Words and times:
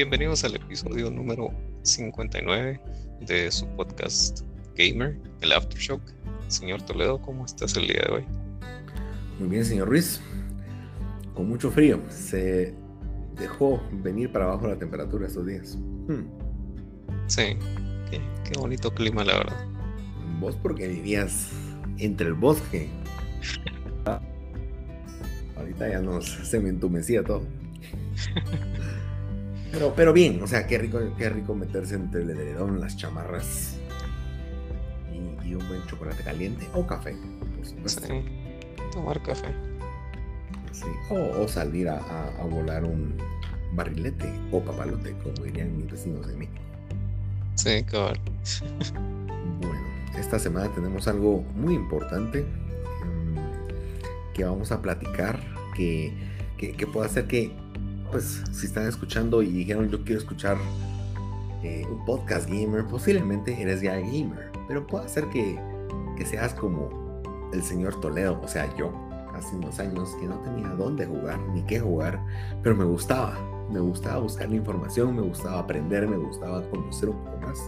Bienvenidos 0.00 0.44
al 0.44 0.56
episodio 0.56 1.10
número 1.10 1.50
59 1.82 2.80
de 3.20 3.50
su 3.50 3.66
podcast 3.76 4.40
Gamer, 4.74 5.14
el 5.42 5.52
Aftershock. 5.52 6.00
Señor 6.48 6.80
Toledo, 6.80 7.20
¿cómo 7.20 7.44
estás 7.44 7.76
el 7.76 7.86
día 7.86 8.04
de 8.08 8.14
hoy? 8.14 8.24
Muy 9.38 9.50
bien, 9.50 9.62
señor 9.62 9.88
Ruiz. 9.88 10.22
Con 11.34 11.50
mucho 11.50 11.70
frío. 11.70 12.00
Se 12.08 12.74
dejó 13.38 13.82
venir 13.92 14.32
para 14.32 14.46
abajo 14.46 14.68
la 14.68 14.78
temperatura 14.78 15.26
estos 15.26 15.46
días. 15.46 15.76
Hmm. 16.08 16.24
Sí, 17.26 17.58
qué, 18.10 18.58
bonito 18.58 18.94
clima, 18.94 19.22
la 19.22 19.36
verdad. 19.36 19.66
Vos 20.40 20.56
porque 20.62 20.88
vivías 20.88 21.50
entre 21.98 22.28
el 22.28 22.34
bosque. 22.34 22.88
Ahorita 25.58 25.90
ya 25.90 26.00
nos 26.00 26.24
se 26.24 26.58
me 26.58 26.70
entumecía 26.70 27.22
todo. 27.22 27.42
Pero, 29.72 29.94
pero 29.94 30.12
bien, 30.12 30.42
o 30.42 30.46
sea, 30.46 30.66
qué 30.66 30.78
rico, 30.78 30.98
qué 31.16 31.30
rico 31.30 31.54
meterse 31.54 31.94
entre 31.94 32.22
el 32.22 32.30
edredón, 32.30 32.80
las 32.80 32.96
chamarras 32.96 33.76
y, 35.12 35.54
un 35.54 35.68
buen 35.68 35.84
chocolate 35.86 36.22
caliente 36.22 36.66
o 36.74 36.86
café, 36.86 37.16
Sí, 37.84 37.96
tomar 38.92 39.22
café. 39.22 39.48
Sí. 40.72 40.86
O, 41.10 41.46
salir 41.46 41.88
a, 41.88 42.00
volar 42.50 42.84
un 42.84 43.16
barrilete 43.72 44.32
o 44.50 44.60
papalote, 44.60 45.14
como 45.22 45.44
dirían 45.44 45.76
mis 45.76 45.90
vecinos 45.90 46.26
de 46.26 46.36
México. 46.36 46.60
Sí, 47.54 47.84
cabal. 47.84 48.18
Bueno, 49.60 49.80
esta 50.18 50.38
semana 50.38 50.72
tenemos 50.74 51.06
algo 51.06 51.42
muy 51.54 51.74
importante 51.74 52.42
mm, 52.42 54.32
que 54.34 54.44
vamos 54.44 54.72
a 54.72 54.80
platicar, 54.80 55.38
que, 55.76 56.12
que, 56.56 56.72
que 56.72 56.86
puede 56.86 57.06
hacer 57.06 57.26
que 57.26 57.52
pues 58.10 58.42
si 58.52 58.66
están 58.66 58.86
escuchando 58.86 59.42
y 59.42 59.48
dijeron 59.48 59.88
yo 59.88 60.02
quiero 60.04 60.20
escuchar 60.20 60.56
eh, 61.62 61.86
un 61.90 62.04
podcast 62.04 62.48
gamer, 62.48 62.86
posiblemente 62.86 63.60
eres 63.60 63.80
ya 63.80 63.96
gamer, 63.96 64.50
pero 64.66 64.86
puede 64.86 65.08
ser 65.08 65.26
que, 65.26 65.58
que 66.16 66.24
seas 66.24 66.54
como 66.54 66.88
el 67.52 67.62
señor 67.62 68.00
Toledo, 68.00 68.40
o 68.42 68.48
sea, 68.48 68.74
yo, 68.76 68.92
hace 69.34 69.56
unos 69.56 69.78
años 69.78 70.16
que 70.18 70.26
no 70.26 70.38
tenía 70.40 70.68
dónde 70.68 71.06
jugar 71.06 71.38
ni 71.52 71.62
qué 71.62 71.78
jugar, 71.78 72.18
pero 72.62 72.76
me 72.76 72.84
gustaba, 72.84 73.38
me 73.70 73.80
gustaba 73.80 74.18
buscar 74.18 74.48
la 74.48 74.56
información, 74.56 75.14
me 75.14 75.22
gustaba 75.22 75.58
aprender, 75.58 76.08
me 76.08 76.16
gustaba 76.16 76.62
conocer 76.70 77.10
un 77.10 77.24
poco 77.24 77.36
más, 77.38 77.58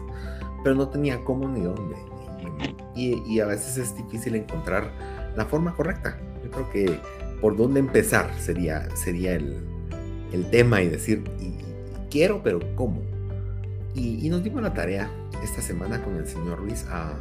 pero 0.62 0.74
no 0.74 0.88
tenía 0.88 1.22
cómo 1.24 1.48
ni 1.48 1.60
dónde. 1.60 1.96
Y, 2.94 3.22
y 3.30 3.40
a 3.40 3.46
veces 3.46 3.76
es 3.76 3.96
difícil 3.96 4.34
encontrar 4.36 4.90
la 5.36 5.44
forma 5.46 5.74
correcta. 5.74 6.18
Yo 6.44 6.50
creo 6.50 6.70
que 6.70 7.00
por 7.40 7.56
dónde 7.56 7.80
empezar 7.80 8.30
sería, 8.38 8.88
sería 8.94 9.32
el, 9.32 9.71
el 10.32 10.48
tema 10.50 10.82
y 10.82 10.88
decir, 10.88 11.24
y, 11.40 11.52
quiero, 12.10 12.42
pero 12.42 12.60
¿cómo? 12.74 13.02
Y, 13.94 14.28
nos 14.28 14.42
dimos 14.42 14.62
la 14.62 14.72
tarea 14.72 15.10
esta 15.42 15.62
semana 15.62 16.02
con 16.02 16.16
el 16.16 16.26
señor 16.26 16.58
Ruiz 16.58 16.84
a, 16.88 17.14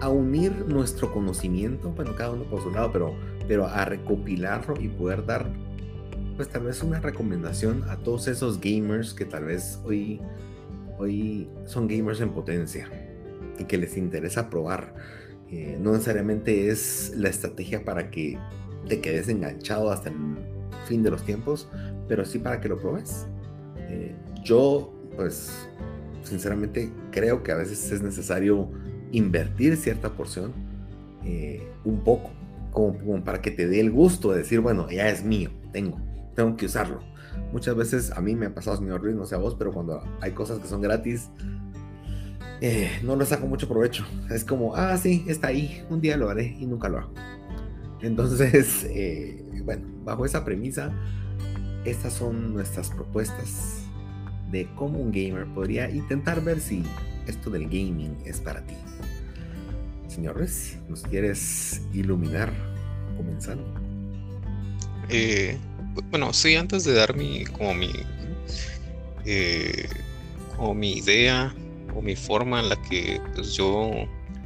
a, 0.00 0.08
unir 0.08 0.66
nuestro 0.66 1.12
conocimiento, 1.12 1.90
bueno, 1.90 2.14
cada 2.14 2.32
uno 2.32 2.44
por 2.44 2.62
su 2.62 2.70
lado, 2.70 2.90
pero, 2.92 3.14
pero 3.48 3.66
a 3.66 3.84
recopilarlo 3.84 4.80
y 4.80 4.88
poder 4.88 5.24
dar, 5.24 5.46
pues 6.36 6.48
tal 6.48 6.64
vez 6.64 6.82
una 6.82 7.00
recomendación 7.00 7.84
a 7.88 7.96
todos 7.98 8.28
esos 8.28 8.60
gamers 8.60 9.14
que 9.14 9.24
tal 9.24 9.44
vez 9.44 9.80
hoy, 9.84 10.20
hoy 10.98 11.48
son 11.66 11.88
gamers 11.88 12.20
en 12.20 12.30
potencia 12.30 12.88
y 13.58 13.64
que 13.64 13.78
les 13.78 13.96
interesa 13.96 14.50
probar. 14.50 14.94
Eh, 15.50 15.78
no 15.80 15.92
necesariamente 15.92 16.68
es 16.68 17.12
la 17.16 17.28
estrategia 17.28 17.84
para 17.84 18.10
que 18.10 18.38
te 18.88 19.00
quedes 19.00 19.28
enganchado 19.28 19.90
hasta 19.90 20.08
el 20.08 20.16
fin 20.86 21.02
de 21.02 21.10
los 21.10 21.22
tiempos, 21.24 21.68
pero 22.08 22.24
sí 22.24 22.38
para 22.38 22.60
que 22.60 22.68
lo 22.68 22.78
pruebes. 22.78 23.26
Eh, 23.76 24.14
yo, 24.42 24.92
pues, 25.16 25.68
sinceramente 26.22 26.90
creo 27.10 27.42
que 27.42 27.52
a 27.52 27.56
veces 27.56 27.90
es 27.90 28.02
necesario 28.02 28.70
invertir 29.12 29.76
cierta 29.76 30.10
porción, 30.10 30.52
eh, 31.24 31.68
un 31.84 32.02
poco, 32.02 32.30
como, 32.70 33.22
para 33.24 33.40
que 33.40 33.50
te 33.50 33.66
dé 33.66 33.80
el 33.80 33.90
gusto 33.90 34.32
de 34.32 34.38
decir, 34.38 34.60
bueno, 34.60 34.90
ya 34.90 35.08
es 35.08 35.24
mío, 35.24 35.50
tengo, 35.72 36.00
tengo 36.34 36.56
que 36.56 36.66
usarlo. 36.66 37.00
Muchas 37.52 37.76
veces 37.76 38.10
a 38.12 38.20
mí 38.20 38.34
me 38.34 38.46
ha 38.46 38.54
pasado, 38.54 38.76
señor 38.78 39.02
Ruiz, 39.02 39.14
no 39.14 39.26
sé 39.26 39.34
a 39.34 39.38
vos, 39.38 39.54
pero 39.54 39.72
cuando 39.72 40.02
hay 40.20 40.32
cosas 40.32 40.58
que 40.58 40.66
son 40.66 40.80
gratis, 40.80 41.30
eh, 42.60 42.90
no 43.02 43.16
le 43.16 43.26
saco 43.26 43.46
mucho 43.46 43.68
provecho. 43.68 44.06
Es 44.30 44.44
como, 44.44 44.74
ah, 44.74 44.96
sí, 44.96 45.24
está 45.28 45.48
ahí, 45.48 45.84
un 45.90 46.00
día 46.00 46.16
lo 46.16 46.28
haré 46.28 46.56
y 46.58 46.66
nunca 46.66 46.88
lo 46.88 46.98
hago. 46.98 47.14
Entonces, 48.00 48.86
bueno, 49.64 49.86
bajo 50.04 50.24
esa 50.26 50.44
premisa, 50.44 50.92
estas 51.84 52.12
son 52.12 52.54
nuestras 52.54 52.90
propuestas 52.90 53.82
de 54.50 54.68
cómo 54.76 54.98
un 54.98 55.10
gamer 55.10 55.46
podría 55.54 55.90
intentar 55.90 56.42
ver 56.42 56.60
si 56.60 56.84
esto 57.26 57.50
del 57.50 57.64
gaming 57.64 58.16
es 58.24 58.40
para 58.40 58.64
ti. 58.66 58.74
Señores, 60.08 60.78
¿nos 60.88 61.02
quieres 61.02 61.82
iluminar 61.94 62.52
comenzando? 63.16 63.64
Eh, 65.08 65.58
bueno, 66.10 66.32
sí, 66.32 66.54
antes 66.54 66.84
de 66.84 66.94
dar 66.94 67.16
mi, 67.16 67.44
como 67.44 67.74
mi, 67.74 67.90
eh, 69.24 69.88
como 70.56 70.74
mi 70.74 70.98
idea 70.98 71.54
o 71.94 72.02
mi 72.02 72.14
forma 72.16 72.60
en 72.60 72.68
la 72.68 72.76
que 72.82 73.20
pues, 73.34 73.54
yo 73.54 73.90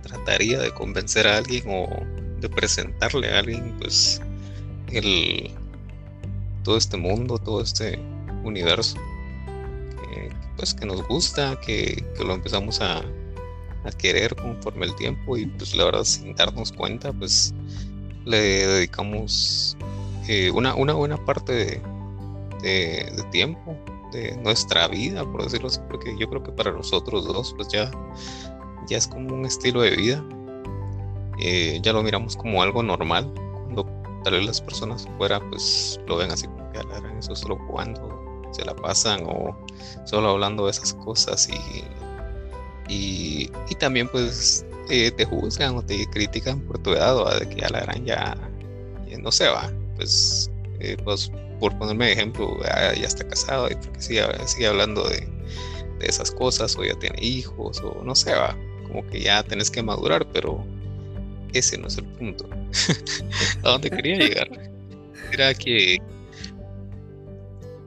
trataría 0.03 0.61
de 0.61 0.71
convencer 0.71 1.27
a 1.27 1.39
alguien 1.39 1.65
o 1.69 1.89
de 2.41 2.49
presentarle 2.49 3.33
a 3.33 3.41
alguien, 3.41 3.75
pues 3.81 4.21
el, 4.93 5.51
todo 6.63 6.77
este 6.77 6.97
mundo, 6.97 7.39
todo 7.39 7.61
este 7.61 7.99
universo 8.45 8.97
que, 10.03 10.31
pues, 10.57 10.75
que 10.75 10.87
nos 10.87 11.07
gusta, 11.07 11.59
que, 11.61 12.05
lo 12.25 12.35
empezamos 12.35 12.81
a, 12.81 13.03
querer 13.99 14.35
conforme 14.35 14.87
el 14.87 14.97
tiempo 14.97 15.37
y 15.37 15.47
pues 15.47 15.77
la 15.77 15.85
verdad 15.85 16.03
sin 16.03 16.35
darnos 16.35 16.73
cuenta 16.73 17.13
pues 17.13 17.55
le 18.25 18.67
dedicamos 18.67 19.77
eh, 20.27 20.51
una, 20.51 20.75
una 20.75 20.93
buena 20.93 21.25
parte 21.25 21.81
de, 22.63 23.25
tiempo 23.31 23.77
de 24.11 24.37
nuestra 24.39 24.89
vida, 24.89 25.25
por 25.31 25.45
decirlo 25.45 25.69
así, 25.69 25.79
porque 25.89 26.17
yo 26.19 26.29
creo 26.29 26.43
que 26.43 26.51
para 26.51 26.73
nosotros 26.73 27.27
dos 27.27 27.55
pues 27.57 27.69
ya, 27.69 27.93
ya 28.89 28.99
es 28.99 29.07
como 29.07 29.33
un 29.33 29.47
estilo 29.47 29.83
de 29.83 29.91
vida, 29.95 30.25
eh, 31.39 31.79
ya 31.81 31.93
lo 31.93 32.03
miramos 32.03 32.37
como 32.37 32.61
algo 32.61 32.83
normal 32.83 33.33
tal 34.27 34.35
vez 34.35 34.45
las 34.45 34.61
personas 34.61 35.07
afuera 35.07 35.39
pues 35.51 36.01
lo 36.09 36.17
ven 36.17 36.33
así 36.33 36.49
como 36.49 36.73
que 36.73 36.81
en 36.81 37.17
eso 37.17 37.37
solo 37.37 37.57
jugando, 37.69 38.43
se 38.51 38.65
la 38.65 38.75
pasan 38.75 39.23
o 39.25 39.57
solo 40.05 40.31
hablando 40.31 40.65
de 40.65 40.73
esas 40.73 40.95
cosas 40.95 41.49
y, 41.49 41.85
y, 42.93 43.49
también 43.79 44.09
pues 44.09 44.67
eh, 44.91 45.13
te 45.13 45.25
juzgan 45.25 45.77
o 45.77 45.83
te 45.83 46.05
critican 46.11 46.59
por 46.63 46.77
tu 46.79 46.91
edad 46.95 47.17
o 47.17 47.39
de 47.39 47.49
que 47.49 47.61
ya 47.61 47.69
la 47.69 47.83
gran 47.83 48.05
ya, 48.05 48.37
no 49.17 49.31
se 49.31 49.47
va, 49.47 49.71
pues, 49.95 50.51
eh, 50.81 50.97
pues 51.05 51.31
por 51.61 51.79
ponerme 51.79 52.07
de 52.07 52.13
ejemplo, 52.15 52.59
ya, 52.65 52.95
está 52.95 53.29
casado 53.29 53.69
y 53.71 53.77
porque 53.77 54.03
sigue, 54.03 54.25
sigue 54.47 54.67
hablando 54.67 55.09
de, 55.09 55.21
de 56.01 56.07
esas 56.07 56.33
cosas 56.33 56.77
o 56.77 56.83
ya 56.83 56.99
tiene 56.99 57.25
hijos 57.25 57.81
o 57.81 58.03
no 58.03 58.17
se 58.17 58.35
va, 58.35 58.57
como 58.89 59.07
que 59.07 59.21
ya 59.21 59.45
tenés 59.45 59.71
que 59.71 59.85
madurar, 59.85 60.27
pero 60.33 60.67
ese 61.53 61.79
no 61.79 61.89
es 61.89 61.99
el 61.99 62.05
punto. 62.05 62.49
a 63.63 63.71
dónde 63.71 63.91
quería 63.91 64.17
llegar 64.19 64.49
era 65.33 65.55
que 65.55 65.99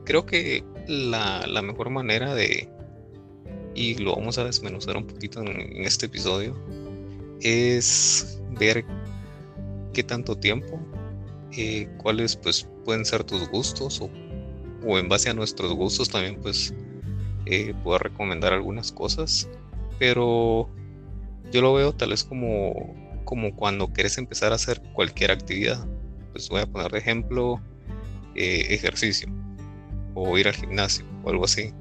creo 0.06 0.26
que 0.26 0.64
la, 0.88 1.62
mejor 1.62 1.90
manera 1.90 2.34
de, 2.34 2.68
y 3.76 3.96
lo 3.96 4.16
vamos 4.16 4.38
a 4.38 4.44
desmenuzar 4.44 4.98
un 4.98 5.06
poquito 5.06 5.42
en, 5.42 5.86
este 5.86 6.08
episodio, 6.08 6.56
es 7.42 8.42
ver 8.60 8.84
qué 9.94 10.04
tanto 10.04 10.36
tiempo, 10.36 10.80
eh, 11.56 11.88
cuáles 11.98 12.36
pues 12.36 12.68
pueden 12.86 13.06
ser 13.06 13.24
tus 13.24 13.48
gustos 13.50 14.02
o, 14.02 14.10
o, 14.86 14.98
en 14.98 15.08
base 15.10 15.30
a 15.30 15.34
nuestros 15.34 15.74
gustos 15.74 16.10
también 16.10 16.40
pues 16.42 16.74
eh, 17.46 17.74
puedo 17.84 18.00
recomendar 18.00 18.54
algunas 18.54 18.92
cosas, 18.92 19.48
pero 20.00 20.70
yo 21.52 21.62
lo 21.62 21.74
veo 21.74 21.94
tal 21.94 22.10
vez 22.10 22.24
como 22.24 23.09
como 23.30 23.56
cuando 23.56 23.90
quieres 23.90 24.18
empezar 24.18 24.54
a 24.54 24.56
hacer 24.56 24.82
cualquier 24.94 25.30
actividad. 25.30 25.88
Pues 26.32 26.50
voy 26.50 26.62
a 26.62 26.66
poner 26.66 26.92
de 26.92 26.98
ejemplo 26.98 27.62
eh, 28.34 28.66
ejercicio 28.72 29.30
o 30.16 30.36
ir 30.40 30.48
al 30.48 30.56
gimnasio 30.56 31.06
o 31.24 31.30
algo 31.30 31.46
así. 31.46 31.72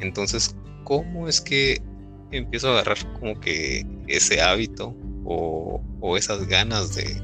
Entonces, 0.00 0.56
¿cómo 0.84 1.28
es 1.28 1.42
que 1.42 1.82
empiezo 2.30 2.68
a 2.68 2.72
agarrar 2.72 2.96
como 3.20 3.38
que 3.38 3.86
ese 4.06 4.40
hábito 4.40 4.96
o, 5.26 5.82
esas 6.16 6.46
ganas 6.46 6.94
de, 6.94 7.20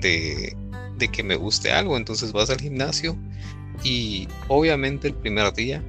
de, 0.00 0.56
de, 0.98 1.08
que 1.12 1.22
me 1.22 1.36
guste 1.36 1.70
algo? 1.70 1.96
Entonces 1.96 2.32
vas 2.32 2.50
al 2.50 2.60
gimnasio 2.60 3.16
y 3.84 4.26
obviamente 4.48 5.06
el 5.06 5.14
primer 5.14 5.54
día 5.54 5.80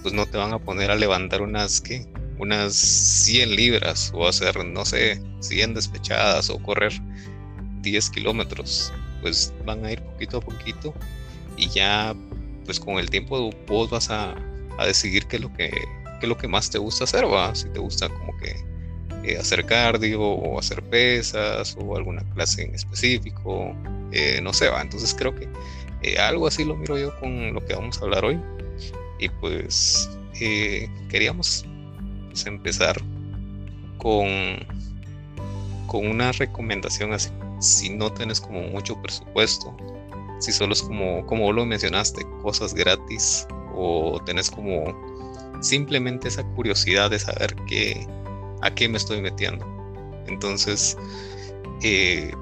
pues 0.00 0.14
no 0.14 0.24
te 0.24 0.38
van 0.38 0.54
a 0.54 0.58
poner 0.58 0.90
a 0.90 0.94
levantar 0.94 1.42
unas 1.42 1.82
que 1.82 2.06
unas 2.38 2.74
100 2.74 3.56
libras 3.56 4.10
o 4.14 4.26
hacer, 4.26 4.64
no 4.64 4.84
sé, 4.84 5.20
100 5.40 5.74
despechadas 5.74 6.50
o 6.50 6.58
correr 6.58 6.92
10 7.82 8.10
kilómetros, 8.10 8.92
pues 9.20 9.52
van 9.64 9.84
a 9.84 9.92
ir 9.92 10.02
poquito 10.02 10.38
a 10.38 10.40
poquito 10.40 10.94
y 11.56 11.68
ya 11.68 12.14
pues 12.64 12.80
con 12.80 12.98
el 12.98 13.08
tiempo 13.08 13.50
vos 13.66 13.90
vas 13.90 14.10
a, 14.10 14.34
a 14.78 14.86
decidir 14.86 15.26
qué 15.26 15.36
es 15.36 15.42
lo 15.42 15.52
que 15.54 15.70
qué 16.18 16.26
es 16.26 16.28
lo 16.28 16.36
que 16.36 16.48
más 16.48 16.70
te 16.70 16.78
gusta 16.78 17.04
hacer, 17.04 17.24
va. 17.24 17.54
Si 17.54 17.68
te 17.68 17.78
gusta 17.78 18.08
como 18.08 18.36
que 18.38 18.56
eh, 19.24 19.38
hacer 19.38 19.64
cardio 19.64 20.20
o 20.20 20.58
hacer 20.58 20.82
pesas 20.82 21.76
o 21.78 21.96
alguna 21.96 22.22
clase 22.34 22.62
en 22.62 22.74
específico, 22.74 23.74
eh, 24.12 24.40
no 24.42 24.52
sé, 24.52 24.68
va. 24.68 24.82
Entonces 24.82 25.14
creo 25.14 25.34
que 25.34 25.48
eh, 26.02 26.18
algo 26.18 26.46
así 26.46 26.64
lo 26.64 26.76
miro 26.76 26.98
yo 26.98 27.18
con 27.20 27.52
lo 27.52 27.64
que 27.64 27.74
vamos 27.74 27.98
a 27.98 28.04
hablar 28.04 28.24
hoy. 28.24 28.40
Y 29.18 29.28
pues 29.28 30.10
queríamos 31.08 31.64
empezar 32.44 33.00
con, 33.96 34.26
con 35.86 36.06
una 36.06 36.32
recomendación 36.32 37.12
así. 37.12 37.30
Si 37.60 37.88
no 37.88 38.12
tienes 38.12 38.40
como 38.40 38.60
mucho 38.62 39.00
presupuesto, 39.00 39.74
si 40.40 40.52
solo 40.52 40.74
es 40.74 40.82
como, 40.82 41.24
como 41.24 41.50
lo 41.52 41.64
mencionaste, 41.64 42.26
cosas 42.42 42.74
gratis 42.74 43.46
o 43.74 44.20
tenés 44.26 44.50
como 44.50 44.84
simplemente 45.60 46.28
esa 46.28 46.44
curiosidad 46.54 47.10
de 47.10 47.18
saber 47.18 47.54
qué, 47.66 48.06
a 48.62 48.74
qué 48.74 48.88
me 48.88 48.98
estoy 48.98 49.22
metiendo. 49.22 49.64
Entonces, 50.26 50.96
eh, 51.82 52.32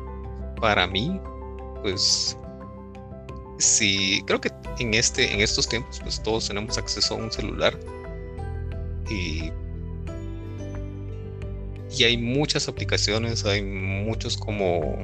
para 0.61 0.87
mí, 0.87 1.21
pues, 1.83 2.37
sí, 3.59 4.23
creo 4.27 4.41
que 4.41 4.51
en, 4.79 4.95
este, 4.95 5.33
en 5.33 5.41
estos 5.41 5.69
tiempos, 5.69 6.01
pues 6.01 6.23
todos 6.23 6.49
tenemos 6.49 6.79
acceso 6.79 7.15
a 7.15 7.19
un 7.19 7.31
celular 7.31 7.79
y, 9.09 9.53
y 11.99 12.05
hay 12.05 12.17
muchas 12.17 12.69
aplicaciones, 12.69 13.45
hay 13.45 13.63
muchos 13.63 14.37
como 14.37 14.99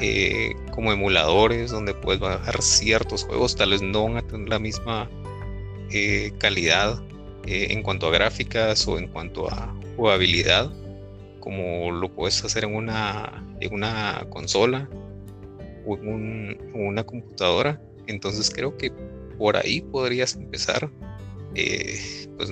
eh, 0.00 0.54
como 0.72 0.92
emuladores 0.92 1.70
donde 1.70 1.94
puedes 1.94 2.20
bajar 2.20 2.60
ciertos 2.60 3.24
juegos, 3.24 3.56
tal 3.56 3.70
vez 3.70 3.80
no 3.80 4.04
van 4.04 4.18
a 4.18 4.26
tener 4.26 4.48
la 4.48 4.58
misma 4.58 5.08
eh, 5.90 6.32
calidad 6.38 7.02
eh, 7.46 7.68
en 7.70 7.82
cuanto 7.82 8.08
a 8.08 8.10
gráficas 8.10 8.86
o 8.86 8.98
en 8.98 9.08
cuanto 9.08 9.50
a 9.50 9.74
jugabilidad 9.96 10.70
como 11.40 11.92
lo 11.92 12.12
puedes 12.12 12.44
hacer 12.44 12.64
en 12.64 12.74
una, 12.74 13.42
en 13.60 13.72
una 13.72 14.26
consola 14.28 14.88
o 15.86 15.96
en, 15.96 16.58
una 16.74 17.04
computadora. 17.04 17.80
Entonces 18.08 18.50
creo 18.50 18.76
que 18.76 18.92
por 19.38 19.56
ahí 19.56 19.80
podrías 19.80 20.34
empezar. 20.34 20.90
Pues 21.54 22.50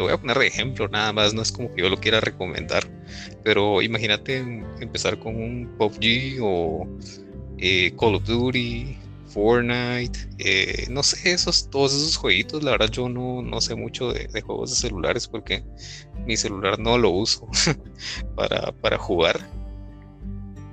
lo 0.00 0.06
voy 0.06 0.14
a 0.14 0.18
poner 0.18 0.38
de 0.38 0.46
ejemplo, 0.46 0.88
nada 0.88 1.12
más, 1.12 1.34
no 1.34 1.42
es 1.42 1.52
como 1.52 1.72
que 1.74 1.82
yo 1.82 1.90
lo 1.90 1.98
quiera 1.98 2.20
recomendar, 2.20 2.84
pero 3.44 3.82
imagínate 3.82 4.38
empezar 4.80 5.18
con 5.18 5.36
un 5.36 5.68
PUBG 5.76 6.38
o 6.40 6.88
Call 7.98 8.14
of 8.14 8.24
Duty 8.24 8.96
Fortnite, 9.26 10.18
eh, 10.38 10.86
no 10.88 11.02
sé, 11.02 11.32
esos, 11.32 11.68
todos 11.68 11.92
esos 11.92 12.16
jueguitos, 12.16 12.64
la 12.64 12.70
verdad 12.72 12.88
yo 12.90 13.10
no, 13.10 13.42
no 13.42 13.60
sé 13.60 13.74
mucho 13.74 14.10
de, 14.10 14.40
juegos 14.40 14.70
de 14.70 14.76
celulares 14.76 15.28
porque 15.28 15.62
mi 16.26 16.34
celular 16.34 16.78
no 16.78 16.96
lo 16.96 17.10
uso 17.10 17.46
para, 18.36 18.72
para 18.72 18.96
jugar. 18.96 19.38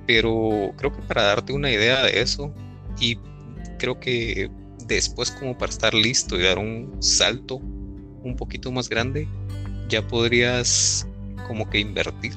Pero 0.06 0.72
creo 0.78 0.90
que 0.90 1.02
para 1.02 1.22
darte 1.22 1.52
una 1.52 1.70
idea 1.70 2.02
de 2.02 2.22
eso 2.22 2.52
y 2.98 3.18
creo 3.78 4.00
que 4.00 4.50
después 4.86 5.30
como 5.32 5.56
para 5.56 5.70
estar 5.70 5.92
listo 5.92 6.34
y 6.36 6.44
dar 6.44 6.58
un 6.58 6.96
salto 7.00 7.60
un 8.22 8.36
poquito 8.36 8.70
más 8.72 8.88
grande, 8.88 9.28
ya 9.88 10.06
podrías 10.06 11.06
como 11.46 11.68
que 11.70 11.78
invertir 11.78 12.34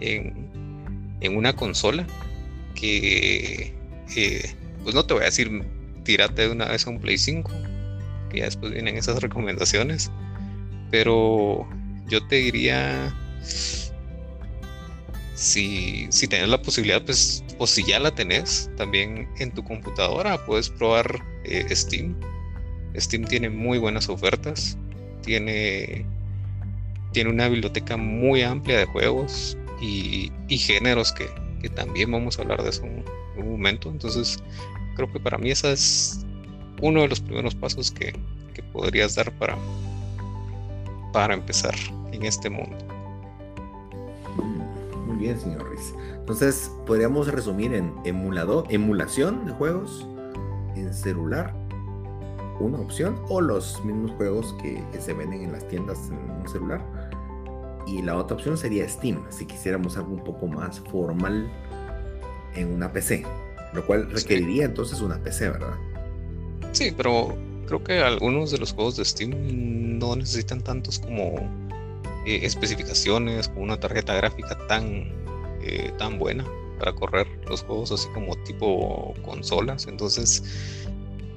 en, 0.00 0.48
en 1.20 1.36
una 1.36 1.54
consola 1.54 2.06
que 2.74 3.74
eh, 4.16 4.54
pues 4.82 4.94
no 4.94 5.04
te 5.04 5.14
voy 5.14 5.22
a 5.22 5.26
decir 5.26 5.50
tírate 6.04 6.42
de 6.42 6.50
una 6.50 6.66
vez 6.66 6.86
a 6.86 6.90
un 6.90 7.00
Play 7.00 7.18
5, 7.18 7.50
que 8.30 8.38
ya 8.38 8.44
después 8.44 8.72
vienen 8.72 8.96
esas 8.96 9.20
recomendaciones, 9.20 10.10
pero 10.90 11.68
yo 12.08 12.26
te 12.26 12.36
diría, 12.36 13.14
si, 15.34 16.06
si 16.10 16.28
tienes 16.28 16.48
la 16.48 16.60
posibilidad, 16.60 17.02
pues, 17.04 17.44
o 17.58 17.66
si 17.66 17.84
ya 17.84 17.98
la 18.00 18.14
tenés, 18.14 18.70
también 18.76 19.28
en 19.38 19.52
tu 19.52 19.62
computadora 19.64 20.44
puedes 20.44 20.68
probar 20.70 21.22
eh, 21.44 21.64
Steam. 21.74 22.14
Steam 22.96 23.24
tiene 23.24 23.48
muy 23.48 23.78
buenas 23.78 24.08
ofertas, 24.08 24.76
tiene, 25.22 26.04
tiene 27.12 27.30
una 27.30 27.48
biblioteca 27.48 27.96
muy 27.96 28.42
amplia 28.42 28.78
de 28.78 28.84
juegos 28.86 29.56
y, 29.80 30.30
géneros 30.48 31.12
que, 31.12 31.28
también 31.70 32.10
vamos 32.10 32.38
a 32.38 32.42
hablar 32.42 32.62
de 32.62 32.70
eso 32.70 32.84
en 32.84 33.04
un 33.36 33.52
momento. 33.52 33.88
Entonces, 33.88 34.42
creo 34.96 35.10
que 35.12 35.20
para 35.20 35.38
mí 35.38 35.50
ese 35.50 35.72
es 35.72 36.26
uno 36.80 37.02
de 37.02 37.08
los 37.08 37.20
primeros 37.20 37.54
pasos 37.54 37.90
que, 37.90 38.12
podrías 38.72 39.14
dar 39.14 39.30
para, 39.38 39.56
para 41.12 41.34
empezar 41.34 41.74
en 42.12 42.22
este 42.22 42.48
mundo. 42.48 42.76
Muy 45.06 45.16
bien, 45.16 45.38
señor 45.38 45.70
Riz. 45.70 45.94
Entonces, 46.14 46.70
podríamos 46.86 47.28
resumir 47.28 47.74
en 47.74 47.92
emulador, 48.04 48.66
emulación 48.70 49.44
de 49.46 49.52
juegos 49.52 50.06
en 50.76 50.92
celular, 50.94 51.54
una 52.62 52.78
opción, 52.78 53.20
o 53.28 53.40
los 53.40 53.84
mismos 53.84 54.12
juegos 54.12 54.54
que, 54.62 54.82
que 54.92 55.00
se 55.00 55.12
venden 55.12 55.42
en 55.42 55.52
las 55.52 55.66
tiendas 55.68 55.98
en 56.08 56.30
un 56.30 56.48
celular. 56.48 56.82
Y 57.86 58.02
la 58.02 58.16
otra 58.16 58.36
opción 58.36 58.56
sería 58.56 58.88
Steam, 58.88 59.22
si 59.30 59.46
quisiéramos 59.46 59.96
algo 59.96 60.12
un 60.12 60.24
poco 60.24 60.46
más 60.46 60.80
formal 60.80 61.50
en 62.54 62.72
una 62.72 62.92
PC. 62.92 63.24
Lo 63.72 63.84
cual 63.86 64.10
requeriría 64.10 64.64
entonces 64.64 65.00
una 65.00 65.18
PC, 65.18 65.50
¿verdad? 65.50 65.74
Sí, 66.72 66.92
pero 66.96 67.34
creo 67.66 67.82
que 67.82 68.00
algunos 68.00 68.50
de 68.50 68.58
los 68.58 68.72
juegos 68.72 68.96
de 68.96 69.04
Steam 69.04 69.98
no 69.98 70.16
necesitan 70.16 70.60
tantos 70.60 70.98
como 70.98 71.36
eh, 72.26 72.40
especificaciones, 72.42 73.48
como 73.48 73.62
una 73.62 73.80
tarjeta 73.80 74.14
gráfica 74.14 74.58
tan, 74.68 75.10
eh, 75.62 75.92
tan 75.98 76.18
buena 76.18 76.44
para 76.78 76.92
correr 76.94 77.26
los 77.48 77.62
juegos 77.62 77.92
así 77.92 78.08
como 78.14 78.36
tipo 78.44 79.14
consolas. 79.22 79.86
Entonces 79.86 80.42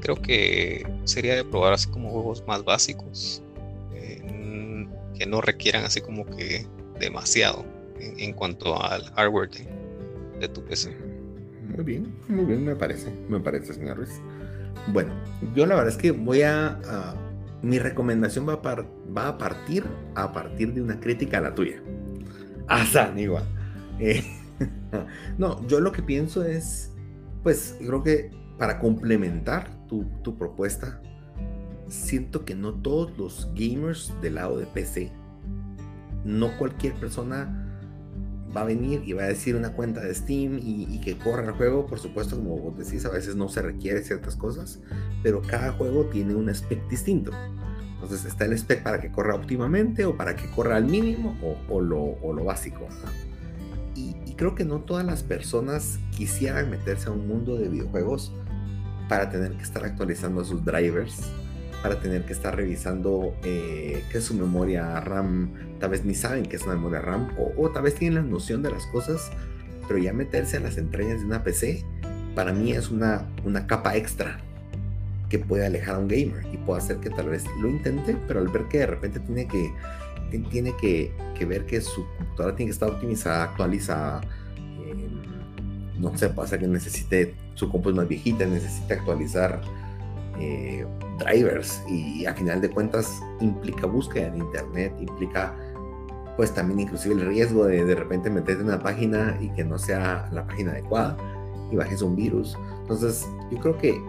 creo 0.05 0.21
que 0.21 0.85
sería 1.05 1.35
de 1.35 1.43
probar 1.43 1.74
así 1.74 1.89
como 1.89 2.12
juegos 2.12 2.43
más 2.45 2.63
básicos 2.63 3.41
que 5.17 5.25
no 5.25 5.41
requieran 5.41 5.83
así 5.83 6.01
como 6.01 6.25
que 6.25 6.67
demasiado 7.00 7.65
en, 8.00 8.33
cuanto 8.33 8.79
al 8.79 9.03
hardware 9.15 9.50
de 10.39 10.47
tu 10.50 10.63
PC. 10.63 10.95
Muy 11.75 11.83
bien, 11.83 12.13
muy 12.27 12.45
bien, 12.45 12.63
me 12.63 12.75
parece, 12.75 13.09
me 13.29 13.39
parece, 13.39 13.74
señor 13.74 13.97
Ruiz. 13.97 14.21
Bueno, 14.93 15.12
yo 15.55 15.65
la 15.65 15.75
verdad 15.75 15.91
es 15.91 15.97
que 15.97 16.12
voy 16.12 16.43
a... 16.43 17.15
mi 17.63 17.79
recomendación 17.79 18.47
va 18.47 18.53
a, 18.53 18.85
va 19.12 19.27
a 19.29 19.38
partir 19.38 19.85
a 20.13 20.31
partir 20.31 20.74
de 20.74 20.81
una 20.81 21.00
crítica 21.00 21.39
a 21.39 21.41
la 21.41 21.55
tuya. 21.55 21.81
A 22.67 22.83
igual. 23.17 23.45
Eh, 24.00 24.24
no, 25.38 25.65
yo 25.67 25.79
lo 25.79 25.91
que 25.91 26.03
pienso 26.03 26.43
es, 26.43 26.91
pues 27.41 27.75
creo 27.79 28.03
que 28.03 28.29
para 28.59 28.79
complementar 28.79 29.75
tu, 29.88 30.38
propuesta, 30.38 31.01
siento 31.88 32.46
que 32.46 32.56
no 32.56 32.74
todos 32.74 33.18
los 33.18 33.50
gamers 33.56 34.13
del 34.22 34.36
lado 34.36 34.58
de 34.58 34.65
PC, 34.65 35.12
no 36.24 36.58
cualquier 36.58 36.94
persona 36.96 37.62
va 38.56 38.62
a 38.62 38.65
venir 38.65 39.01
y 39.06 39.13
va 39.13 39.24
a 39.24 39.27
decir 39.27 39.56
una 39.56 39.74
cuenta 39.74 40.01
de 40.01 40.13
Steam 40.13 40.60
y, 40.62 41.00
que 41.01 41.18
corra 41.18 41.44
el 41.44 41.51
juego. 41.51 41.86
Por 41.86 42.00
supuesto, 42.00 42.38
como 42.38 42.58
vos 42.58 42.77
decís, 42.77 43.06
a 43.06 43.10
veces 43.10 43.36
no 43.36 43.50
se 43.50 43.62
requiere 43.62 44.01
ciertas 44.04 44.36
cosas, 44.36 44.80
pero 45.24 45.42
cada 45.42 45.74
juego 45.74 46.06
tiene 46.06 46.36
un 46.36 46.50
spec 46.50 46.88
distinto. 46.88 47.32
Entonces 47.96 48.25
está 48.25 48.46
el 48.46 48.54
spec 48.54 48.84
para 48.84 49.01
que 49.01 49.12
corra 49.12 49.36
óptimamente 49.36 50.06
o 50.06 50.15
para 50.15 50.36
que 50.36 50.50
corra 50.51 50.77
al 50.77 50.86
mínimo 50.86 51.36
o, 51.70 51.82
lo, 51.82 52.18
lo, 52.34 52.44
básico. 52.44 52.88
Y, 53.96 54.15
y, 54.25 54.36
creo 54.36 54.56
que 54.56 54.65
no 54.65 54.82
todas 54.82 55.06
las 55.06 55.24
personas 55.24 56.00
quisieran 56.15 56.70
meterse 56.70 57.10
a 57.10 57.12
un 57.12 57.27
mundo 57.27 57.56
de 57.58 57.70
videojuegos 57.70 58.34
para 59.07 59.29
tener 59.29 59.51
que 59.53 59.63
estar 59.63 59.83
actualizando 59.85 60.43
sus 60.43 60.63
drivers 60.63 61.21
para 61.85 62.00
tener 62.00 62.25
que 62.25 62.33
estar 62.33 62.55
revisando 62.55 63.35
eh, 63.43 64.03
qué 64.12 64.17
es 64.17 64.24
su 64.24 64.33
memoria 64.33 65.00
RAM. 65.01 65.51
Tal 65.79 65.91
vez 65.91 66.03
ni 66.03 66.15
saben 66.15 66.47
qué 66.47 66.55
es 66.55 66.63
una 66.63 66.74
memoria 66.74 67.00
RAM 67.00 67.29
o, 67.38 67.69
tal 67.69 67.83
vez 67.83 67.93
tienen 67.93 68.24
la 68.24 68.27
noción 68.27 68.63
de 68.63 68.71
las 68.71 68.88
cosas, 68.88 69.29
pero 69.88 70.00
ya 70.00 70.12
meterse 70.12 70.57
en 70.57 70.63
las 70.63 70.79
entrañas 70.79 71.19
de 71.19 71.27
una 71.27 71.43
PC 71.43 71.85
para 72.33 72.53
mí 72.53 72.71
es 72.71 72.89
una, 72.89 73.27
una 73.43 73.67
capa 73.67 73.95
extra 73.95 74.39
que 75.29 75.38
puede 75.38 75.63
alejar 75.63 75.95
a 75.95 76.00
un 76.00 76.07
gamer 76.07 76.47
y 76.51 76.57
puede 76.57 76.79
hacer 76.79 76.97
que 76.97 77.12
tal 77.12 77.29
vez 77.29 77.45
lo 77.62 77.69
intente, 77.69 78.17
pero 78.27 78.39
al 78.39 78.47
ver 78.47 78.63
que 78.63 78.79
de 78.79 78.88
repente 78.88 79.19
tiene 79.19 79.47
que, 79.47 79.71
tiene 80.50 80.75
que, 80.77 81.45
ver 81.45 81.67
que 81.67 81.81
su 81.81 82.03
computadora 82.17 82.55
tiene 82.55 82.69
que 82.69 82.74
estar 82.74 82.89
optimizada, 82.89 83.43
actualizada, 83.43 84.21
no 85.99 86.17
sé, 86.17 86.29
pasa 86.29 86.57
que 86.57 86.67
necesite, 86.67 87.35
su 87.53 87.69
compu 87.69 87.89
es 87.89 87.95
más 87.95 88.07
viejita, 88.07 88.45
necesita 88.45 88.95
actualizar 88.95 89.61
eh, 90.39 90.85
drivers 91.19 91.81
y 91.87 92.25
a 92.25 92.33
final 92.33 92.61
de 92.61 92.69
cuentas 92.69 93.21
implica 93.39 93.87
búsqueda 93.87 94.27
en 94.27 94.37
internet, 94.37 94.93
implica 94.99 95.55
pues 96.35 96.53
también 96.53 96.81
inclusive 96.81 97.15
el 97.15 97.25
riesgo 97.25 97.65
de 97.65 97.85
de 97.85 97.95
repente 97.95 98.29
meterte 98.29 98.61
en 98.61 98.67
una 98.67 98.79
página 98.79 99.37
y 99.39 99.49
que 99.51 99.63
no 99.63 99.79
sea 99.79 100.29
la 100.33 100.45
página 100.45 100.71
adecuada 100.71 101.15
y 101.71 101.77
bajes 101.77 102.01
un 102.01 102.15
virus. 102.15 102.57
Entonces 102.81 103.25
yo 103.51 103.59
creo 103.59 103.77
que 103.77 104.01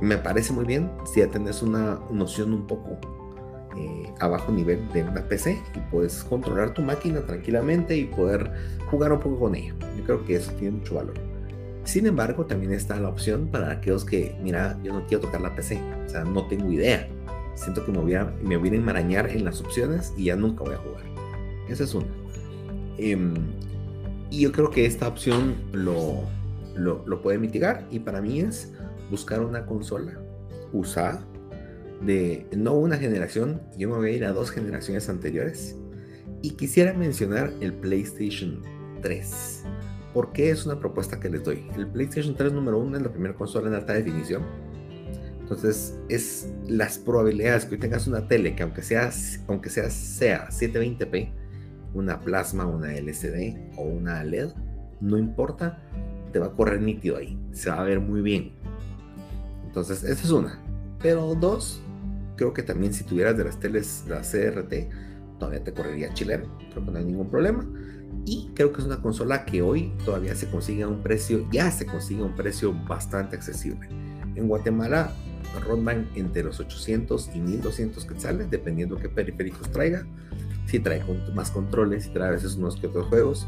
me 0.00 0.18
parece 0.18 0.52
muy 0.52 0.64
bien 0.64 0.90
si 1.04 1.20
ya 1.20 1.28
tenés 1.28 1.62
una 1.62 2.00
noción 2.10 2.52
un 2.52 2.66
poco 2.66 2.98
eh, 3.76 4.12
a 4.20 4.28
bajo 4.28 4.52
nivel 4.52 4.88
de 4.92 5.02
una 5.02 5.22
PC 5.26 5.60
y 5.74 5.78
puedes 5.90 6.22
controlar 6.24 6.74
tu 6.74 6.82
máquina 6.82 7.20
tranquilamente 7.20 7.96
y 7.96 8.04
poder 8.04 8.52
jugar 8.90 9.12
un 9.12 9.20
poco 9.20 9.38
con 9.38 9.54
ella. 9.54 9.74
Yo 9.96 10.04
creo 10.04 10.24
que 10.24 10.36
eso 10.36 10.52
tiene 10.52 10.78
mucho 10.78 10.94
valor. 10.94 11.14
Sin 11.84 12.06
embargo, 12.06 12.46
también 12.46 12.72
está 12.72 12.98
la 12.98 13.08
opción 13.08 13.48
para 13.48 13.70
aquellos 13.70 14.04
que, 14.04 14.36
mira, 14.42 14.78
yo 14.82 14.92
no 14.92 15.06
quiero 15.06 15.22
tocar 15.22 15.40
la 15.40 15.54
PC, 15.54 15.78
o 16.06 16.08
sea, 16.08 16.24
no 16.24 16.46
tengo 16.46 16.72
idea. 16.72 17.08
Siento 17.54 17.84
que 17.84 17.92
me 17.92 17.98
voy 17.98 18.14
a, 18.14 18.32
me 18.42 18.56
voy 18.56 18.70
a 18.70 18.74
enmarañar 18.74 19.28
en 19.28 19.44
las 19.44 19.60
opciones 19.60 20.12
y 20.16 20.24
ya 20.24 20.36
nunca 20.36 20.64
voy 20.64 20.74
a 20.74 20.78
jugar. 20.78 21.02
Esa 21.68 21.84
es 21.84 21.94
una. 21.94 22.06
Em, 22.96 23.34
y 24.30 24.40
yo 24.40 24.52
creo 24.52 24.70
que 24.70 24.86
esta 24.86 25.08
opción 25.08 25.56
lo, 25.72 26.22
lo, 26.74 27.04
lo 27.06 27.22
puede 27.22 27.38
mitigar 27.38 27.86
y 27.90 27.98
para 27.98 28.20
mí 28.22 28.40
es 28.40 28.72
buscar 29.10 29.40
una 29.40 29.66
consola 29.66 30.18
usada 30.72 31.24
de 32.04 32.46
no 32.56 32.74
una 32.74 32.96
generación, 32.96 33.62
yo 33.76 33.88
me 33.88 33.96
voy 33.96 34.10
a 34.10 34.12
ir 34.12 34.24
a 34.24 34.32
dos 34.32 34.50
generaciones 34.50 35.08
anteriores. 35.08 35.76
Y 36.42 36.50
quisiera 36.50 36.92
mencionar 36.92 37.52
el 37.60 37.72
PlayStation 37.72 38.62
3. 39.02 39.64
porque 40.12 40.50
es 40.50 40.64
una 40.64 40.78
propuesta 40.78 41.18
que 41.18 41.28
les 41.28 41.42
doy? 41.42 41.66
El 41.76 41.88
PlayStation 41.88 42.36
3 42.36 42.52
número 42.52 42.78
uno 42.78 42.96
es 42.96 43.02
la 43.02 43.10
primera 43.10 43.34
consola 43.34 43.68
en 43.68 43.74
alta 43.74 43.94
definición. 43.94 44.44
Entonces, 45.40 45.98
es 46.08 46.52
las 46.68 46.98
probabilidades 46.98 47.66
que 47.66 47.74
hoy 47.74 47.80
tengas 47.80 48.06
una 48.06 48.28
tele 48.28 48.54
que 48.54 48.62
aunque 48.62 48.82
sea, 48.82 49.10
aunque 49.48 49.68
sea, 49.70 49.90
sea 49.90 50.48
720p, 50.48 51.32
una 51.94 52.20
plasma, 52.20 52.64
una 52.64 52.94
LCD 52.94 53.76
o 53.76 53.82
una 53.82 54.22
LED, 54.24 54.50
no 55.00 55.18
importa, 55.18 55.82
te 56.32 56.38
va 56.38 56.46
a 56.46 56.52
correr 56.52 56.80
nítido 56.80 57.16
ahí, 57.16 57.38
se 57.52 57.70
va 57.70 57.80
a 57.80 57.84
ver 57.84 58.00
muy 58.00 58.22
bien. 58.22 58.52
Entonces, 59.66 60.02
esa 60.04 60.24
es 60.24 60.30
una. 60.30 60.62
Pero 61.02 61.34
dos, 61.34 61.82
creo 62.36 62.52
que 62.52 62.62
también 62.62 62.92
si 62.92 63.04
tuvieras 63.04 63.36
de 63.36 63.44
las 63.44 63.60
teles, 63.60 64.04
la 64.08 64.20
CRT, 64.20 65.38
todavía 65.38 65.62
te 65.62 65.72
correría 65.72 66.12
chileno, 66.14 66.56
creo 66.70 66.84
que 66.84 66.90
no 66.90 66.98
hay 66.98 67.04
ningún 67.04 67.30
problema. 67.30 67.66
Y 68.26 68.50
creo 68.54 68.72
que 68.72 68.80
es 68.80 68.86
una 68.86 69.02
consola 69.02 69.44
que 69.44 69.60
hoy 69.60 69.92
todavía 70.04 70.34
se 70.34 70.48
consigue 70.48 70.84
a 70.84 70.88
un 70.88 71.02
precio, 71.02 71.46
ya 71.50 71.70
se 71.70 71.84
consigue 71.84 72.22
a 72.22 72.26
un 72.26 72.34
precio 72.34 72.72
bastante 72.86 73.36
accesible. 73.36 73.88
En 74.34 74.48
Guatemala 74.48 75.12
rondan 75.66 76.08
entre 76.14 76.42
los 76.42 76.60
800 76.60 77.30
y 77.34 77.40
1200 77.40 78.04
quetzales, 78.06 78.50
dependiendo 78.50 78.96
qué 78.96 79.08
periféricos 79.08 79.70
traiga. 79.70 80.06
Si 80.66 80.78
trae 80.78 81.02
más 81.34 81.50
controles, 81.50 82.04
si 82.04 82.10
trae 82.10 82.28
a 82.28 82.32
veces 82.32 82.56
unos 82.56 82.76
que 82.76 82.86
otros 82.86 83.06
juegos. 83.08 83.46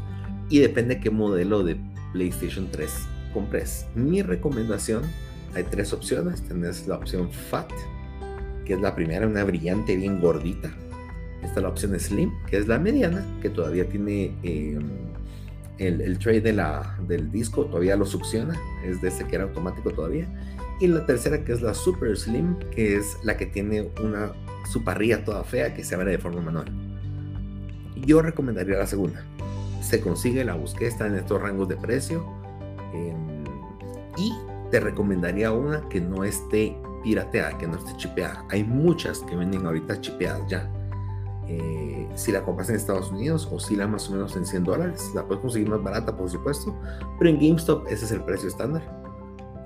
Y 0.49 0.59
depende 0.59 0.99
qué 0.99 1.09
modelo 1.09 1.63
de 1.63 1.77
PlayStation 2.13 2.69
3 2.71 2.91
compres. 3.33 3.85
Mi 3.95 4.21
recomendación, 4.21 5.03
hay 5.53 5.63
tres 5.63 5.93
opciones. 5.93 6.41
Tenés 6.43 6.87
la 6.87 6.95
opción 6.95 7.31
FAT, 7.31 7.71
que 8.67 8.73
es 8.73 8.81
la 8.81 8.93
primera, 8.93 9.25
una 9.25 9.45
brillante 9.45 9.95
bien 9.95 10.19
gordita. 10.19 10.69
Está 11.41 11.61
la 11.61 11.69
opción 11.69 11.97
Slim, 11.97 12.33
que 12.47 12.57
es 12.57 12.67
la 12.67 12.77
mediana, 12.77 13.25
que 13.41 13.49
todavía 13.49 13.87
tiene 13.87 14.35
em, 14.43 14.83
el, 15.77 16.01
el, 16.01 16.19
tray 16.19 16.41
de 16.41 16.51
la, 16.51 16.97
del 17.07 17.31
disco, 17.31 17.65
todavía 17.65 17.95
lo 17.95 18.05
succiona, 18.05 18.59
es 18.83 19.01
de 19.01 19.07
ese 19.07 19.25
que 19.25 19.35
era 19.35 19.45
automático 19.45 19.91
todavía. 19.91 20.27
Y 20.81 20.87
la 20.87 21.05
tercera, 21.05 21.45
que 21.45 21.53
es 21.53 21.61
la 21.61 21.73
Super 21.73 22.17
Slim, 22.17 22.59
que 22.71 22.97
es 22.97 23.17
la 23.23 23.37
que 23.37 23.45
tiene 23.45 23.89
una 24.03 24.33
su 24.69 24.83
parrilla 24.83 25.23
toda 25.23 25.45
fea 25.45 25.73
que 25.73 25.85
se 25.85 25.95
abre 25.95 26.11
de 26.11 26.17
forma 26.17 26.41
manual. 26.41 26.67
Yo 28.05 28.21
recomendaría 28.21 28.77
la 28.77 28.87
segunda. 28.87 29.23
Se 29.81 30.01
consigue, 30.01 30.43
la 30.43 30.55
busqué, 30.55 30.87
está 30.87 31.07
en 31.07 31.15
estos 31.15 31.41
rangos 31.41 31.69
de 31.69 31.77
precio. 31.77 32.25
Em, 32.93 33.45
y 34.17 34.33
te 34.71 34.81
recomendaría 34.81 35.53
una 35.53 35.87
que 35.87 36.01
no 36.01 36.25
esté 36.25 36.75
pirateada, 37.03 37.57
que 37.57 37.67
no 37.67 37.77
esté 37.77 37.95
chipeada. 37.97 38.45
Hay 38.49 38.63
muchas 38.63 39.19
que 39.19 39.35
venden 39.35 39.65
ahorita 39.65 39.99
chipeadas 40.01 40.47
ya. 40.47 40.69
Eh, 41.47 42.07
si 42.15 42.31
la 42.31 42.43
compras 42.43 42.69
en 42.69 42.75
Estados 42.75 43.11
Unidos, 43.11 43.47
oscila 43.51 43.87
más 43.87 44.09
o 44.09 44.13
menos 44.13 44.35
en 44.35 44.45
100 44.45 44.63
dólares. 44.63 45.11
La 45.15 45.25
puedes 45.25 45.41
conseguir 45.41 45.69
más 45.69 45.81
barata, 45.81 46.15
por 46.15 46.29
supuesto, 46.29 46.75
pero 47.17 47.29
en 47.29 47.39
GameStop 47.39 47.87
ese 47.87 48.05
es 48.05 48.11
el 48.11 48.21
precio 48.21 48.49
estándar. 48.49 48.83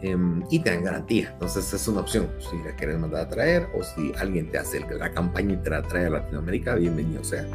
Em, 0.04 0.44
y 0.50 0.60
te 0.60 0.72
dan 0.72 0.84
garantía. 0.84 1.30
Entonces 1.34 1.72
es 1.74 1.88
una 1.88 2.02
opción. 2.02 2.28
Si 2.40 2.58
la 2.64 2.76
quieres 2.76 2.98
mandar 3.00 3.22
a 3.22 3.30
traer 3.30 3.68
o 3.76 3.84
si 3.84 4.12
alguien 4.18 4.50
te 4.50 4.58
hace 4.58 4.80
la 4.80 5.12
campaña 5.12 5.54
y 5.54 5.58
te 5.58 5.70
la 5.70 5.84
trae 5.84 6.08
a 6.08 6.10
Latinoamérica, 6.10 6.76
bienvenido 6.76 7.24
sea. 7.24 7.48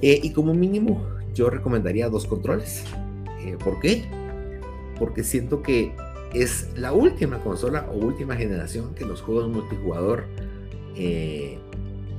Eh, 0.00 0.20
y 0.22 0.32
como 0.32 0.54
mínimo, 0.54 1.04
yo 1.34 1.50
recomendaría 1.50 2.08
dos 2.08 2.26
controles. 2.26 2.84
Eh, 3.40 3.56
¿Por 3.62 3.80
qué? 3.80 4.04
Porque 4.98 5.24
siento 5.24 5.60
que 5.62 5.94
es 6.34 6.68
la 6.76 6.92
última 6.92 7.38
consola 7.38 7.88
o 7.90 7.96
última 7.96 8.34
generación 8.34 8.94
que 8.94 9.04
los 9.04 9.22
juegos 9.22 9.48
multijugador 9.48 10.24
eh, 10.96 11.58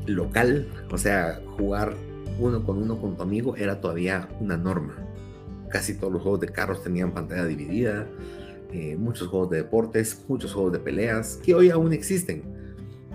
local, 0.07 0.67
o 0.89 0.97
sea, 0.97 1.41
jugar 1.57 1.95
uno 2.39 2.63
con 2.63 2.81
uno 2.81 2.99
con 2.99 3.15
tu 3.15 3.23
amigo 3.23 3.55
era 3.55 3.81
todavía 3.81 4.29
una 4.39 4.57
norma. 4.57 4.95
Casi 5.69 5.95
todos 5.95 6.13
los 6.13 6.21
juegos 6.21 6.39
de 6.39 6.47
carros 6.47 6.81
tenían 6.81 7.13
pantalla 7.13 7.45
dividida, 7.45 8.07
eh, 8.71 8.95
muchos 8.97 9.27
juegos 9.27 9.49
de 9.49 9.57
deportes, 9.57 10.23
muchos 10.27 10.53
juegos 10.53 10.71
de 10.71 10.79
peleas, 10.79 11.39
que 11.43 11.53
hoy 11.53 11.69
aún 11.69 11.91
existen. 11.91 12.43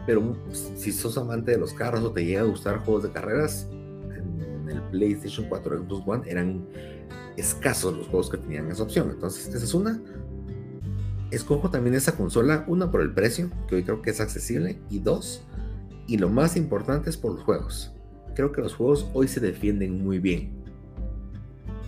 Pero 0.07 0.37
si 0.52 0.92
sos 0.92 1.16
amante 1.16 1.52
de 1.52 1.59
los 1.59 1.73
carros 1.73 2.02
o 2.02 2.12
te 2.12 2.25
llega 2.25 2.40
a 2.40 2.45
gustar 2.45 2.78
juegos 2.78 3.04
de 3.04 3.11
carreras, 3.11 3.69
en 3.71 4.69
el 4.69 4.83
PlayStation 4.90 5.47
4 5.49 5.78
Xbox 5.78 6.02
One 6.07 6.30
eran 6.30 6.66
escasos 7.37 7.97
los 7.97 8.07
juegos 8.09 8.30
que 8.30 8.37
tenían 8.37 8.71
esa 8.71 8.83
opción. 8.83 9.11
Entonces, 9.11 9.54
esa 9.54 9.64
es 9.64 9.75
una 9.75 10.00
escojo 11.30 11.70
también 11.70 11.94
esa 11.94 12.16
consola, 12.16 12.64
una 12.66 12.90
por 12.90 13.00
el 13.00 13.12
precio, 13.12 13.50
que 13.68 13.76
hoy 13.76 13.84
creo 13.84 14.02
que 14.02 14.10
es 14.10 14.20
accesible, 14.20 14.78
y 14.90 14.99
dos, 14.99 15.44
y 16.06 16.18
lo 16.18 16.28
más 16.28 16.56
importante 16.56 17.10
es 17.10 17.16
por 17.16 17.34
los 17.34 17.42
juegos. 17.44 17.92
Creo 18.34 18.52
que 18.52 18.60
los 18.60 18.75
juegos 18.75 19.08
hoy 19.12 19.28
se 19.28 19.40
defienden 19.40 20.02
muy 20.02 20.18
bien. 20.18 20.60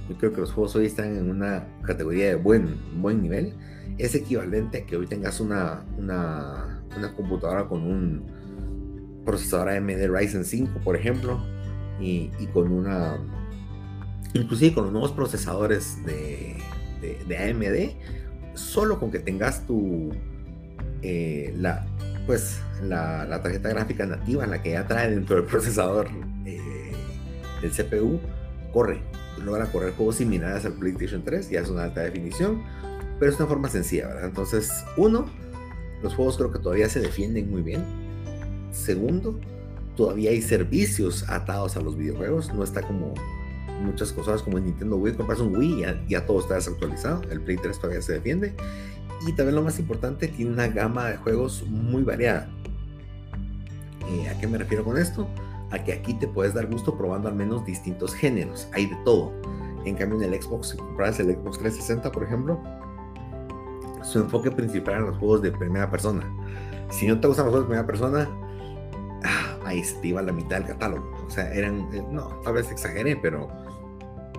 Yo 0.08 0.16
creo 0.16 0.32
que 0.32 0.40
los 0.40 0.52
juegos 0.52 0.76
hoy 0.76 0.86
están 0.86 1.16
en 1.16 1.30
una 1.30 1.66
categoría 1.82 2.28
de 2.28 2.34
buen, 2.34 2.76
buen 3.00 3.22
nivel. 3.22 3.54
Es 3.98 4.14
equivalente 4.14 4.78
a 4.78 4.86
que 4.86 4.96
hoy 4.96 5.06
tengas 5.06 5.40
una, 5.40 5.84
una, 5.98 6.82
una 6.96 7.14
computadora 7.14 7.68
con 7.68 7.82
un 7.82 9.22
procesador 9.24 9.70
AMD 9.70 10.08
Ryzen 10.08 10.44
5, 10.44 10.80
por 10.84 10.96
ejemplo, 10.96 11.40
y, 12.00 12.30
y, 12.38 12.46
con 12.52 12.72
una, 12.72 13.18
inclusive 14.34 14.74
con 14.74 14.84
los 14.84 14.92
nuevos 14.92 15.12
procesadores 15.12 16.04
de, 16.04 16.56
de, 17.00 17.24
de 17.26 17.38
AMD, 17.38 17.96
solo 18.54 18.98
con 18.98 19.10
que 19.10 19.18
tengas 19.18 19.66
tu, 19.66 20.12
eh, 21.02 21.54
la, 21.56 21.86
pues, 22.26 22.60
la, 22.82 23.40
tarjeta 23.42 23.68
gráfica 23.70 24.06
nativa, 24.06 24.46
la 24.46 24.62
que 24.62 24.70
ya 24.70 24.86
trae 24.86 25.10
dentro 25.10 25.36
del 25.36 25.44
procesador 25.50 26.08
eh, 26.46 26.92
del 27.60 27.70
CPU, 27.70 28.20
corre, 28.72 29.00
logra 29.44 29.66
correr 29.66 29.92
juegos 29.94 30.16
similares 30.16 30.64
al 30.64 30.74
PlayStation 30.74 31.22
3, 31.24 31.50
ya 31.50 31.60
es 31.60 31.68
una 31.68 31.84
alta 31.84 32.00
definición, 32.02 32.62
pero 33.18 33.30
es 33.30 33.38
una 33.38 33.48
forma 33.48 33.68
sencilla, 33.68 34.08
¿verdad? 34.08 34.24
Entonces, 34.26 34.84
uno, 34.96 35.26
los 36.02 36.14
juegos 36.14 36.36
creo 36.36 36.52
que 36.52 36.58
todavía 36.58 36.88
se 36.88 37.00
defienden 37.00 37.50
muy 37.50 37.62
bien. 37.62 37.84
Segundo, 38.72 39.38
todavía 39.96 40.30
hay 40.30 40.42
servicios 40.42 41.28
atados 41.28 41.76
a 41.76 41.80
los 41.80 41.96
videojuegos, 41.96 42.52
no 42.54 42.64
está 42.64 42.82
como 42.82 43.14
muchas 43.82 44.12
cosas 44.12 44.42
como 44.42 44.58
en 44.58 44.64
Nintendo 44.64 44.96
Wii, 44.96 45.14
compras 45.14 45.40
un 45.40 45.56
Wii 45.56 45.80
ya, 45.80 46.02
ya 46.08 46.26
todo 46.26 46.40
está 46.40 46.54
desactualizado, 46.54 47.22
el 47.30 47.40
Play 47.40 47.56
3 47.56 47.78
todavía 47.78 48.02
se 48.02 48.14
defiende 48.14 48.54
y 49.26 49.32
también 49.32 49.54
lo 49.54 49.62
más 49.62 49.78
importante, 49.78 50.28
tiene 50.28 50.52
una 50.52 50.68
gama 50.68 51.06
de 51.06 51.16
juegos 51.16 51.64
muy 51.68 52.02
variada. 52.02 52.48
Eh, 54.08 54.28
¿A 54.28 54.38
qué 54.40 54.46
me 54.46 54.58
refiero 54.58 54.84
con 54.84 54.98
esto? 54.98 55.28
A 55.70 55.78
que 55.78 55.92
aquí 55.92 56.14
te 56.14 56.26
puedes 56.26 56.54
dar 56.54 56.66
gusto 56.66 56.96
probando 56.96 57.28
al 57.28 57.36
menos 57.36 57.64
distintos 57.64 58.14
géneros, 58.14 58.68
hay 58.72 58.86
de 58.86 58.96
todo. 59.04 59.32
En 59.84 59.96
cambio 59.96 60.20
en 60.20 60.32
el 60.32 60.42
Xbox, 60.42 60.70
si 60.70 60.76
compras 60.76 61.20
el 61.20 61.34
Xbox 61.34 61.58
360 61.58 62.10
por 62.12 62.24
ejemplo, 62.24 62.60
su 64.02 64.18
enfoque 64.18 64.50
principal 64.50 64.96
en 64.96 65.06
los 65.06 65.18
juegos 65.18 65.42
de 65.42 65.52
primera 65.52 65.90
persona. 65.90 66.28
Si 66.90 67.06
no 67.06 67.18
te 67.20 67.28
gustan 67.28 67.46
los 67.46 67.52
juegos 67.52 67.68
de 67.68 67.74
primera 67.74 67.86
persona, 67.86 68.28
ah, 69.24 69.58
ahí 69.64 69.82
se 69.84 69.96
te 70.00 70.08
iba 70.08 70.20
la 70.20 70.32
mitad 70.32 70.56
del 70.56 70.66
catálogo. 70.66 71.08
O 71.26 71.30
sea, 71.30 71.52
eran, 71.52 71.88
eh, 71.92 72.04
no, 72.10 72.40
tal 72.42 72.54
vez 72.54 72.70
exageré, 72.70 73.16
pero 73.16 73.48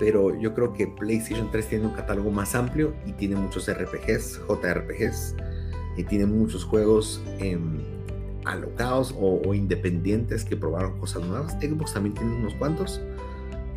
pero 0.04 0.38
yo 0.38 0.54
creo 0.54 0.74
que 0.74 0.86
PlayStation 0.86 1.50
3 1.50 1.66
tiene 1.70 1.86
un 1.86 1.94
catálogo 1.94 2.30
más 2.30 2.56
amplio 2.56 2.94
y 3.06 3.14
tiene 3.14 3.38
muchos 3.38 3.72
RPGs, 3.72 4.42
JRPGs, 4.50 5.34
y 5.96 6.04
tiene 6.04 6.26
muchos 6.26 6.66
juegos 6.66 7.24
em, 7.40 7.80
alocados 8.44 9.16
o, 9.18 9.54
independientes 9.54 10.44
que 10.44 10.58
probaron 10.58 11.00
cosas 11.00 11.26
nuevas. 11.26 11.54
Xbox 11.54 11.94
también 11.94 12.16
tiene 12.16 12.36
unos 12.36 12.54
cuantos. 12.56 13.00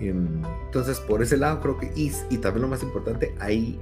Em, 0.00 0.42
entonces, 0.64 0.98
por 0.98 1.22
ese 1.22 1.36
lado, 1.36 1.60
creo 1.60 1.78
que, 1.78 1.92
y, 1.94 2.10
y 2.28 2.38
también 2.38 2.62
lo 2.62 2.68
más 2.68 2.82
importante, 2.82 3.32
hay 3.38 3.78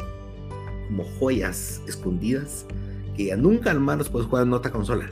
como 0.89 1.05
joyas 1.19 1.81
escondidas 1.89 2.67
que 3.17 3.25
ya 3.25 3.39
nunca 3.39 3.73
más 3.73 3.97
los 3.97 4.11
puedes 4.11 4.29
jugar 4.29 4.47
en 4.47 4.53
otra 4.53 4.71
consola. 4.71 5.09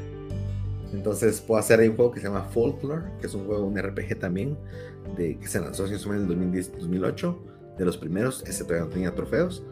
Entonces 0.92 1.40
puedo 1.40 1.58
hacer 1.58 1.80
un 1.80 1.96
juego 1.96 2.12
que 2.12 2.20
se 2.20 2.26
llama 2.26 2.42
Folklore, 2.42 3.04
que 3.22 3.26
es 3.26 3.32
un 3.32 3.46
juego, 3.46 3.64
un 3.64 3.78
RPG 3.78 4.18
también, 4.18 4.58
de, 5.16 5.38
que 5.38 5.46
se 5.46 5.60
lanzó 5.60 5.86
en 5.86 5.92
el 5.92 6.28
2010-2008, 6.28 7.36
de 7.78 7.84
los 7.84 7.96
primeros, 7.96 8.42
ese 8.46 8.64
todavía 8.64 8.86
no 8.86 8.92
tenía 8.92 9.14
trofeos, 9.14 9.64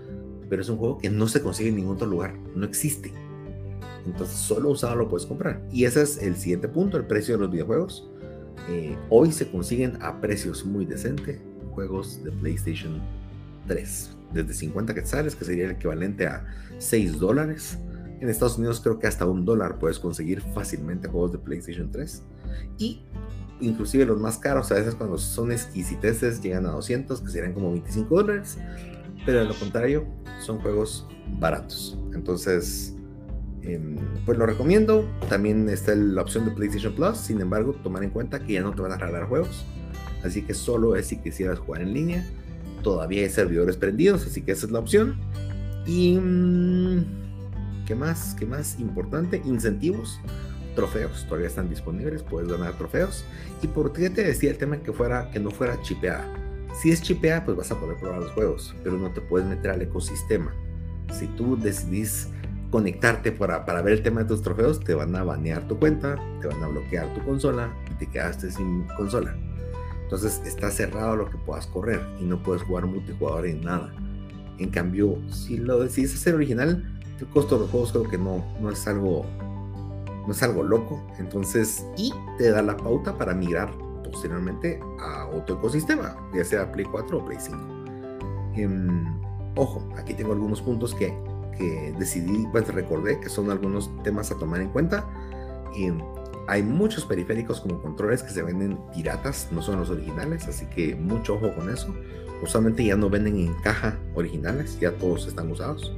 pero 0.49 0.63
es 0.63 0.69
un 0.69 0.79
juego 0.79 0.99
que 0.99 1.11
no 1.11 1.29
se 1.29 1.43
consigue 1.43 1.69
en 1.69 1.77
ningún 1.77 1.97
otro 1.97 2.07
lugar, 2.07 2.35
no 2.55 2.65
existe. 2.65 3.13
Entonces 4.07 4.37
solo 4.37 4.71
usado 4.71 4.97
lo 4.97 5.09
puedes 5.09 5.27
comprar. 5.27 5.63
Y 5.71 5.85
ese 5.85 6.03
es 6.03 6.23
el 6.23 6.37
siguiente 6.37 6.69
punto, 6.69 6.97
el 6.97 7.07
precio 7.07 7.35
de 7.35 7.41
los 7.41 7.51
videojuegos. 7.51 8.11
Eh, 8.69 8.97
hoy 9.09 9.33
se 9.33 9.51
consiguen 9.51 9.99
a 10.03 10.21
precios 10.21 10.65
muy 10.65 10.85
decentes 10.87 11.41
juegos 11.73 12.23
de 12.25 12.33
PlayStation 12.33 13.01
3. 13.67 14.17
Desde 14.33 14.55
50 14.55 14.95
quetzales, 14.95 15.37
que 15.37 15.45
sería 15.45 15.65
el 15.67 15.73
equivalente 15.73 16.27
a 16.27 16.47
6 16.79 17.19
dólares. 17.19 17.79
En 18.21 18.29
Estados 18.29 18.59
Unidos 18.59 18.81
creo 18.81 18.99
que 18.99 19.07
hasta 19.07 19.27
un 19.27 19.45
dólar 19.45 19.79
puedes 19.79 19.99
conseguir 19.99 20.43
fácilmente 20.55 21.09
juegos 21.09 21.33
de 21.33 21.39
PlayStation 21.39 21.91
3. 21.91 22.23
Y 22.79 23.05
inclusive 23.61 24.05
los 24.05 24.19
más 24.19 24.38
caros, 24.38 24.71
a 24.73 24.75
veces 24.75 24.95
cuando 24.95 25.19
son 25.19 25.52
exquisiteces, 25.52 26.43
llegan 26.43 26.67
a 26.67 26.71
200, 26.71 27.21
que 27.21 27.29
serían 27.29 27.52
como 27.52 27.73
25 27.73 28.14
dólares. 28.14 28.59
Pero 29.26 29.40
de 29.40 29.45
lo 29.47 29.55
contrario, 29.55 30.07
son 30.40 30.61
juegos 30.61 31.07
baratos. 31.38 31.99
Entonces, 32.14 32.95
em, 33.62 33.97
pues 34.25 34.38
lo 34.38 34.47
recomiendo. 34.47 35.09
También 35.29 35.69
está 35.69 35.95
la 35.95 36.23
opción 36.23 36.47
de 36.47 36.52
PlayStation 36.52 36.95
Plus. 36.95 37.19
Sin 37.19 37.40
embargo, 37.40 37.75
tomar 37.83 38.02
en 38.02 38.11
cuenta 38.11 38.40
que 38.40 38.55
ya 38.55 38.62
no 38.62 38.73
te 38.75 38.83
van 38.83 38.93
a 38.93 38.97
regalar 38.97 39.29
juegos. 39.29 39.64
Así 40.25 40.43
que 40.43 40.55
solo 40.55 40.97
es 40.97 41.07
si 41.07 41.17
quisieras 41.17 41.59
jugar 41.59 41.83
en 41.83 41.93
línea. 41.93 42.26
Todavía 42.83 43.23
hay 43.23 43.31
servidores 43.31 43.76
prendidos, 43.76 44.26
así 44.26 44.43
que 44.43 44.52
esa 44.52 44.67
es 44.67 44.73
la 44.73 44.79
opción. 44.79 45.17
Y... 45.87 46.17
Mm, 46.19 47.21
¿Qué 47.87 47.97
más? 47.97 48.37
¿Qué 48.38 48.47
más 48.47 48.79
importante? 48.79 49.43
Incentivos. 49.45 50.21
Trofeos. 50.75 51.25
Todavía 51.27 51.49
están 51.49 51.69
disponibles. 51.69 52.23
Puedes 52.23 52.50
ganar 52.50 52.75
trofeos. 52.75 53.25
Y 53.62 53.67
por 53.67 53.93
qué 53.93 54.11
te 54.11 54.23
decía 54.23 54.50
el 54.50 54.59
tema 54.59 54.79
que, 54.79 54.93
fuera, 54.93 55.31
que 55.31 55.41
no 55.41 55.50
fuera 55.50 55.81
chipeada. 55.83 56.27
Si 56.81 56.91
es 56.91 57.03
chipeada, 57.03 57.45
pues 57.45 57.57
vas 57.57 57.71
a 57.71 57.79
poder 57.79 57.97
probar 57.97 58.21
los 58.21 58.33
juegos. 58.33 58.75
Pero 58.83 58.97
no 58.97 59.11
te 59.12 59.21
puedes 59.21 59.47
meter 59.47 59.71
al 59.73 59.83
ecosistema. 59.83 60.53
Si 61.12 61.27
tú 61.27 61.57
decidís 61.57 62.29
conectarte 62.71 63.33
para, 63.33 63.65
para 63.67 63.83
ver 63.83 63.95
el 63.95 64.03
tema 64.03 64.23
de 64.23 64.29
tus 64.29 64.43
trofeos, 64.43 64.81
te 64.81 64.95
van 64.95 65.15
a 65.17 65.25
banear 65.25 65.67
tu 65.67 65.79
cuenta, 65.79 66.17
te 66.41 66.47
van 66.47 66.62
a 66.62 66.69
bloquear 66.69 67.12
tu 67.15 67.25
consola 67.25 67.75
y 67.91 67.95
te 67.95 68.07
quedaste 68.07 68.50
sin 68.50 68.85
consola. 68.97 69.37
Entonces 70.05 70.41
está 70.45 70.71
cerrado 70.71 71.17
lo 71.17 71.31
que 71.31 71.39
puedas 71.39 71.67
correr 71.67 72.00
y 72.21 72.25
no 72.25 72.43
puedes 72.43 72.62
jugar 72.62 72.87
multijugador 72.87 73.47
en 73.47 73.62
nada. 73.62 73.93
En 74.59 74.71
cambio, 74.71 75.19
si 75.31 75.57
lo 75.57 75.81
decides 75.81 76.15
hacer 76.15 76.35
original, 76.35 77.00
el 77.19 77.27
costo 77.29 77.57
de 77.57 77.62
los 77.62 77.71
juegos 77.71 77.93
creo 77.93 78.05
que 78.09 78.19
no, 78.19 78.45
no 78.61 78.71
es 78.71 78.87
algo 78.87 79.25
no 80.31 80.37
es 80.37 80.45
algo 80.45 80.63
loco. 80.63 81.03
Entonces, 81.19 81.85
y 81.97 82.15
te 82.39 82.53
da 82.53 82.63
la 82.63 82.77
pauta 82.77 83.19
para 83.19 83.35
migrar 83.35 83.69
posteriormente 84.05 84.79
a 85.01 85.27
otro 85.27 85.57
ecosistema, 85.57 86.17
ya 86.33 86.45
sea 86.45 86.71
Play 86.71 86.85
4 86.85 87.19
o 87.19 87.25
Play 87.25 87.39
5. 87.41 87.59
Em, 88.55 89.05
ojo, 89.57 89.89
aquí 89.97 90.15
tengo 90.15 90.33
algunos 90.33 90.63
puntos 90.63 90.95
que, 90.95 91.13
que 91.59 91.93
decidí, 91.99 92.47
pues 92.53 92.73
recordé 92.73 93.19
que 93.19 93.29
son 93.29 93.51
algunos 93.51 93.91
temas 94.05 94.31
a 94.31 94.39
tomar 94.39 94.61
en 94.61 94.69
cuenta. 94.69 95.05
Em, 95.75 96.01
hay 96.47 96.63
muchos 96.63 97.04
periféricos 97.04 97.61
como 97.61 97.83
controles 97.83 98.23
que 98.23 98.31
se 98.31 98.43
venden 98.45 98.78
piratas, 98.95 99.49
no 99.50 99.63
son 99.63 99.81
los 99.81 99.91
originales, 99.91 100.47
así 100.47 100.67
que 100.67 100.95
mucho 100.95 101.35
ojo 101.35 101.52
con 101.57 101.71
eso. 101.71 101.93
Usualmente 102.41 102.85
ya 102.85 102.95
no 102.95 103.11
venden 103.11 103.37
en 103.37 103.54
caja 103.65 103.99
originales, 104.15 104.78
ya 104.78 104.93
todos 104.93 105.26
están 105.26 105.50
usados. 105.50 105.93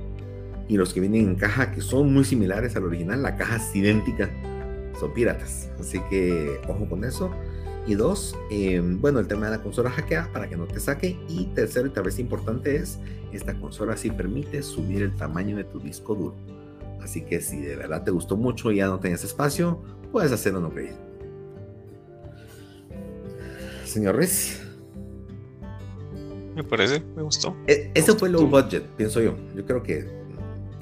Y 0.73 0.79
los 0.79 0.95
que 0.95 1.01
vienen 1.01 1.29
en 1.29 1.35
caja, 1.35 1.71
que 1.71 1.83
son 1.83 2.15
muy 2.15 2.25
similares 2.25 2.75
al 2.77 2.85
original, 2.85 3.21
la 3.21 3.37
caja 3.37 3.57
es 3.57 3.77
idéntica, 3.77 4.31
son 4.99 5.13
piratas. 5.13 5.69
Así 5.79 6.01
que 6.09 6.63
ojo 6.67 6.89
con 6.89 7.05
eso. 7.05 7.31
Y 7.87 7.95
dos, 7.95 8.35
em, 8.51 8.99
bueno, 8.99 9.19
el 9.19 9.27
tema 9.27 9.51
de 9.51 9.59
la 9.59 9.63
consola 9.63 9.91
hackeada 9.91 10.33
para 10.33 10.49
que 10.49 10.57
no 10.57 10.65
te 10.65 10.81
saque. 10.81 11.19
Y 11.29 11.45
tercero, 11.55 11.89
y 11.89 11.91
tal 11.91 12.05
vez 12.05 12.19
importante 12.19 12.75
es, 12.75 12.99
esta 13.35 13.53
consola 13.53 13.99
sí 13.99 14.11
permite 14.11 14.63
subir 14.63 15.03
el 15.03 15.15
tamaño 15.15 15.59
de 15.59 15.65
tu 15.65 15.79
disco 15.79 16.15
duro. 16.15 16.37
Así 17.03 17.21
que 17.21 17.43
si 17.43 17.61
de 17.61 17.77
verdad 17.77 18.03
te 18.03 18.11
gustó 18.11 18.39
mucho 18.39 18.73
y 18.73 18.77
ya 18.77 18.87
no 18.87 18.99
tienes 18.99 19.23
espacio, 19.25 19.79
puedes 20.11 20.33
hacer 20.33 20.57
un 20.57 20.65
upgrade. 20.65 20.97
Señor 23.85 24.17
Riz. 24.17 24.59
Me 26.57 26.65
parece, 26.65 27.03
me 27.15 27.21
gustó. 27.21 27.55
E, 27.67 27.91
eso 27.93 28.17
fue 28.17 28.31
low 28.31 28.47
budget, 28.47 28.85
pienso 28.97 29.21
yo. 29.21 29.37
Yo 29.55 29.67
creo 29.67 29.83
que 29.83 30.22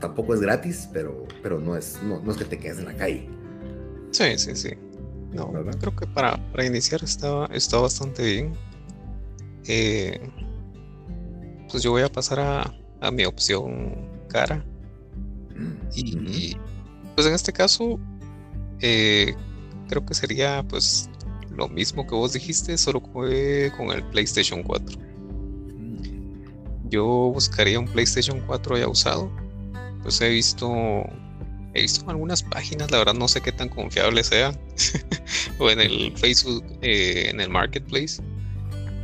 tampoco 0.01 0.35
es 0.35 0.41
gratis, 0.41 0.89
pero, 0.93 1.27
pero 1.43 1.61
no, 1.61 1.77
es, 1.77 2.01
no, 2.03 2.29
es 2.31 2.37
que 2.37 2.45
te 2.45 2.59
quedes 2.59 2.79
en 2.79 2.87
la 2.87 2.95
calle. 2.95 3.29
Sí, 4.11 4.39
sí, 4.39 4.57
sí. 4.57 4.71
No, 5.33 5.53
creo 5.79 5.95
que 5.95 6.07
para, 6.09 6.37
para 6.51 6.67
iniciar 6.67 7.05
estaba, 7.05 7.47
está 7.47 7.79
bastante 7.79 8.25
bien. 8.25 8.53
Eh, 9.67 10.21
pues 11.71 11.83
yo 11.83 11.93
voy 11.93 12.03
a 12.03 12.09
pasar 12.09 12.41
a, 12.41 12.75
a 13.01 13.11
mi 13.11 13.25
opción 13.25 14.09
cara. 14.29 14.65
Mm, 15.55 15.89
y, 15.95 16.57
pues 17.15 17.27
en 17.27 17.35
este 17.35 17.53
caso 17.53 17.99
eh, 18.81 19.35
creo 19.89 20.05
que 20.07 20.15
sería 20.15 20.65
pues 20.69 21.11
lo 21.51 21.69
mismo 21.69 22.07
que 22.07 22.15
vos 22.15 22.33
dijiste, 22.33 22.79
solo 22.79 23.01
con 23.03 23.27
el 23.31 24.05
PlayStation 24.11 24.63
4. 24.63 24.99
Yo 26.89 27.05
buscaría 27.07 27.79
un 27.79 27.87
PlayStation 27.87 28.41
4 28.47 28.79
ya 28.79 28.89
usado. 28.89 29.31
Pues 30.03 30.21
he 30.21 30.29
visto 30.29 31.05
he 31.75 31.83
visto 31.83 32.03
en 32.05 32.11
algunas 32.11 32.43
páginas, 32.43 32.91
la 32.91 32.99
verdad 32.99 33.15
no 33.15 33.29
sé 33.29 33.41
qué 33.41 33.53
tan 33.53 33.69
confiable 33.69 34.25
sea, 34.25 34.59
o 35.59 35.71
en 35.71 35.81
el 35.81 36.17
Facebook, 36.17 36.65
eh, 36.83 37.29
en 37.31 37.41
el 37.41 37.49
Marketplace, 37.49 38.21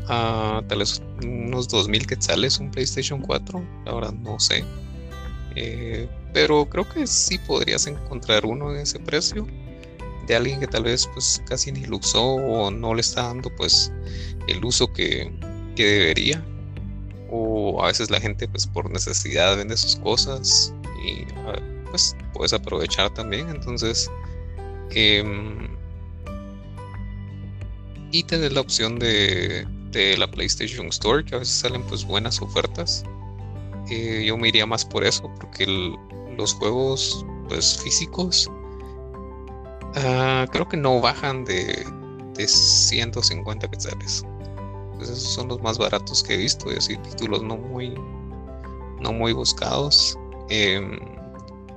uh, 0.04 0.62
tal 0.66 0.78
vez 0.78 1.00
unos 1.22 1.68
2000 1.68 2.06
quetzales 2.06 2.58
un 2.58 2.70
PlayStation 2.70 3.20
4, 3.20 3.62
la 3.84 3.94
verdad 3.94 4.12
no 4.14 4.38
sé. 4.40 4.64
Eh, 5.54 6.08
pero 6.34 6.68
creo 6.68 6.86
que 6.86 7.06
sí 7.06 7.38
podrías 7.38 7.86
encontrar 7.86 8.44
uno 8.44 8.74
en 8.74 8.80
ese 8.80 9.00
precio 9.00 9.46
de 10.26 10.36
alguien 10.36 10.60
que 10.60 10.66
tal 10.66 10.84
vez 10.84 11.08
pues 11.14 11.42
casi 11.48 11.72
ni 11.72 11.86
lo 11.86 11.96
usó 11.96 12.22
o 12.22 12.70
no 12.70 12.94
le 12.94 13.00
está 13.00 13.22
dando 13.22 13.50
pues 13.56 13.90
el 14.48 14.62
uso 14.64 14.92
que, 14.92 15.32
debería 15.76 16.42
o 17.28 17.82
a 17.82 17.88
veces 17.88 18.10
la 18.10 18.18
gente 18.20 18.48
pues 18.48 18.66
por 18.66 18.90
necesidad 18.90 19.56
vende 19.56 19.76
sus 19.76 19.96
cosas 19.96 20.72
y 21.06 21.26
pues 21.90 22.16
puedes 22.32 22.52
aprovechar 22.52 23.12
también 23.14 23.48
entonces 23.48 24.10
em, 24.90 25.68
y 28.12 28.22
tener 28.24 28.52
la 28.52 28.60
opción 28.60 28.98
de, 28.98 29.66
de, 29.90 30.16
la 30.16 30.30
PlayStation 30.30 30.86
Store 30.86 31.24
que 31.24 31.34
a 31.36 31.38
veces 31.38 31.54
salen 31.54 31.82
pues 31.82 32.04
buenas 32.04 32.40
ofertas 32.42 33.04
eh, 33.90 34.24
yo 34.26 34.36
me 34.36 34.48
iría 34.48 34.66
más 34.66 34.84
por 34.84 35.04
eso 35.04 35.30
porque 35.40 35.66
los 36.36 36.54
juegos 36.54 37.24
pues 37.48 37.78
físicos 37.82 38.50
Ah, 39.98 40.46
creo 40.52 40.68
que 40.68 40.76
no 40.76 41.00
bajan 41.00 41.44
de, 41.46 41.86
de 42.34 42.46
150 42.46 43.70
quetzales. 43.70 44.24
Pues 44.96 45.08
esos 45.08 45.32
son 45.34 45.48
los 45.48 45.62
más 45.62 45.78
baratos 45.78 46.22
que 46.22 46.34
he 46.34 46.36
visto 46.36 46.70
y 46.70 46.76
así 46.76 46.96
títulos 46.98 47.42
no 47.42 47.56
muy, 47.56 47.94
no 49.00 49.12
muy 49.12 49.32
buscados. 49.32 50.18
Em, 50.48 50.98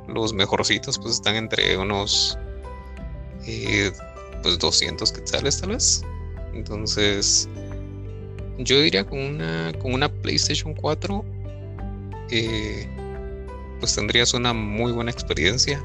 los 0.08 0.34
mejorcitos 0.34 0.98
pues 0.98 1.16
están 1.16 1.36
entre 1.36 1.78
unos 1.78 2.38
eh, 3.46 3.92
pues 4.42 4.58
200 4.60 5.12
quetzales 5.12 5.60
tal 5.60 5.70
vez. 5.72 6.04
Entonces 6.54 7.48
yo 8.58 8.80
diría 8.82 9.06
con 9.06 9.20
una, 9.20 9.72
con 9.82 9.94
una 9.94 10.10
PlayStation 10.10 10.74
4 10.74 11.26
eh, 12.32 12.88
pues 13.80 13.96
tendrías 13.96 14.34
una 14.34 14.54
muy 14.54 14.92
buena 14.92 15.12
experiencia 15.12 15.82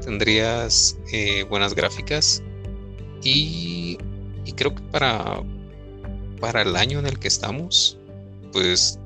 tendrías 0.00 0.98
eh, 1.12 1.44
buenas 1.44 1.74
gráficas 1.74 2.42
y, 3.22 3.98
creo 4.56 4.74
que 4.74 4.82
para, 4.90 5.42
para 6.40 6.62
el 6.62 6.76
año 6.76 6.98
en 6.98 7.06
el 7.06 7.18
que 7.18 7.28
estamos, 7.28 7.96
pues, 8.52 8.98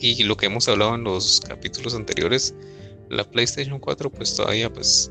y 0.00 0.22
lo 0.24 0.36
que 0.36 0.46
hemos 0.46 0.68
hablado 0.68 0.94
en 0.94 1.04
los 1.04 1.40
capítulos 1.46 1.94
anteriores, 1.94 2.54
la 3.10 3.24
PlayStation 3.24 3.78
4 3.78 4.10
pues 4.10 4.34
todavía 4.34 4.72
pues 4.72 5.10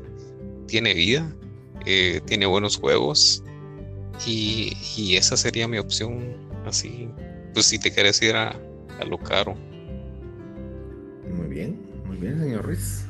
tiene 0.66 0.94
vida, 0.94 1.34
eh, 1.86 2.20
tiene 2.26 2.46
buenos 2.46 2.76
juegos 2.76 3.42
y, 4.26 5.16
esa 5.16 5.36
sería 5.36 5.68
mi 5.68 5.78
opción 5.78 6.36
así, 6.66 7.08
pues 7.54 7.66
si 7.66 7.78
te 7.78 7.92
quieres 7.92 8.20
ir 8.22 8.36
a, 8.36 8.58
lo 9.08 9.18
caro. 9.18 9.56
Muy 11.32 11.46
bien, 11.46 11.80
muy 12.04 12.16
bien, 12.16 12.40
señor 12.40 12.64
Ruiz. 12.64 13.04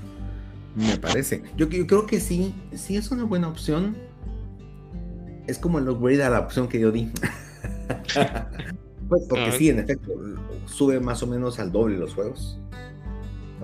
Me 0.74 0.96
parece. 0.98 1.42
Yo, 1.56 1.68
creo 1.68 2.06
que 2.06 2.20
sí, 2.20 2.54
sí 2.74 2.96
es 2.96 3.10
una 3.10 3.24
buena 3.24 3.48
opción. 3.48 3.96
Es 5.46 5.58
como 5.58 5.78
el 5.78 5.88
upgrade 5.88 6.22
a 6.22 6.30
la 6.30 6.40
opción 6.40 6.68
que 6.68 6.78
yo 6.78 6.92
di. 6.92 7.10
pues 9.08 9.22
porque 9.28 9.52
sí, 9.52 9.68
en 9.70 9.78
efecto, 9.78 10.12
sube 10.66 11.00
más 11.00 11.22
o 11.22 11.26
menos 11.26 11.58
al 11.58 11.72
doble 11.72 11.98
los 11.98 12.14
juegos. 12.14 12.58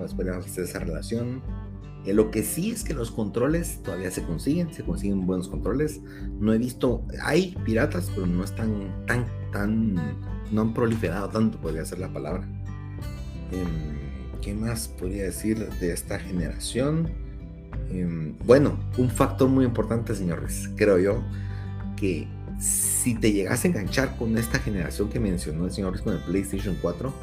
Esperamos 0.03 0.45
hacer 0.45 0.65
esa 0.65 0.79
relación. 0.79 1.41
Eh, 2.05 2.13
lo 2.13 2.29
que 2.29 2.43
sí 2.43 2.71
es 2.71 2.83
que 2.83 2.93
los 2.93 3.11
controles 3.11 3.81
todavía 3.81 4.11
se 4.11 4.23
consiguen, 4.23 4.73
se 4.73 4.83
consiguen 4.83 5.25
buenos 5.25 5.47
controles. 5.47 6.01
No 6.39 6.53
he 6.53 6.57
visto, 6.57 7.03
hay 7.23 7.55
piratas, 7.65 8.11
pero 8.13 8.27
no 8.27 8.43
están 8.43 9.05
tan, 9.07 9.25
tan, 9.51 9.95
no 10.51 10.61
han 10.61 10.73
proliferado 10.73 11.29
tanto, 11.29 11.59
podría 11.59 11.85
ser 11.85 11.99
la 11.99 12.11
palabra. 12.11 12.47
Em, 13.51 14.39
¿qué 14.41 14.53
más 14.53 14.87
podría 14.87 15.23
decir 15.23 15.67
de 15.79 15.93
esta 15.93 16.19
generación? 16.19 17.09
Em, 17.89 18.37
bueno, 18.45 18.77
un 18.97 19.09
factor 19.09 19.49
muy 19.49 19.65
importante, 19.65 20.13
señores, 20.13 20.69
creo 20.75 20.99
yo, 20.99 21.23
que 21.95 22.27
si 22.59 23.15
te 23.15 23.31
llegas 23.31 23.63
a 23.63 23.67
enganchar 23.67 24.17
con 24.17 24.37
esta 24.37 24.59
generación 24.59 25.09
que 25.09 25.19
mencionó 25.19 25.65
el 25.65 25.71
señor 25.71 26.01
con 26.01 26.13
el 26.13 26.19
PlayStation 26.19 26.77
4, 26.81 27.13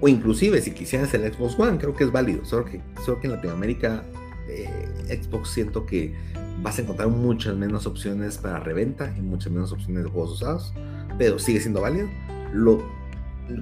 o 0.00 0.08
inclusive 0.08 0.60
si 0.60 0.72
quisieras 0.72 1.14
el 1.14 1.32
Xbox 1.32 1.58
One, 1.58 1.78
creo 1.78 1.94
que 1.94 2.04
es 2.04 2.12
válido, 2.12 2.44
solo 2.44 2.64
que, 2.64 2.80
solo 3.04 3.20
que 3.20 3.28
en 3.28 3.34
Latinoamérica 3.34 4.02
eh, 4.48 5.20
Xbox 5.22 5.50
siento 5.50 5.86
que 5.86 6.14
vas 6.60 6.78
a 6.78 6.82
encontrar 6.82 7.08
muchas 7.08 7.56
menos 7.56 7.86
opciones 7.86 8.38
para 8.38 8.60
reventa 8.60 9.14
y 9.16 9.20
muchas 9.20 9.52
menos 9.52 9.72
opciones 9.72 10.04
de 10.04 10.10
juegos 10.10 10.32
usados, 10.32 10.74
pero 11.18 11.38
sigue 11.38 11.60
siendo 11.60 11.80
válido. 11.80 12.08
Lo, 12.52 12.82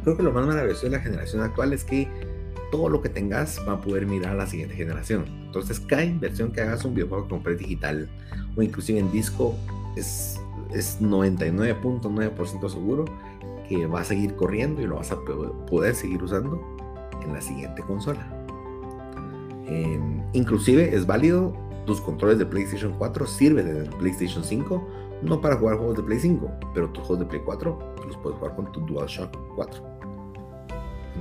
creo 0.02 0.16
que 0.16 0.22
lo 0.22 0.32
más 0.32 0.46
maravilloso 0.46 0.86
de 0.86 0.90
la 0.90 1.00
generación 1.00 1.42
actual 1.42 1.72
es 1.72 1.84
que 1.84 2.08
todo 2.70 2.88
lo 2.88 3.02
que 3.02 3.08
tengas 3.08 3.60
va 3.68 3.74
a 3.74 3.80
poder 3.80 4.06
mirar 4.06 4.32
a 4.32 4.36
la 4.36 4.46
siguiente 4.46 4.74
generación. 4.74 5.24
Entonces, 5.46 5.80
cada 5.80 6.04
inversión 6.04 6.52
que 6.52 6.60
hagas 6.60 6.84
un 6.84 6.94
videojuego 6.94 7.24
que 7.24 7.30
compres 7.30 7.58
digital 7.58 8.08
o 8.56 8.62
inclusive 8.62 8.98
en 8.98 9.10
disco 9.10 9.56
es, 9.96 10.40
es 10.72 11.00
99.9% 11.00 12.68
seguro 12.68 13.04
que 13.68 13.87
va 13.87 14.00
a 14.00 14.04
seguir 14.04 14.35
corriendo 14.35 14.83
y 14.83 14.87
lo 14.87 14.96
vas 14.96 15.12
a 15.12 15.18
poder 15.20 15.94
seguir 15.94 16.22
usando 16.22 16.61
en 17.22 17.33
la 17.33 17.40
siguiente 17.40 17.83
consola. 17.83 18.26
Em, 19.66 20.22
inclusive 20.33 20.94
es 20.94 21.06
válido 21.06 21.54
tus 21.87 22.00
controles 22.00 22.38
de 22.38 22.46
PlayStation 22.46 22.94
4 22.98 23.26
sirven 23.26 23.68
en 23.68 23.76
el 23.76 23.90
PlayStation 23.90 24.44
5, 24.44 24.88
no 25.22 25.40
para 25.40 25.56
jugar 25.56 25.76
juegos 25.76 25.96
de 25.96 26.02
Play 26.02 26.18
5, 26.18 26.50
pero 26.74 26.88
tus 26.90 27.04
juegos 27.04 27.24
de 27.24 27.30
Play 27.30 27.42
4 27.44 27.94
los 28.06 28.16
puedes 28.18 28.38
jugar 28.38 28.56
con 28.56 28.70
tu 28.72 28.80
DualShock 28.87 29.37
4. 29.56 29.83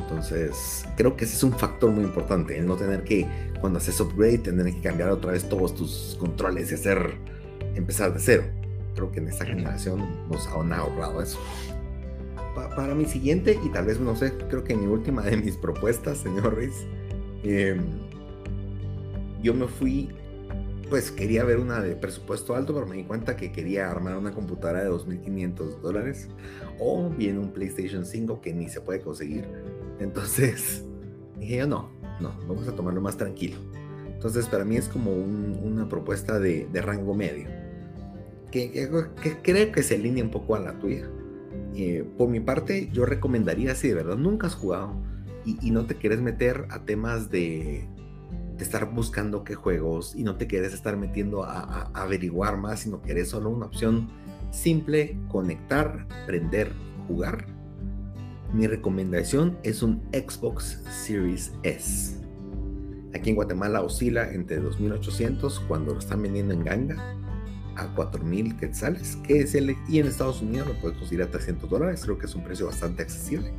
Entonces, 0.02 0.86
creo 0.96 1.16
que 1.16 1.26
ese 1.26 1.36
es 1.36 1.44
un 1.44 1.52
factor 1.52 1.92
muy 1.92 2.04
importante, 2.04 2.58
el 2.58 2.66
no 2.66 2.76
tener 2.76 3.04
que, 3.04 3.28
cuando 3.60 3.80
haces 3.80 4.00
upgrade, 4.00 4.40
tener 4.40 4.66
que 4.74 4.82
cambiar 4.82 5.10
otra 5.10 5.32
vez 5.32 5.48
todos 5.48 5.76
tus 5.76 6.18
controles 6.20 6.72
y 6.72 6.76
hacer, 6.76 7.18
empezar 7.76 8.14
de 8.14 8.20
cero. 8.20 8.44
Creo 9.00 9.12
que 9.14 9.20
en 9.20 9.30
esta 9.30 9.46
generación 9.46 10.28
nos 10.30 10.46
han 10.48 10.74
ahorrado 10.74 11.22
eso. 11.22 11.40
para 12.76 12.94
mi 12.94 13.06
siguiente, 13.06 13.58
y 13.64 13.70
tal 13.70 13.86
vez, 13.86 14.02
no 14.02 14.14
sé, 14.18 14.34
creo 14.50 14.66
que 14.66 14.76
mi 14.76 14.86
última 14.86 15.22
de 15.22 15.38
mis 15.38 15.56
propuestas, 15.56 16.18
señor 16.18 16.58
Riz, 16.58 16.74
em, 17.44 17.80
yo 19.42 19.54
me 19.54 19.68
fui 19.68 20.10
pues 20.90 21.12
quería 21.12 21.46
ver 21.46 21.60
una 21.60 21.80
de 21.80 21.96
presupuesto 21.96 22.56
alto, 22.56 22.74
pero 22.74 22.86
me 22.86 22.98
di 22.98 23.04
cuenta 23.04 23.38
que 23.38 23.52
quería 23.52 23.90
armar 23.90 24.18
una 24.18 24.32
computadora 24.34 24.84
de 24.84 24.90
2.500 24.90 25.82
dólares 25.82 26.28
o 26.80 27.10
bien 27.10 27.38
un 27.38 27.52
PlayStation 27.52 28.06
5 28.06 28.42
que 28.42 28.54
ni 28.54 28.68
se 28.68 28.82
puede 28.82 29.00
conseguir. 29.00 29.48
Entonces 30.00 30.84
dije 31.40 31.58
yo 31.58 31.68
no, 31.68 31.90
no, 32.20 32.34
vamos 32.48 32.68
a 32.68 32.76
tomarlo 32.76 33.00
más 33.00 33.16
tranquilo. 33.16 33.58
Entonces 34.08 34.48
para 34.48 34.66
mí 34.66 34.76
es 34.76 34.90
como 34.90 35.14
una 35.14 35.88
propuesta 35.88 36.40
de, 36.40 36.68
rango 36.74 37.14
medio, 37.14 37.48
que, 38.52 38.90
creo 39.44 39.72
que 39.72 39.84
se 39.84 39.96
alinea 39.96 40.24
un 40.24 40.32
poco 40.32 40.56
a 40.56 40.60
la 40.60 40.80
tuya. 40.80 41.10
Eh, 41.76 42.06
por 42.18 42.30
mi 42.30 42.40
parte, 42.40 42.90
yo 42.92 43.06
recomendaría 43.06 43.76
si 43.76 43.88
de 43.88 43.96
verdad 43.96 44.18
nunca 44.18 44.48
has 44.48 44.56
jugado 44.56 44.96
y 45.46 45.72
no 45.72 45.86
te 45.86 45.96
quieres 45.96 46.22
meter 46.22 46.68
a 46.70 46.86
temas 46.86 47.32
de 47.32 47.88
estar 48.64 48.92
buscando 48.94 49.44
qué 49.44 49.56
juegos 49.56 50.16
y 50.16 50.24
no 50.24 50.36
te 50.36 50.48
quieres 50.48 50.74
estar 50.74 50.98
metiendo 50.98 51.44
a, 51.44 51.92
averiguar 51.94 52.58
más, 52.58 52.82
sino 52.82 53.02
que 53.02 53.12
eres 53.12 53.30
solo 53.30 53.50
una 53.50 53.66
opción 53.66 54.10
simple, 54.52 55.18
conectar, 55.30 56.08
prender, 56.26 56.72
jugar. 57.08 57.46
Mi 58.54 58.68
recomendación 58.68 59.58
es 59.64 59.84
un 59.84 60.02
Xbox 60.12 60.84
Series 61.06 61.54
S. 61.64 62.18
Aquí 63.14 63.30
en 63.30 63.36
Guatemala 63.36 63.82
oscila 63.82 64.32
entre 64.32 64.62
2.800 64.62 65.68
cuando 65.68 65.94
lo 65.94 66.00
están 66.00 66.22
vendiendo 66.22 66.54
en 66.54 66.64
ganga 66.64 67.19
a 67.80 67.96
4.000 67.96 68.58
quetzales, 68.58 69.18
que 69.18 69.42
es 69.42 69.56
el, 69.56 69.76
y 69.88 70.00
en 70.00 70.08
Estados 70.08 70.42
Unidos 70.42 70.68
lo 70.68 70.74
puedes 70.76 70.98
conseguir 70.98 71.24
a 71.24 71.32
300 71.32 71.70
dólares, 71.70 72.02
creo 72.04 72.18
que 72.18 72.26
es 72.26 72.36
un 72.36 72.44
precio 72.44 72.66
bastante 72.66 73.04
accesible. 73.04 73.52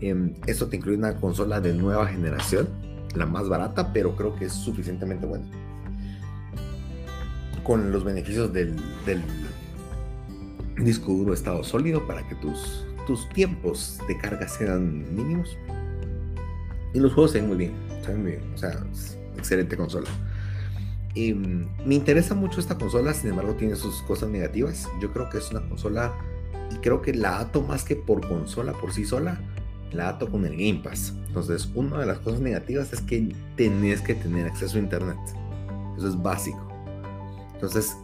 Eh, 0.00 0.34
esto 0.46 0.68
te 0.68 0.76
incluye 0.76 0.98
una 0.98 1.16
consola 1.16 1.60
de 1.60 1.74
nueva 1.74 2.06
generación, 2.06 2.68
la 3.14 3.26
más 3.26 3.48
barata, 3.48 3.92
pero 3.92 4.14
creo 4.16 4.36
que 4.36 4.46
es 4.46 4.52
suficientemente 4.52 5.26
buena. 5.26 5.46
Con 7.64 7.90
los 7.90 8.04
beneficios 8.04 8.52
del, 8.52 8.76
disco 10.76 11.12
duro 11.12 11.34
estado 11.34 11.64
sólido 11.64 12.06
para 12.06 12.26
que 12.28 12.36
tus, 12.36 12.86
tus 13.06 13.28
tiempos 13.30 13.98
de 14.06 14.16
carga 14.18 14.46
sean 14.46 15.14
mínimos. 15.14 15.56
Y 16.94 17.00
los 17.00 17.12
juegos 17.12 17.32
se 17.32 17.40
ven 17.40 17.48
muy 17.48 17.56
bien, 17.56 17.72
se 18.02 18.12
ven 18.12 18.22
muy 18.22 18.30
bien. 18.32 18.52
O 18.54 18.58
sea, 18.58 18.78
excelente 19.36 19.76
consola. 19.76 20.08
Mm, 21.18 21.86
me 21.86 21.94
interesa 21.94 22.34
mucho 22.34 22.60
esta 22.60 22.76
consola, 22.76 23.12
sin 23.14 23.30
embargo 23.30 23.54
tiene 23.54 23.76
sus 23.76 24.02
cosas 24.02 24.28
negativas. 24.28 24.88
Yo 25.00 25.12
creo 25.12 25.28
que 25.30 25.38
es 25.38 25.50
una 25.50 25.66
consola 25.68 26.14
y 26.70 26.76
creo 26.76 27.02
que 27.02 27.14
la 27.14 27.40
ato 27.40 27.62
más 27.62 27.84
que 27.84 27.96
por 27.96 28.26
consola 28.26 28.72
por 28.72 28.92
sí 28.92 29.04
sola, 29.04 29.40
la 29.92 30.10
ato 30.10 30.30
con 30.30 30.44
el 30.44 30.52
Game 30.52 30.80
Pass. 30.82 31.14
Entonces, 31.26 31.70
una 31.74 31.98
de 31.98 32.06
las 32.06 32.18
cosas 32.18 32.40
negativas 32.40 32.92
es 32.92 33.00
que 33.00 33.34
tenés 33.56 34.00
que 34.00 34.14
tener 34.14 34.46
acceso 34.46 34.76
a 34.76 34.80
Internet. 34.80 35.18
Eso 35.96 36.08
es 36.08 36.22
básico. 36.22 36.68
Entonces, 37.54 37.96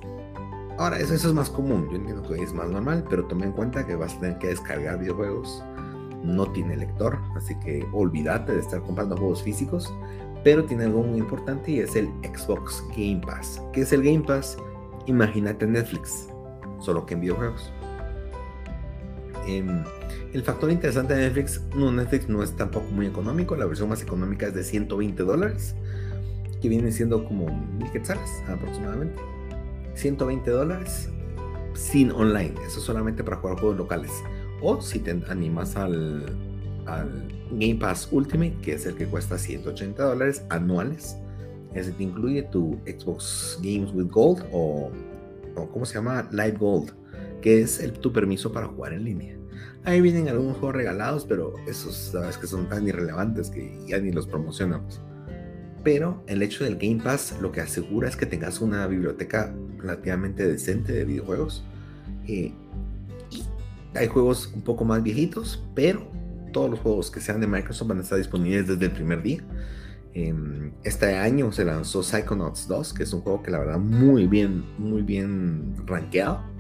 ahora 0.79 0.99
eso, 0.99 1.15
eso 1.15 1.29
es 1.29 1.35
más 1.35 1.51
común. 1.51 1.89
Yo 1.91 1.97
entiendo 1.97 2.23
que 2.23 2.43
es 2.43 2.53
más 2.53 2.69
normal, 2.69 3.05
pero 3.09 3.27
tome 3.27 3.47
en 3.47 3.53
cuenta 3.53 3.87
que 3.87 3.95
vas 3.95 4.15
a 4.15 4.21
tener 4.21 4.39
que 4.39 4.49
descargar 4.49 4.99
videojuegos. 4.99 5.63
No 6.23 6.51
tiene 6.53 6.77
lector, 6.77 7.19
así 7.37 7.55
que 7.61 7.87
olvídate 7.93 8.53
de 8.53 8.61
estar 8.61 8.83
comprando 8.83 9.17
juegos 9.17 9.43
físicos. 9.43 9.93
Pero 10.45 10.65
tiene 10.65 10.85
algo 10.85 11.03
muy 11.03 11.19
importante 11.19 11.73
y 11.73 11.81
es 11.81 11.97
el 11.97 12.09
Xbox 12.23 12.85
Game 12.91 13.23
Pass. 13.27 13.63
¿Qué 13.73 13.81
es 13.81 13.93
el 13.93 14.03
Game 14.03 14.21
Pass? 14.21 14.59
Imagínate 15.07 15.67
Netflix, 15.67 16.29
solo 16.81 17.07
que 17.07 17.15
en 17.15 17.23
videojuegos. 17.23 17.73
Em, 19.47 19.83
el 20.33 20.43
factor 20.43 20.71
interesante 20.71 21.15
de 21.15 21.23
Netflix, 21.23 21.63
no, 21.75 21.91
Netflix 21.91 22.29
no 22.29 22.43
es 22.43 22.53
tampoco 22.53 22.87
muy 22.91 23.07
económico, 23.07 23.57
la 23.57 23.67
versión 23.67 23.89
más 23.89 24.03
económica 24.03 24.47
es 24.47 24.55
de 24.55 24.65
120 24.65 25.23
dólares, 25.23 25.75
que 26.61 26.69
viene 26.69 26.93
siendo 26.93 27.25
como 27.25 27.47
mil 27.47 27.91
quetzales 27.91 28.31
aproximadamente. 28.49 29.21
120 29.95 30.51
dólares 30.51 31.09
sin 31.75 32.11
online, 32.11 32.55
eso 32.67 32.81
solamente 32.81 33.25
para 33.25 33.39
jugar 33.39 33.59
juegos 33.59 33.79
locales. 33.79 34.13
O 34.61 34.81
si 34.81 34.99
te 34.99 35.11
animas 35.29 35.77
al, 35.77 36.54
al 36.87 37.29
Game 37.53 37.77
Pass 37.77 38.09
Ultimate, 38.11 38.57
que 38.63 38.75
es 38.75 38.87
el 38.87 38.95
que 38.95 39.07
cuesta 39.07 39.39
180 39.39 40.03
dólares 40.03 40.45
anuales, 40.51 41.17
ese 41.75 41.93
te 41.93 42.05
incluye 42.05 42.43
tu 42.43 42.79
Xbox 42.87 43.59
Games 43.63 43.93
with 43.93 44.09
Gold 44.11 44.45
o, 44.53 44.91
o 45.57 45.69
¿cómo 45.71 45.85
se 45.85 45.95
llama? 45.95 46.29
Live 46.31 46.57
Gold, 46.59 46.93
que 47.43 47.63
es 47.63 47.81
el, 47.81 47.93
tu 47.93 48.13
permiso 48.13 48.53
para 48.53 48.69
jugar 48.69 48.93
en 48.93 49.05
línea. 49.05 49.37
Ahí 49.85 50.01
vienen 50.01 50.29
algunos 50.29 50.57
juegos 50.57 50.77
regalados, 50.77 51.27
pero 51.27 51.55
esos 51.67 51.95
sabes 51.95 52.39
que 52.39 52.47
son 52.47 52.69
tan 52.69 52.89
irrelevantes 52.89 53.51
que 53.51 53.79
ya 53.87 53.99
ni 53.99 54.13
los 54.13 54.27
promocionamos. 54.27 55.01
Pero 55.83 56.23
el 56.27 56.43
hecho 56.43 56.65
del 56.65 56.77
Game 56.77 57.03
Pass 57.03 57.37
lo 57.41 57.53
que 57.53 57.61
asegura 57.61 58.09
es 58.09 58.17
que 58.17 58.25
tengas 58.25 58.61
una 58.61 58.87
biblioteca 58.87 59.55
relativamente 59.79 60.49
decente 60.49 60.93
de 60.93 61.05
videojuegos. 61.05 61.65
Eh, 62.27 62.55
hay 63.95 64.07
juegos 64.07 64.51
un 64.55 64.63
poco 64.63 64.85
más 64.87 65.03
viejitos, 65.03 65.63
pero 65.75 66.11
todos 66.55 66.71
los 66.71 66.81
juegos 66.81 67.11
que 67.11 67.21
sean 67.21 67.43
de 67.43 67.47
Microsoft 67.47 67.89
van 67.89 67.99
a 67.99 68.01
estar 68.01 68.17
disponibles 68.17 68.67
desde 68.67 68.87
el 68.87 68.93
primer 68.93 69.23
día. 69.23 69.45
Em, 70.15 70.73
este 70.85 71.15
año 71.17 71.53
se 71.53 71.67
lanzó 71.67 72.03
Psychonauts 72.03 72.67
2, 72.67 72.95
que 72.95 73.03
es 73.03 73.13
un 73.13 73.21
juego 73.21 73.43
que 73.43 73.51
la 73.51 73.59
verdad 73.59 73.79
muy 73.79 74.27
bien, 74.27 74.65
muy 74.79 75.03
bien 75.03 75.75
rankeado 75.85 76.55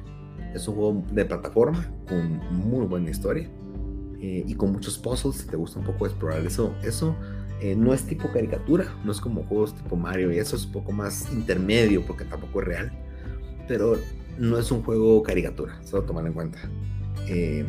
es 0.54 0.68
un 0.68 0.74
juego 0.74 1.04
de 1.10 1.24
plataforma 1.24 1.84
con 2.08 2.38
muy 2.50 2.86
buena 2.86 3.10
historia 3.10 3.50
eh, 4.20 4.44
y 4.46 4.54
con 4.54 4.72
muchos 4.72 4.96
puzzles. 4.98 5.36
Si 5.36 5.46
te 5.46 5.56
gusta 5.56 5.80
un 5.80 5.84
poco 5.84 6.06
explorar 6.06 6.44
eso, 6.46 6.74
eso 6.82 7.16
eh, 7.60 7.74
no 7.74 7.92
es 7.92 8.04
tipo 8.04 8.30
caricatura, 8.32 8.94
no 9.04 9.12
es 9.12 9.20
como 9.20 9.42
juegos 9.44 9.74
tipo 9.74 9.96
Mario 9.96 10.32
y 10.32 10.38
eso 10.38 10.56
es 10.56 10.66
un 10.66 10.72
poco 10.72 10.92
más 10.92 11.32
intermedio 11.32 12.06
porque 12.06 12.24
tampoco 12.24 12.60
es 12.60 12.66
real. 12.68 12.92
Pero 13.66 13.98
no 14.38 14.58
es 14.58 14.70
un 14.70 14.82
juego 14.82 15.22
caricatura, 15.22 15.80
solo 15.84 16.04
tomar 16.04 16.26
en 16.26 16.32
cuenta. 16.32 16.58
Eh, 17.28 17.64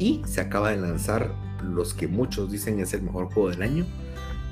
y 0.00 0.22
se 0.26 0.40
acaba 0.40 0.70
de 0.70 0.78
lanzar 0.78 1.30
los 1.62 1.94
que 1.94 2.08
muchos 2.08 2.50
dicen 2.50 2.80
es 2.80 2.94
el 2.94 3.02
mejor 3.02 3.26
juego 3.26 3.50
del 3.50 3.62
año, 3.62 3.86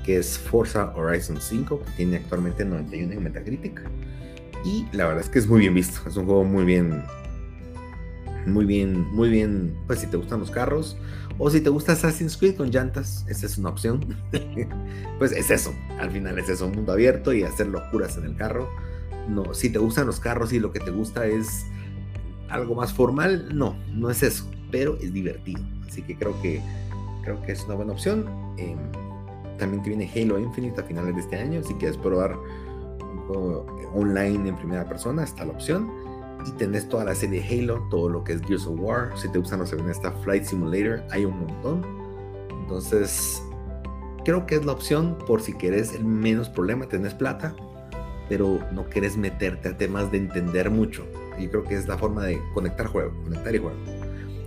que 0.05 0.17
es 0.17 0.37
Forza 0.37 0.93
Horizon 0.95 1.41
5, 1.41 1.81
que 1.83 1.91
tiene 1.97 2.17
actualmente 2.17 2.63
91 2.63 3.13
en 3.13 3.23
Metacritic. 3.23 3.81
Y 4.63 4.85
la 4.93 5.07
verdad 5.07 5.21
es 5.21 5.29
que 5.29 5.39
es 5.39 5.47
muy 5.47 5.61
bien 5.61 5.73
visto, 5.73 6.07
es 6.07 6.15
un 6.15 6.25
juego 6.25 6.43
muy 6.43 6.65
bien, 6.65 7.03
muy 8.45 8.65
bien, 8.65 9.09
muy 9.11 9.29
bien, 9.29 9.75
pues 9.87 9.99
si 9.99 10.07
te 10.07 10.17
gustan 10.17 10.39
los 10.39 10.51
carros 10.51 10.97
o 11.39 11.49
si 11.49 11.61
te 11.61 11.69
gusta 11.69 11.93
Assassin's 11.93 12.37
Creed 12.37 12.55
con 12.55 12.69
llantas, 12.69 13.25
esa 13.27 13.47
es 13.47 13.57
una 13.57 13.69
opción. 13.69 14.17
pues 15.17 15.31
es 15.31 15.49
eso, 15.49 15.73
al 15.97 16.11
final 16.11 16.37
es 16.37 16.47
eso, 16.49 16.67
un 16.67 16.73
mundo 16.73 16.91
abierto 16.91 17.33
y 17.33 17.43
hacer 17.43 17.67
locuras 17.67 18.17
en 18.17 18.25
el 18.25 18.35
carro. 18.35 18.69
No, 19.27 19.53
si 19.55 19.69
te 19.69 19.79
gustan 19.79 20.05
los 20.05 20.19
carros 20.19 20.53
y 20.53 20.59
lo 20.59 20.71
que 20.71 20.79
te 20.79 20.91
gusta 20.91 21.25
es 21.25 21.65
algo 22.49 22.75
más 22.75 22.93
formal, 22.93 23.57
no, 23.57 23.75
no 23.93 24.09
es 24.09 24.21
eso, 24.23 24.49
pero 24.71 24.97
es 25.01 25.13
divertido. 25.13 25.61
Así 25.87 26.01
que 26.01 26.15
creo 26.15 26.39
que 26.41 26.61
creo 27.23 27.41
que 27.41 27.51
es 27.51 27.63
una 27.65 27.75
buena 27.75 27.93
opción. 27.93 28.25
Em, 28.57 28.77
también 29.57 29.83
te 29.83 29.89
viene 29.89 30.09
Halo 30.15 30.39
Infinite 30.39 30.81
a 30.81 30.83
finales 30.83 31.15
de 31.15 31.21
este 31.21 31.35
año. 31.37 31.63
Si 31.63 31.73
quieres 31.75 31.97
probar 31.97 32.37
online 33.93 34.49
en 34.49 34.55
primera 34.55 34.87
persona, 34.87 35.23
está 35.23 35.45
la 35.45 35.51
opción. 35.51 35.89
Y 36.47 36.51
tenés 36.53 36.87
toda 36.87 37.03
la 37.03 37.13
serie 37.13 37.43
Halo, 37.43 37.85
todo 37.89 38.09
lo 38.09 38.23
que 38.23 38.33
es 38.33 38.41
Gears 38.41 38.65
of 38.65 38.79
War. 38.79 39.11
Si 39.17 39.29
te 39.29 39.37
gustan 39.39 39.59
los 39.59 39.73
en 39.73 39.89
esta 39.89 40.11
Flight 40.11 40.45
Simulator, 40.45 41.03
hay 41.11 41.25
un 41.25 41.37
montón. 41.39 41.85
Entonces, 42.61 43.43
creo 44.23 44.45
que 44.45 44.55
es 44.55 44.65
la 44.65 44.71
opción 44.71 45.17
por 45.27 45.41
si 45.41 45.53
quieres 45.53 45.93
el 45.93 46.05
menos 46.05 46.49
problema, 46.49 46.87
tenés 46.87 47.13
plata, 47.13 47.55
pero 48.29 48.59
no 48.71 48.85
quieres 48.85 49.17
meterte 49.17 49.69
a 49.69 49.77
temas 49.77 50.11
de 50.11 50.19
entender 50.19 50.69
mucho. 50.69 51.05
Y 51.37 51.47
creo 51.47 51.63
que 51.63 51.75
es 51.75 51.87
la 51.87 51.97
forma 51.97 52.25
de 52.25 52.41
conectar 52.53 52.87
juego, 52.87 53.11
conectar 53.23 53.53
y 53.53 53.59
juego. 53.59 53.77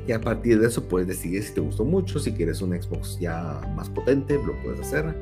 Y 0.06 0.12
a 0.12 0.20
partir 0.20 0.60
de 0.60 0.66
eso 0.66 0.88
puedes 0.88 1.06
decidir 1.06 1.42
si 1.42 1.54
te 1.54 1.60
gustó 1.60 1.84
mucho, 1.84 2.18
si 2.18 2.32
quieres 2.32 2.60
un 2.60 2.70
Xbox 2.80 3.18
ya 3.20 3.60
más 3.76 3.88
potente, 3.88 4.34
lo 4.34 4.60
puedes 4.62 4.80
hacer. 4.80 5.14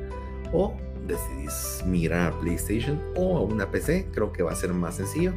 O 0.53 0.75
decidís 1.07 1.83
mirar 1.85 2.33
a 2.33 2.39
PlayStation 2.39 2.99
o 3.15 3.37
a 3.37 3.41
una 3.41 3.69
PC, 3.69 4.07
creo 4.11 4.31
que 4.31 4.43
va 4.43 4.51
a 4.51 4.55
ser 4.55 4.73
más 4.73 4.95
sencillo. 4.95 5.33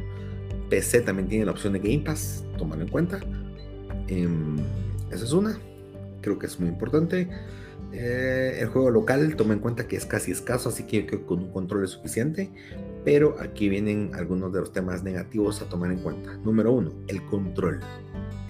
PC 0.69 1.01
también 1.01 1.27
tiene 1.29 1.45
la 1.45 1.51
opción 1.51 1.73
de 1.73 1.79
Game 1.79 1.99
Pass, 1.99 2.43
tómalo 2.57 2.83
en 2.83 2.89
cuenta. 2.89 3.19
Em, 4.07 4.57
esa 5.11 5.25
es 5.25 5.31
una, 5.31 5.59
creo 6.21 6.39
que 6.39 6.47
es 6.47 6.59
muy 6.59 6.69
importante. 6.69 7.29
Eh, 7.91 8.57
el 8.59 8.67
juego 8.67 8.89
local, 8.89 9.35
toma 9.35 9.53
en 9.53 9.59
cuenta 9.59 9.87
que 9.87 9.95
es 9.95 10.05
casi 10.05 10.31
escaso, 10.31 10.69
así 10.69 10.83
que 10.83 11.05
con 11.05 11.43
un 11.43 11.51
control 11.51 11.83
es 11.83 11.91
suficiente. 11.91 12.49
Pero 13.03 13.35
aquí 13.39 13.69
vienen 13.69 14.11
algunos 14.15 14.51
de 14.51 14.61
los 14.61 14.73
temas 14.73 15.03
negativos 15.03 15.61
a 15.61 15.69
tomar 15.69 15.91
en 15.91 15.99
cuenta. 15.99 16.35
Número 16.37 16.73
uno, 16.73 16.91
el 17.07 17.23
control. 17.27 17.79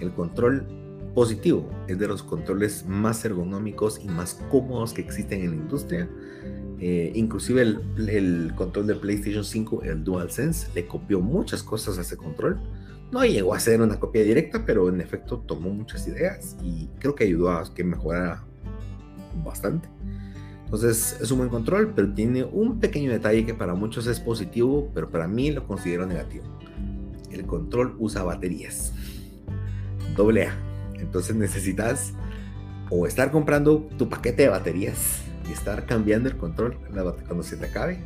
El 0.00 0.12
control 0.12 0.85
positivo 1.16 1.66
es 1.88 1.98
de 1.98 2.06
los 2.06 2.22
controles 2.22 2.84
más 2.86 3.24
ergonómicos 3.24 3.98
y 4.04 4.06
más 4.06 4.34
cómodos 4.50 4.92
que 4.92 5.00
existen 5.00 5.40
en 5.40 5.50
la 5.52 5.56
industria. 5.56 6.10
Eh, 6.78 7.10
inclusive 7.14 7.62
el, 7.62 8.08
el, 8.10 8.52
control 8.54 8.86
de 8.86 8.96
PlayStation 8.96 9.42
5, 9.42 9.82
el 9.84 10.04
DualSense, 10.04 10.68
le 10.74 10.86
copió 10.86 11.22
muchas 11.22 11.62
cosas 11.62 11.96
a 11.96 12.02
ese 12.02 12.18
control. 12.18 12.60
No 13.10 13.24
llegó 13.24 13.54
a 13.54 13.60
ser 13.60 13.80
una 13.80 13.98
copia 13.98 14.24
directa, 14.24 14.66
pero 14.66 14.90
en 14.90 15.00
efecto 15.00 15.38
tomó 15.38 15.70
muchas 15.70 16.06
ideas 16.06 16.54
y 16.62 16.88
creo 16.98 17.14
que 17.14 17.24
ayudó 17.24 17.50
a 17.50 17.64
que 17.74 17.82
mejorara 17.82 18.44
bastante. 19.42 19.88
Entonces 20.66 21.16
es 21.18 21.30
un 21.30 21.38
buen 21.38 21.48
control, 21.48 21.94
pero 21.96 22.12
tiene 22.12 22.44
un 22.44 22.78
pequeño 22.78 23.10
detalle 23.10 23.46
que 23.46 23.54
para 23.54 23.74
muchos 23.74 24.06
es 24.06 24.20
positivo, 24.20 24.90
pero 24.92 25.08
para 25.08 25.26
mí 25.26 25.50
lo 25.50 25.66
considero 25.66 26.04
negativo. 26.04 26.44
El 27.30 27.46
control 27.46 27.96
usa 27.98 28.22
baterías. 28.22 28.92
Doble 30.14 30.48
A. 30.48 30.65
Entonces 30.98 31.36
necesitas 31.36 32.12
o 32.90 33.06
estar 33.06 33.30
comprando 33.30 33.88
tu 33.98 34.08
paquete 34.08 34.42
de 34.42 34.48
baterías 34.48 35.22
y 35.48 35.52
estar 35.52 35.86
cambiando 35.86 36.28
el 36.28 36.36
control 36.36 36.78
cuando 37.26 37.42
se 37.42 37.56
te 37.56 37.66
acabe. 37.66 37.98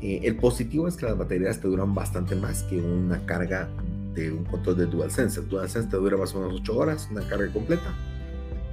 Eh, 0.00 0.20
el 0.24 0.36
positivo 0.36 0.86
es 0.86 0.96
que 0.96 1.06
las 1.06 1.18
baterías 1.18 1.60
te 1.60 1.68
duran 1.68 1.94
bastante 1.94 2.36
más 2.36 2.62
que 2.64 2.78
una 2.78 3.24
carga 3.26 3.68
de 4.14 4.32
un 4.32 4.44
control 4.44 4.76
de 4.76 4.86
DualSense. 4.86 5.40
El 5.40 5.48
DualSense 5.48 5.88
te 5.88 5.96
dura 5.96 6.16
más 6.16 6.34
o 6.34 6.40
menos 6.40 6.60
8 6.60 6.76
horas, 6.76 7.08
una 7.10 7.26
carga 7.28 7.52
completa. 7.52 7.94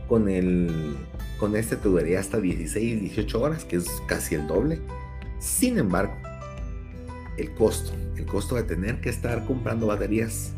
Con 0.08 0.30
el 0.30 0.96
con 1.40 1.56
este 1.56 1.76
te 1.76 1.90
duraría 1.90 2.20
hasta 2.20 2.40
16, 2.40 3.02
18 3.02 3.42
horas, 3.42 3.66
que 3.66 3.78
es 3.78 3.88
casi 4.08 4.36
el 4.36 4.48
doble. 4.48 4.80
Sin 5.40 5.78
embargo, 5.78 6.16
el 7.38 7.54
costo, 7.54 7.92
el 8.16 8.26
costo 8.26 8.56
de 8.56 8.64
tener 8.64 9.02
que 9.02 9.10
estar 9.10 9.46
comprando 9.46 9.88
baterías. 9.88 10.54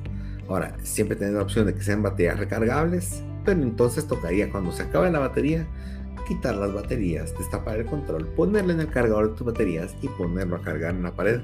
Ahora, 0.48 0.76
siempre 0.84 1.16
tenés 1.16 1.34
la 1.34 1.42
opción 1.42 1.66
de 1.66 1.74
que 1.74 1.82
sean 1.82 2.02
baterías 2.02 2.40
recargables, 2.40 3.22
pero 3.44 3.62
entonces 3.62 4.08
tocaría 4.08 4.50
cuando 4.50 4.72
se 4.72 4.84
acabe 4.84 5.12
la 5.12 5.20
batería, 5.20 5.66
quitar 6.28 6.56
las 6.56 6.74
baterías, 6.74 7.34
destapar 7.38 7.80
el 7.80 7.86
control, 7.86 8.28
ponerle 8.28 8.74
en 8.74 8.82
el 8.82 8.90
cargador 8.90 9.32
de 9.32 9.38
tus 9.38 9.48
baterías 9.48 9.96
y 10.02 10.08
ponerlo 10.10 10.58
a 10.58 10.62
cargar 10.62 10.96
en 10.96 11.04
la 11.04 11.12
pared 11.12 11.42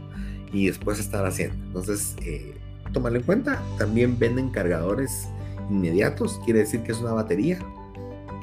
y 0.52 0.68
después 0.68 1.00
estar 1.00 1.26
haciendo. 1.26 1.56
Entonces, 1.66 2.16
eh, 2.24 2.54
en 2.96 3.24
cuenta. 3.24 3.62
También 3.78 4.18
venden 4.20 4.50
cargadores 4.50 5.28
inmediatos, 5.70 6.39
quiere 6.46 6.60
decir 6.60 6.84
que 6.84 6.92
es 6.92 7.00
una 7.00 7.13
batería 7.13 7.60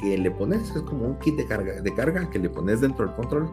que 0.01 0.17
le 0.17 0.31
pones, 0.31 0.71
es 0.75 0.83
como 0.83 1.07
un 1.07 1.19
kit 1.19 1.37
de 1.37 1.47
carga 1.95 2.31
que 2.31 2.39
le 2.39 2.49
pones 2.49 2.81
dentro 2.81 3.07
del 3.07 3.15
control, 3.15 3.51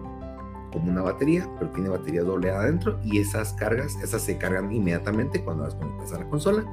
como 0.71 0.91
una 0.91 1.01
batería, 1.01 1.49
pero 1.57 1.71
tiene 1.71 1.89
batería 1.89 2.23
doble 2.23 2.51
adentro 2.51 2.99
y 3.03 3.19
esas 3.19 3.53
cargas, 3.53 3.95
esas 4.03 4.21
se 4.21 4.37
cargan 4.37 4.71
inmediatamente 4.71 5.43
cuando 5.43 5.65
las 5.65 5.75
conectas 5.75 6.13
a 6.13 6.19
la 6.19 6.29
consola, 6.29 6.65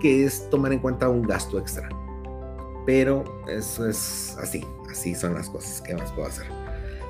que 0.00 0.24
es 0.24 0.48
tomar 0.50 0.72
en 0.72 0.80
cuenta 0.80 1.08
un 1.08 1.22
gasto 1.22 1.58
extra. 1.58 1.88
Pero 2.86 3.24
eso 3.48 3.88
es 3.88 4.36
así, 4.40 4.64
así 4.90 5.14
son 5.14 5.34
las 5.34 5.50
cosas 5.50 5.80
que 5.80 5.94
más 5.94 6.10
puedo 6.12 6.28
hacer. 6.28 6.46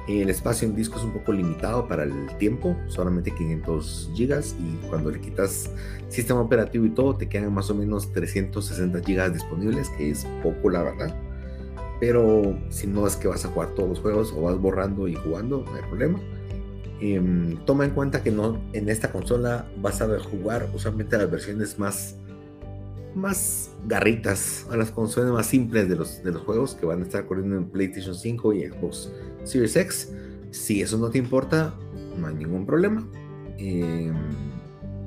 El 0.08 0.30
espacio 0.30 0.66
en 0.66 0.74
disco 0.74 0.98
es 0.98 1.04
un 1.04 1.12
poco 1.12 1.32
limitado 1.32 1.86
para 1.86 2.04
el 2.04 2.26
tiempo, 2.38 2.74
solamente 2.86 3.30
500 3.30 4.12
gigas 4.14 4.56
y 4.58 4.86
cuando 4.88 5.10
le 5.10 5.20
quitas 5.20 5.70
sistema 6.08 6.40
operativo 6.40 6.86
y 6.86 6.90
todo 6.90 7.16
te 7.16 7.28
quedan 7.28 7.52
más 7.52 7.68
o 7.68 7.74
menos 7.74 8.10
360 8.12 9.00
gigas 9.04 9.34
disponibles, 9.34 9.90
que 9.90 10.10
es 10.10 10.26
poco 10.42 10.70
la 10.70 10.82
verdad. 10.82 11.14
Pero 12.00 12.58
si 12.70 12.86
no 12.86 13.06
es 13.06 13.16
que 13.16 13.28
vas 13.28 13.44
a 13.44 13.48
jugar 13.48 13.74
todos 13.74 13.88
los 13.88 14.00
juegos 14.00 14.32
o 14.32 14.42
vas 14.42 14.58
borrando 14.58 15.08
y 15.08 15.14
jugando, 15.14 15.64
no 15.64 15.74
hay 15.74 15.82
problema. 15.82 16.20
Em, 17.00 17.56
toma 17.64 17.84
en 17.84 17.90
cuenta 17.92 18.22
que 18.22 18.30
no 18.30 18.60
en 18.72 18.88
esta 18.88 19.12
consola 19.12 19.68
vas 19.80 20.00
a 20.00 20.18
jugar 20.18 20.68
usualmente 20.74 21.16
las 21.16 21.30
versiones 21.30 21.78
más 21.78 22.16
más 23.14 23.70
garritas 23.86 24.66
a 24.70 24.76
las 24.76 24.90
consolas 24.90 25.32
más 25.32 25.46
simples 25.46 25.88
de 25.88 25.96
los, 25.96 26.22
de 26.22 26.30
los 26.30 26.42
juegos 26.42 26.74
que 26.74 26.86
van 26.86 27.00
a 27.00 27.02
estar 27.04 27.26
corriendo 27.26 27.56
en 27.56 27.68
PlayStation 27.68 28.14
5 28.14 28.52
y 28.52 28.68
Xbox 28.68 29.10
Series 29.44 29.76
X. 29.76 30.12
Si 30.50 30.80
eso 30.82 30.98
no 30.98 31.10
te 31.10 31.18
importa, 31.18 31.74
no 32.16 32.26
hay 32.26 32.34
ningún 32.34 32.64
problema. 32.64 33.06
Em, 33.58 34.14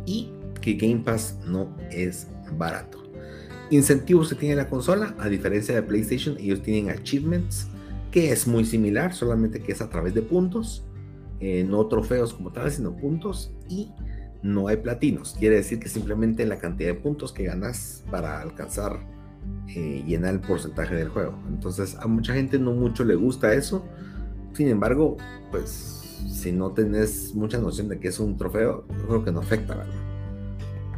y 0.05 0.31
que 0.61 0.73
Game 0.73 1.03
Pass 1.03 1.37
no 1.45 1.75
es 1.89 2.27
barato 2.57 3.00
incentivos 3.71 4.29
que 4.29 4.35
tiene 4.35 4.55
la 4.55 4.69
consola, 4.69 5.15
a 5.17 5.27
diferencia 5.29 5.73
de 5.73 5.81
PlayStation, 5.81 6.37
ellos 6.37 6.61
tienen 6.61 6.89
achievements, 6.89 7.67
que 8.11 8.31
es 8.31 8.45
muy 8.47 8.65
similar, 8.65 9.13
solamente 9.13 9.61
que 9.61 9.71
es 9.71 9.81
a 9.81 9.89
través 9.89 10.13
de 10.13 10.21
puntos, 10.21 10.85
eh, 11.39 11.65
no 11.67 11.87
trofeos 11.87 12.33
como 12.33 12.51
tal, 12.51 12.69
sino 12.69 12.95
puntos, 12.95 13.53
y 13.69 13.89
no 14.43 14.67
hay 14.67 14.77
platinos. 14.77 15.35
Quiere 15.39 15.55
decir 15.55 15.79
que 15.79 15.87
simplemente 15.87 16.45
la 16.45 16.59
cantidad 16.59 16.89
de 16.89 16.95
puntos 16.95 17.31
que 17.31 17.43
ganas 17.43 18.03
para 18.11 18.41
alcanzar, 18.41 18.99
eh, 19.69 20.03
llenar 20.05 20.33
el 20.33 20.41
porcentaje 20.41 20.93
del 20.93 21.09
juego. 21.09 21.39
Entonces, 21.47 21.95
a 21.95 22.07
mucha 22.07 22.33
gente 22.33 22.59
no 22.59 22.73
mucho 22.73 23.05
le 23.05 23.15
gusta 23.15 23.53
eso. 23.53 23.85
Sin 24.53 24.67
embargo, 24.67 25.17
pues 25.49 26.19
si 26.29 26.51
no 26.51 26.71
tenés 26.71 27.33
mucha 27.33 27.57
noción 27.57 27.87
de 27.87 27.99
que 27.99 28.09
es 28.09 28.19
un 28.19 28.37
trofeo, 28.37 28.85
creo 29.07 29.23
que 29.23 29.31
no 29.31 29.39
afecta, 29.39 29.75
¿verdad? 29.75 30.10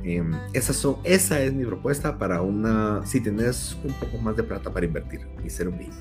Em, 0.04 0.34
esa, 0.52 0.74
esa 1.06 1.42
es 1.42 1.54
mi 1.54 1.66
propuesta 1.66 2.18
para 2.18 2.42
una, 2.42 3.06
si 3.06 3.22
tenés 3.22 3.78
un 3.84 3.94
poco 3.94 4.18
más 4.18 4.36
de 4.36 4.44
plata 4.44 4.72
para 4.72 4.86
invertir 4.86 5.22
y 5.46 5.50
ser 5.50 5.70
un 5.70 5.78
bien. 5.78 5.92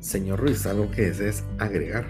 Señor 0.00 0.40
Ruiz, 0.40 0.66
¿algo 0.66 0.90
que 0.90 1.02
desees 1.02 1.44
agregar? 1.58 2.06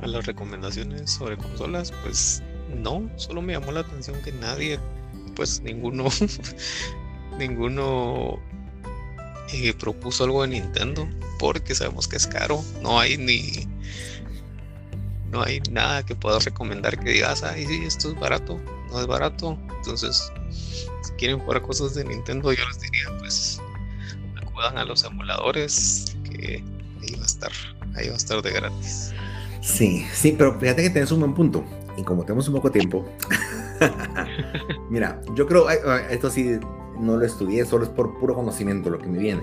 A 0.00 0.06
las 0.08 0.26
recomendaciones 0.26 1.12
sobre 1.12 1.36
consolas, 1.36 1.92
pues 2.02 2.42
no, 2.76 3.08
solo 3.16 3.40
me 3.40 3.52
llamó 3.52 3.70
la 3.70 3.80
atención 3.80 4.16
que 4.22 4.32
nadie, 4.32 4.80
pues 5.36 5.60
ninguno, 5.62 6.06
ninguno 7.38 8.40
eh, 9.52 9.74
propuso 9.74 10.24
algo 10.24 10.42
de 10.42 10.48
Nintendo, 10.48 11.08
porque 11.38 11.74
sabemos 11.74 12.08
que 12.08 12.16
es 12.16 12.26
caro, 12.26 12.64
no 12.82 12.98
hay 12.98 13.16
ni 13.16 13.68
no 15.32 15.42
hay 15.42 15.60
nada 15.70 16.04
que 16.04 16.14
pueda 16.14 16.38
recomendar 16.38 16.98
que 16.98 17.10
digas, 17.10 17.42
ay, 17.42 17.66
sí, 17.66 17.84
esto 17.86 18.10
es 18.10 18.20
barato, 18.20 18.60
no 18.90 19.00
es 19.00 19.06
barato. 19.06 19.58
Entonces, 19.78 20.30
si 20.50 21.12
quieren 21.12 21.38
jugar 21.40 21.62
cosas 21.62 21.94
de 21.94 22.04
Nintendo, 22.04 22.52
yo 22.52 22.68
les 22.68 22.80
diría, 22.80 23.06
pues, 23.18 23.60
acudan 24.40 24.76
a 24.76 24.84
los 24.84 25.02
emuladores, 25.04 26.14
que 26.24 26.62
ahí 27.00 27.14
va 27.16 27.22
a 27.22 27.26
estar, 27.26 27.50
ahí 27.96 28.08
va 28.08 28.14
a 28.14 28.16
estar 28.16 28.42
de 28.42 28.52
gratis. 28.52 29.14
Sí, 29.62 30.06
sí, 30.12 30.34
pero 30.36 30.60
fíjate 30.60 30.82
que 30.82 30.90
tienes 30.90 31.10
un 31.12 31.20
buen 31.20 31.34
punto. 31.34 31.64
Y 31.96 32.02
como 32.02 32.24
tenemos 32.24 32.46
un 32.48 32.54
poco 32.54 32.70
tiempo, 32.70 33.08
mira, 34.90 35.20
yo 35.34 35.46
creo, 35.46 35.68
esto 35.70 36.30
sí, 36.30 36.58
no 36.98 37.16
lo 37.16 37.24
estudié, 37.24 37.64
solo 37.64 37.84
es 37.84 37.90
por 37.90 38.18
puro 38.18 38.34
conocimiento 38.34 38.90
lo 38.90 38.98
que 38.98 39.06
me 39.06 39.18
viene. 39.18 39.42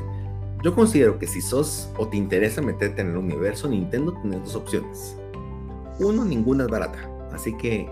Yo 0.63 0.75
considero 0.75 1.17
que 1.17 1.25
si 1.25 1.41
sos 1.41 1.89
o 1.97 2.07
te 2.07 2.17
interesa 2.17 2.61
meterte 2.61 3.01
en 3.01 3.11
el 3.11 3.17
universo 3.17 3.67
Nintendo, 3.67 4.13
tienes 4.21 4.43
dos 4.43 4.55
opciones 4.55 5.15
uno, 5.99 6.25
ninguna 6.25 6.63
es 6.63 6.69
barata. 6.69 7.09
Así 7.31 7.55
que 7.57 7.89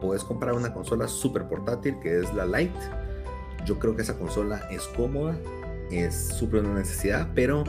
puedes 0.00 0.24
comprar 0.24 0.54
una 0.54 0.72
consola 0.72 1.08
súper 1.08 1.48
portátil 1.48 1.98
que 2.00 2.20
es 2.20 2.32
la 2.34 2.46
Lite. 2.46 2.78
Yo 3.64 3.78
creo 3.78 3.96
que 3.96 4.02
esa 4.02 4.18
consola 4.18 4.68
es 4.70 4.82
cómoda, 4.96 5.36
es 5.90 6.28
súper 6.28 6.64
una 6.64 6.80
necesidad, 6.80 7.28
pero 7.34 7.64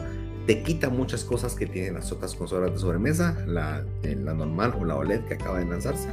te 0.46 0.62
quita 0.62 0.88
muchas 0.88 1.24
cosas 1.24 1.54
que 1.54 1.66
tienen 1.66 1.94
las 1.94 2.12
otras 2.12 2.34
consolas 2.34 2.72
de 2.72 2.78
sobremesa, 2.78 3.36
la, 3.46 3.84
eh, 4.02 4.14
normal 4.14 4.74
o 4.80 4.84
la 4.84 4.96
OLED 4.96 5.24
que 5.24 5.34
acaba 5.34 5.58
de 5.58 5.66
lanzarse. 5.66 6.08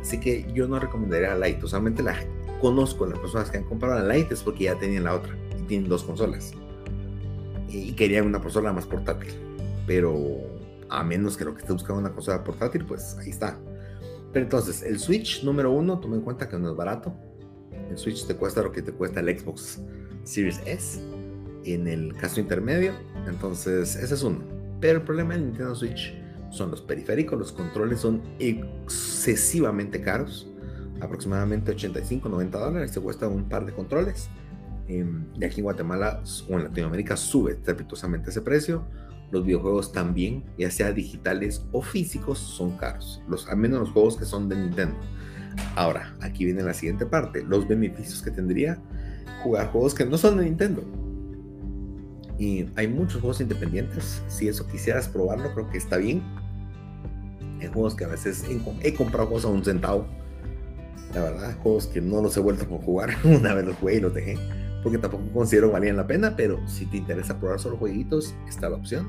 Así 0.00 0.20
que 0.20 0.46
yo 0.52 0.68
no 0.68 0.78
recomendaría 0.78 1.34
la 1.34 1.48
Lite. 1.48 1.64
Usualmente 1.64 2.02
la 2.02 2.14
conozco 2.60 3.06
las 3.06 3.18
personas 3.18 3.50
que 3.50 3.58
han 3.58 3.64
comprado 3.64 3.98
la 3.98 4.14
Lite 4.14 4.34
es 4.34 4.42
porque 4.42 4.64
ya 4.64 4.78
tenían 4.78 5.04
la 5.04 5.14
otra 5.14 5.34
y 5.58 5.62
tienen 5.62 5.88
dos 5.88 6.04
consolas. 6.04 6.52
y 7.68 7.92
quería 7.92 8.22
una 8.22 8.38
consola 8.38 8.70
más 8.72 8.84
portátil. 8.84 9.32
Pero 9.86 10.51
a 10.92 11.02
menos 11.02 11.36
que 11.36 11.44
lo 11.44 11.54
que 11.54 11.60
esté 11.60 11.72
buscando 11.72 12.00
una 12.00 12.12
consola 12.12 12.44
portátil, 12.44 12.84
pues 12.84 13.16
ahí 13.18 13.30
está. 13.30 13.58
Pero 14.32 14.44
entonces, 14.44 14.82
el 14.82 14.98
Switch 14.98 15.42
número 15.42 15.70
uno, 15.70 15.98
toma 15.98 16.16
en 16.16 16.22
cuenta 16.22 16.48
que 16.48 16.58
no 16.58 16.70
es 16.70 16.76
barato. 16.76 17.14
El 17.90 17.96
Switch 17.96 18.26
te 18.26 18.36
cuesta 18.36 18.62
lo 18.62 18.72
que 18.72 18.82
te 18.82 18.92
cuesta 18.92 19.20
el 19.20 19.38
Xbox 19.38 19.80
Series 20.24 20.60
S 20.66 21.00
en 21.64 21.88
el 21.88 22.14
caso 22.14 22.40
intermedio. 22.40 22.92
Entonces, 23.26 23.96
ese 23.96 24.14
es 24.14 24.22
uno. 24.22 24.40
Pero 24.80 24.98
el 24.98 25.04
problema 25.04 25.34
del 25.34 25.46
Nintendo 25.46 25.74
Switch 25.74 26.14
son 26.50 26.70
los 26.70 26.82
periféricos, 26.82 27.38
los 27.38 27.52
controles 27.52 28.00
son 28.00 28.20
excesivamente 28.38 30.02
caros. 30.02 30.48
Aproximadamente 31.00 31.72
85, 31.72 32.28
90 32.28 32.58
dólares 32.58 32.90
se 32.90 33.00
cuesta 33.00 33.28
un 33.28 33.48
par 33.48 33.64
de 33.64 33.72
controles. 33.72 34.28
Em, 34.88 35.24
y 35.40 35.44
aquí 35.44 35.60
en 35.60 35.64
Guatemala 35.64 36.22
o 36.50 36.52
en 36.54 36.64
Latinoamérica 36.64 37.16
sube 37.16 37.52
estrepitosamente 37.52 38.30
ese 38.30 38.42
precio. 38.42 38.84
Los 39.32 39.46
videojuegos 39.46 39.92
también, 39.92 40.44
ya 40.58 40.70
sea 40.70 40.92
digitales 40.92 41.64
o 41.72 41.80
físicos, 41.80 42.38
son 42.38 42.76
caros. 42.76 43.22
Los, 43.26 43.48
al 43.48 43.56
menos 43.56 43.80
los 43.80 43.90
juegos 43.90 44.18
que 44.18 44.26
son 44.26 44.46
de 44.46 44.56
Nintendo. 44.56 44.94
Ahora, 45.74 46.14
aquí 46.20 46.44
viene 46.44 46.62
la 46.62 46.74
siguiente 46.74 47.06
parte. 47.06 47.42
Los 47.42 47.66
beneficios 47.66 48.20
que 48.20 48.30
tendría 48.30 48.78
jugar 49.42 49.72
juegos 49.72 49.94
que 49.94 50.04
no 50.04 50.18
son 50.18 50.36
de 50.36 50.44
Nintendo. 50.44 50.84
Y 52.38 52.66
hay 52.76 52.88
muchos 52.88 53.22
juegos 53.22 53.40
independientes. 53.40 54.22
Si 54.28 54.48
eso 54.48 54.66
quisieras 54.66 55.08
probarlo, 55.08 55.50
creo 55.54 55.70
que 55.70 55.78
está 55.78 55.96
bien. 55.96 56.22
Hay 57.58 57.68
juegos 57.68 57.94
que 57.94 58.04
a 58.04 58.08
veces 58.08 58.44
he, 58.82 58.94
comprado 58.94 59.28
juegos 59.28 59.46
a 59.46 59.48
un 59.48 59.64
centavo. 59.64 60.06
La 61.14 61.22
verdad, 61.22 61.56
juegos 61.58 61.86
que 61.86 62.02
no 62.02 62.20
los 62.20 62.36
he 62.36 62.40
vuelto 62.40 62.64
a 62.64 62.82
jugar. 62.82 63.10
Una 63.24 63.54
vez 63.54 63.64
los 63.64 63.76
jugué 63.76 63.94
y 63.94 64.00
los 64.00 64.12
dejé. 64.12 64.36
Porque 64.82 64.98
tampoco 64.98 65.24
considero 65.32 65.68
que 65.68 65.74
valían 65.74 65.96
la 65.96 66.06
pena. 66.06 66.34
Pero 66.36 66.66
si 66.68 66.86
te 66.86 66.96
interesa 66.96 67.38
probar 67.38 67.60
solo 67.60 67.76
jueguitos, 67.76 68.34
está 68.48 68.68
la 68.68 68.76
opción. 68.76 69.08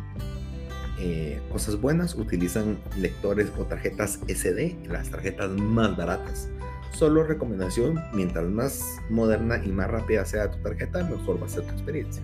Eh, 0.99 1.41
cosas 1.51 1.81
buenas, 1.81 2.15
utilizan 2.15 2.77
lectores 2.97 3.51
o 3.57 3.65
tarjetas 3.65 4.19
SD, 4.27 4.87
las 4.87 5.09
tarjetas 5.09 5.49
más 5.51 5.97
baratas. 5.97 6.49
Solo 6.93 7.23
recomendación, 7.23 7.99
mientras 8.13 8.45
más 8.45 8.81
moderna 9.09 9.59
y 9.63 9.69
más 9.69 9.89
rápida 9.89 10.23
sea 10.25 10.51
tu 10.51 10.59
tarjeta, 10.59 11.03
mejor 11.03 11.41
va 11.41 11.47
a 11.47 11.49
ser 11.49 11.63
tu 11.63 11.71
experiencia. 11.71 12.21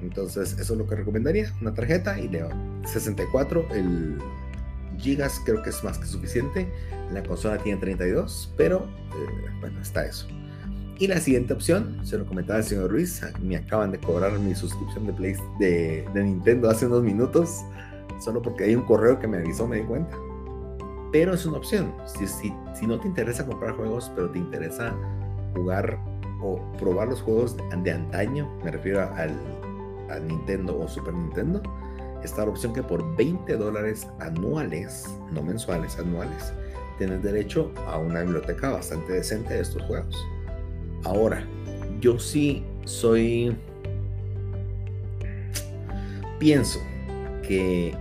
Entonces, 0.00 0.54
eso 0.58 0.72
es 0.72 0.78
lo 0.78 0.86
que 0.86 0.96
recomendaría, 0.96 1.52
una 1.60 1.74
tarjeta 1.74 2.18
y 2.18 2.28
leo 2.28 2.48
64, 2.86 3.68
el 3.72 4.16
gigas 4.98 5.40
creo 5.44 5.62
que 5.62 5.70
es 5.70 5.84
más 5.84 5.98
que 5.98 6.06
suficiente. 6.06 6.68
La 7.12 7.22
consola 7.22 7.58
tiene 7.58 7.80
32, 7.80 8.54
pero 8.56 8.84
eh, 8.84 9.50
bueno, 9.60 9.80
está 9.80 10.04
eso. 10.06 10.26
Y 11.00 11.06
la 11.06 11.20
siguiente 11.20 11.52
opción, 11.52 12.00
se 12.02 12.18
lo 12.18 12.26
comentaba 12.26 12.58
el 12.58 12.64
señor 12.64 12.90
Ruiz, 12.90 13.22
me 13.40 13.56
acaban 13.56 13.92
de 13.92 14.00
cobrar 14.00 14.36
mi 14.40 14.52
suscripción 14.52 15.06
de, 15.06 15.12
Play, 15.12 15.36
de, 15.60 16.04
Nintendo 16.12 16.68
hace 16.68 16.86
unos 16.86 17.04
minutos, 17.04 17.60
solo 18.20 18.42
porque 18.42 18.64
hay 18.64 18.74
un 18.74 18.82
correo 18.82 19.20
que 19.20 19.28
me 19.28 19.36
avisó, 19.36 19.68
me 19.68 19.76
di 19.76 19.84
cuenta. 19.84 20.16
Pero 21.12 21.34
es 21.34 21.46
una 21.46 21.58
opción. 21.58 21.94
Si, 22.04 22.26
si, 22.26 22.52
si 22.74 22.86
no 22.88 22.98
te 22.98 23.06
interesa 23.06 23.46
comprar 23.46 23.76
juegos, 23.76 24.10
pero 24.16 24.28
te 24.30 24.38
interesa 24.38 24.92
jugar 25.54 26.00
o 26.42 26.60
probar 26.80 27.06
los 27.06 27.22
juegos 27.22 27.56
de 27.56 27.92
antaño, 27.92 28.48
me 28.64 28.72
refiero 28.72 29.02
al, 29.14 29.32
Nintendo 30.26 30.80
o 30.80 30.88
Super 30.88 31.14
Nintendo, 31.14 31.62
está 32.24 32.44
la 32.44 32.50
opción 32.50 32.72
que 32.72 32.82
por 32.82 33.16
20 33.16 33.56
dólares 33.56 34.08
anuales, 34.18 35.04
no 35.30 35.42
mensuales, 35.42 35.96
anuales, 35.98 36.52
tienes 36.96 37.22
derecho 37.22 37.72
a 37.86 37.98
una 37.98 38.22
biblioteca 38.22 38.70
bastante 38.70 39.12
decente 39.12 39.54
de 39.54 39.60
estos 39.60 39.82
juegos. 39.82 40.16
Ahora, 41.04 41.46
yo 42.00 42.18
sí 42.18 42.62
soy... 42.84 43.56
Pienso 46.38 46.78
que 47.42 47.94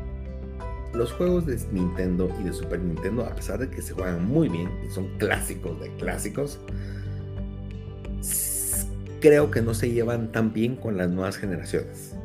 los 0.93 1.11
juegos 1.13 1.45
de 1.45 1.59
Nintendo 1.71 2.29
y 2.39 2.43
de 2.43 2.53
Super 2.53 2.79
Nintendo, 2.79 3.25
a 3.25 3.35
pesar 3.35 3.59
de 3.59 3.69
que 3.69 3.81
se 3.81 3.93
juegan 3.93 4.27
muy 4.27 4.49
bien 4.49 4.69
y 4.85 4.89
son 4.89 5.07
clásicos 5.17 5.79
de 5.79 5.89
clásicos, 5.95 6.59
creo 9.19 9.49
que 9.51 9.61
no 9.61 9.73
se 9.73 9.91
llevan 9.91 10.31
tan 10.31 10.53
bien 10.53 10.75
con 10.75 10.97
las 10.97 11.09
nuevas 11.09 11.37
generaciones. 11.37 12.15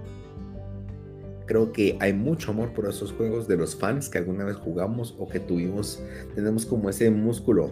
Creo 1.46 1.72
que 1.72 1.96
hay 2.00 2.12
mucho 2.12 2.52
amor 2.52 2.72
por 2.72 2.88
esos 2.88 3.12
juegos 3.12 3.48
de 3.48 3.56
los 3.56 3.76
fans 3.76 4.08
que 4.08 4.18
alguna 4.18 4.44
vez 4.44 4.56
jugamos 4.56 5.14
o 5.18 5.28
que 5.28 5.40
tuvimos, 5.40 6.02
tenemos 6.34 6.64
como 6.64 6.88
ese 6.88 7.10
músculo 7.10 7.70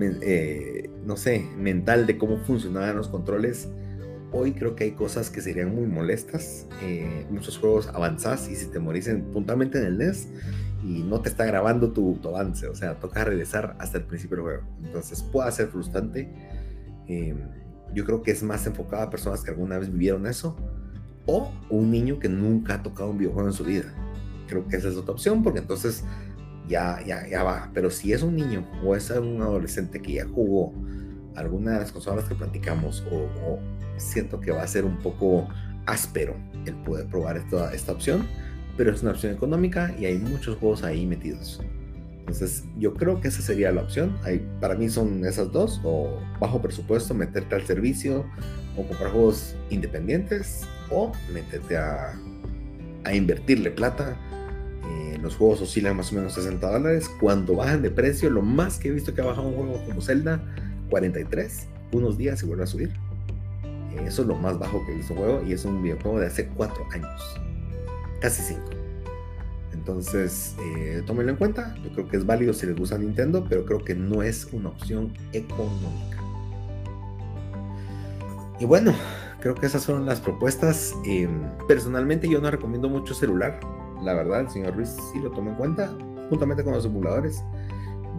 eh, 0.00 0.90
no 1.04 1.16
sé, 1.16 1.46
mental 1.56 2.06
de 2.06 2.18
cómo 2.18 2.38
funcionaban 2.38 2.96
los 2.96 3.08
controles. 3.08 3.68
Hoy 4.30 4.52
creo 4.52 4.76
que 4.76 4.84
hay 4.84 4.90
cosas 4.92 5.30
que 5.30 5.40
serían 5.40 5.74
muy 5.74 5.86
molestas. 5.86 6.66
Eh, 6.82 7.26
muchos 7.30 7.58
juegos 7.58 7.88
avanzás 7.88 8.48
y 8.48 8.56
si 8.56 8.66
te 8.66 8.78
morís 8.78 9.08
puntualmente 9.32 9.78
en 9.78 9.84
el 9.84 9.98
NES 9.98 10.28
y 10.84 11.02
no 11.02 11.20
te 11.20 11.28
está 11.28 11.44
grabando 11.44 11.92
tu, 11.92 12.18
avance, 12.24 12.68
o 12.68 12.74
sea, 12.74 13.00
toca 13.00 13.24
regresar 13.24 13.76
hasta 13.78 13.98
el 13.98 14.04
principio 14.04 14.36
del 14.36 14.44
juego. 14.44 14.62
Entonces 14.84 15.22
puede 15.22 15.50
ser 15.52 15.68
frustrante. 15.68 16.28
Eh, 17.06 17.34
yo 17.94 18.04
creo 18.04 18.22
que 18.22 18.30
es 18.30 18.42
más 18.42 18.66
enfocado 18.66 19.02
a 19.02 19.10
personas 19.10 19.42
que 19.42 19.50
alguna 19.50 19.78
vez 19.78 19.90
vivieron 19.90 20.26
eso 20.26 20.56
o 21.26 21.50
un 21.70 21.90
niño 21.90 22.18
que 22.18 22.28
nunca 22.28 22.74
ha 22.74 22.82
tocado 22.82 23.10
un 23.10 23.18
videojuego 23.18 23.48
en 23.48 23.54
su 23.54 23.64
vida. 23.64 23.94
Creo 24.46 24.66
que 24.66 24.76
esa 24.76 24.88
es 24.88 24.96
otra 24.96 25.12
opción 25.12 25.42
porque 25.42 25.60
entonces 25.60 26.04
ya, 26.68 27.00
ya, 27.04 27.26
ya 27.26 27.42
va. 27.42 27.70
Pero 27.74 27.90
si 27.90 28.12
es 28.12 28.22
un 28.22 28.36
niño 28.36 28.66
o 28.84 28.94
es 28.94 29.10
un 29.10 29.40
adolescente 29.42 30.00
que 30.00 30.14
ya 30.14 30.26
jugó 30.26 30.72
alguna 31.34 31.72
de 31.72 31.78
las 31.80 31.92
consolas 31.92 32.24
que 32.24 32.34
platicamos 32.34 33.04
o, 33.10 33.58
siento 33.96 34.38
que 34.38 34.52
va 34.52 34.62
a 34.62 34.66
ser 34.66 34.84
un 34.84 34.96
poco 34.98 35.48
áspero 35.86 36.36
el 36.66 36.74
poder 36.76 37.06
probar 37.06 37.36
esta, 37.36 37.74
esta 37.74 37.90
opción, 37.90 38.28
pero 38.76 38.92
es 38.92 39.02
una 39.02 39.10
opción 39.10 39.32
económica 39.32 39.92
y 39.98 40.04
hay 40.04 40.18
muchos 40.18 40.56
juegos 40.58 40.84
ahí 40.84 41.04
metidos. 41.04 41.60
Entonces 42.20 42.64
yo 42.78 42.94
creo 42.94 43.20
que 43.20 43.28
esa 43.28 43.42
sería 43.42 43.72
la 43.72 43.82
opción. 43.82 44.16
Hay, 44.22 44.46
para 44.60 44.74
mí 44.74 44.88
son 44.88 45.24
esas 45.24 45.50
dos, 45.50 45.80
o 45.82 46.20
bajo 46.38 46.60
presupuesto, 46.60 47.14
meterte 47.14 47.54
al 47.54 47.66
servicio, 47.66 48.24
o 48.76 48.86
comprar 48.86 49.10
juegos 49.10 49.56
independientes, 49.70 50.64
o 50.90 51.10
meterte 51.32 51.76
a, 51.76 52.12
a 53.04 53.14
invertirle 53.14 53.70
plata 53.70 54.16
los 55.22 55.36
juegos 55.36 55.60
oscilan 55.60 55.96
más 55.96 56.12
o 56.12 56.16
menos 56.16 56.34
60 56.34 56.70
dólares. 56.70 57.10
Cuando 57.20 57.54
bajan 57.56 57.82
de 57.82 57.90
precio, 57.90 58.30
lo 58.30 58.42
más 58.42 58.78
que 58.78 58.88
he 58.88 58.90
visto 58.90 59.14
que 59.14 59.20
ha 59.20 59.24
bajado 59.24 59.48
un 59.48 59.54
juego 59.54 59.84
como 59.86 60.00
Zelda, 60.00 60.42
43. 60.90 61.66
Unos 61.92 62.18
días 62.18 62.42
y 62.42 62.46
vuelve 62.46 62.64
a 62.64 62.66
subir. 62.66 62.92
Eso 64.04 64.22
es 64.22 64.28
lo 64.28 64.36
más 64.36 64.58
bajo 64.58 64.84
que 64.84 64.92
he 64.92 64.96
visto 64.96 65.14
un 65.14 65.20
juego 65.20 65.42
y 65.46 65.52
es 65.52 65.64
un 65.64 65.82
videojuego 65.82 66.20
de 66.20 66.26
hace 66.26 66.48
4 66.48 66.86
años. 66.92 67.40
Casi 68.20 68.42
5. 68.42 68.60
Entonces, 69.72 70.54
eh, 70.60 71.02
tómenlo 71.06 71.32
en 71.32 71.38
cuenta. 71.38 71.74
Yo 71.82 71.90
creo 71.92 72.08
que 72.08 72.16
es 72.18 72.26
válido 72.26 72.52
si 72.52 72.66
les 72.66 72.76
gusta 72.76 72.98
Nintendo, 72.98 73.46
pero 73.48 73.64
creo 73.64 73.84
que 73.84 73.94
no 73.94 74.22
es 74.22 74.48
una 74.52 74.68
opción 74.68 75.12
económica. 75.32 76.18
Y 78.60 78.66
bueno, 78.66 78.92
creo 79.40 79.54
que 79.54 79.66
esas 79.66 79.86
fueron 79.86 80.04
las 80.04 80.20
propuestas. 80.20 80.94
Eh, 81.06 81.28
personalmente 81.66 82.28
yo 82.28 82.40
no 82.40 82.50
recomiendo 82.50 82.88
mucho 82.88 83.14
celular 83.14 83.60
la 84.02 84.14
verdad, 84.14 84.40
el 84.40 84.50
señor 84.50 84.76
Ruiz 84.76 84.96
sí 85.12 85.18
lo 85.18 85.30
toma 85.30 85.50
en 85.50 85.56
cuenta, 85.56 85.90
juntamente 86.28 86.62
con 86.62 86.72
los 86.74 86.82
simuladores. 86.82 87.42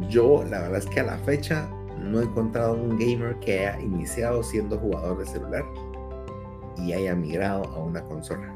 Yo, 0.09 0.43
la 0.43 0.61
verdad 0.61 0.79
es 0.79 0.85
que 0.85 0.99
a 0.99 1.03
la 1.03 1.17
fecha 1.19 1.69
no 1.99 2.21
he 2.21 2.23
encontrado 2.23 2.73
un 2.73 2.97
gamer 2.97 3.35
que 3.39 3.67
haya 3.67 3.79
iniciado 3.81 4.43
siendo 4.43 4.77
jugador 4.77 5.19
de 5.19 5.25
celular 5.25 5.65
y 6.77 6.93
haya 6.93 7.15
migrado 7.15 7.65
a 7.65 7.79
una 7.79 8.01
consola. 8.03 8.53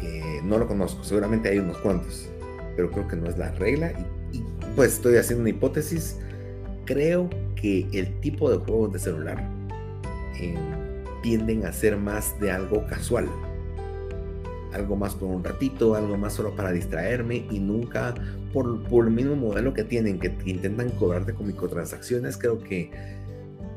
Eh, 0.00 0.40
no 0.44 0.58
lo 0.58 0.66
conozco, 0.66 1.02
seguramente 1.02 1.48
hay 1.48 1.58
unos 1.58 1.78
cuantos, 1.78 2.28
pero 2.76 2.90
creo 2.90 3.08
que 3.08 3.16
no 3.16 3.28
es 3.28 3.38
la 3.38 3.50
regla. 3.52 3.92
Y, 4.32 4.44
pues 4.76 4.94
estoy 4.94 5.16
haciendo 5.16 5.42
una 5.42 5.50
hipótesis. 5.50 6.18
Creo 6.84 7.28
que 7.56 7.88
el 7.92 8.20
tipo 8.20 8.50
de 8.50 8.58
juegos 8.58 8.92
de 8.92 8.98
celular 8.98 9.48
eh, 10.38 10.56
tienden 11.22 11.66
a 11.66 11.72
ser 11.72 11.96
más 11.96 12.38
de 12.40 12.52
algo 12.52 12.86
casual 12.86 13.28
algo 14.72 14.96
más 14.96 15.14
por 15.14 15.28
un 15.28 15.44
ratito, 15.44 15.94
algo 15.94 16.16
más 16.16 16.34
solo 16.34 16.54
para 16.54 16.72
distraerme 16.72 17.46
y 17.50 17.58
nunca 17.58 18.14
por, 18.52 18.82
por 18.84 19.06
el 19.06 19.12
mismo 19.12 19.36
modelo 19.36 19.74
que 19.74 19.84
tienen, 19.84 20.18
que, 20.18 20.34
intentan 20.44 20.90
cobrarte 20.90 21.34
con 21.34 21.46
microtransacciones, 21.46 22.36
creo 22.36 22.58
que 22.58 22.90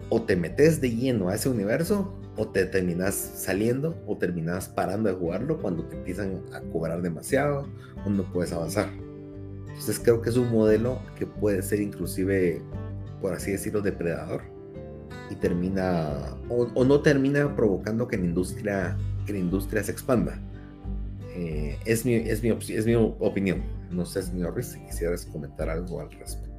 o 0.09 0.21
te 0.21 0.35
metes 0.35 0.81
de 0.81 0.93
lleno 0.93 1.29
a 1.29 1.35
ese 1.35 1.49
universo 1.49 2.13
o 2.35 2.47
te 2.47 2.65
terminas 2.65 3.15
saliendo 3.15 4.01
o 4.07 4.17
terminas 4.17 4.67
parando 4.67 5.09
de 5.09 5.15
jugarlo 5.15 5.61
cuando 5.61 5.83
te 5.85 5.95
empiezan 5.95 6.41
a 6.53 6.61
cobrar 6.61 7.01
demasiado 7.01 7.67
o 8.05 8.09
no 8.09 8.23
puedes 8.31 8.51
avanzar. 8.51 8.89
Entonces 9.67 9.99
creo 9.99 10.21
que 10.21 10.29
es 10.29 10.37
un 10.37 10.51
modelo 10.51 10.99
que 11.17 11.25
puede 11.25 11.61
ser 11.61 11.79
inclusive, 11.81 12.61
por 13.21 13.33
así 13.33 13.51
decirlo, 13.51 13.81
depredador 13.81 14.41
y 15.29 15.35
termina 15.35 16.35
o, 16.49 16.67
o 16.73 16.83
no 16.83 17.01
termina 17.01 17.55
provocando 17.55 18.07
que 18.07 18.17
la 18.17 18.25
industria 18.25 18.97
que 19.25 19.33
la 19.33 19.39
industria 19.39 19.83
se 19.83 19.91
expanda 19.91 20.41
eh, 21.41 21.79
es, 21.85 22.05
mi, 22.05 22.13
es, 22.15 22.43
mi, 22.43 22.49
es 22.49 22.85
mi 22.85 22.93
opinión. 22.95 23.63
No 23.89 24.05
sé, 24.05 24.21
señor 24.21 24.63
si 24.63 24.79
quisieras 24.85 25.25
comentar 25.25 25.69
algo 25.69 25.99
al 25.99 26.11
respecto. 26.11 26.51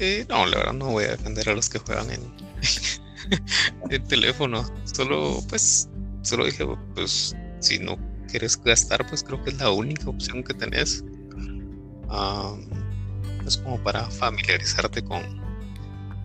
Eh, 0.00 0.26
no, 0.28 0.46
la 0.46 0.58
verdad 0.58 0.72
no 0.72 0.90
voy 0.90 1.04
a 1.04 1.12
defender 1.12 1.48
a 1.48 1.54
los 1.54 1.68
que 1.68 1.78
juegan 1.78 2.10
en, 2.10 2.20
el 3.90 4.02
teléfono. 4.08 4.64
Solo, 4.84 5.40
pues, 5.48 5.88
solo 6.22 6.44
dije, 6.44 6.66
pues 6.94 7.36
si 7.60 7.78
no 7.78 7.96
quieres 8.28 8.60
gastar, 8.62 9.06
pues 9.08 9.22
creo 9.22 9.42
que 9.44 9.50
es 9.50 9.58
la 9.58 9.70
única 9.70 10.10
opción 10.10 10.42
que 10.42 10.54
tenés. 10.54 11.04
es 13.46 13.56
como 13.58 13.78
para 13.84 14.10
familiarizarte 14.10 15.04
con, 15.04 15.22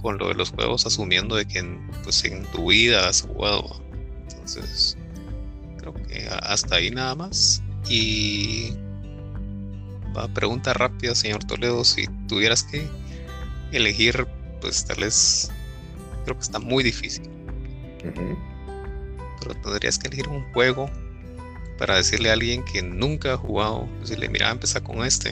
con 0.01 0.17
lo 0.17 0.29
de 0.29 0.33
los 0.33 0.49
juegos, 0.49 0.87
asumiendo 0.87 1.35
de 1.35 1.45
que 1.45 1.59
en, 1.59 1.87
pues, 2.03 2.23
en 2.25 2.43
tu 2.51 2.67
vida 2.69 3.07
has 3.07 3.21
jugado. 3.21 3.79
Entonces, 4.23 4.97
creo 5.93 6.07
que 6.07 6.27
hasta 6.43 6.75
ahí 6.75 6.91
nada 6.91 7.15
más. 7.15 7.61
Y 7.89 8.73
va, 10.15 10.27
pregunta 10.27 10.73
rápida, 10.73 11.15
señor 11.15 11.43
Toledo, 11.43 11.83
si 11.83 12.07
tuvieras 12.27 12.63
que 12.63 12.87
elegir, 13.71 14.27
pues 14.61 14.85
tal 14.85 15.01
vez, 15.01 15.51
creo 16.23 16.35
que 16.35 16.43
está 16.43 16.59
muy 16.59 16.83
difícil. 16.83 17.29
Pero 19.41 19.55
tendrías 19.61 19.97
que 19.97 20.07
elegir 20.07 20.27
un 20.27 20.43
juego 20.53 20.89
para 21.77 21.95
decirle 21.95 22.29
a 22.29 22.33
alguien 22.33 22.63
que 22.65 22.81
nunca 22.81 23.33
ha 23.33 23.37
jugado, 23.37 23.87
decirle, 24.01 24.29
mira, 24.29 24.49
empezar 24.49 24.83
con 24.83 25.05
este. 25.05 25.31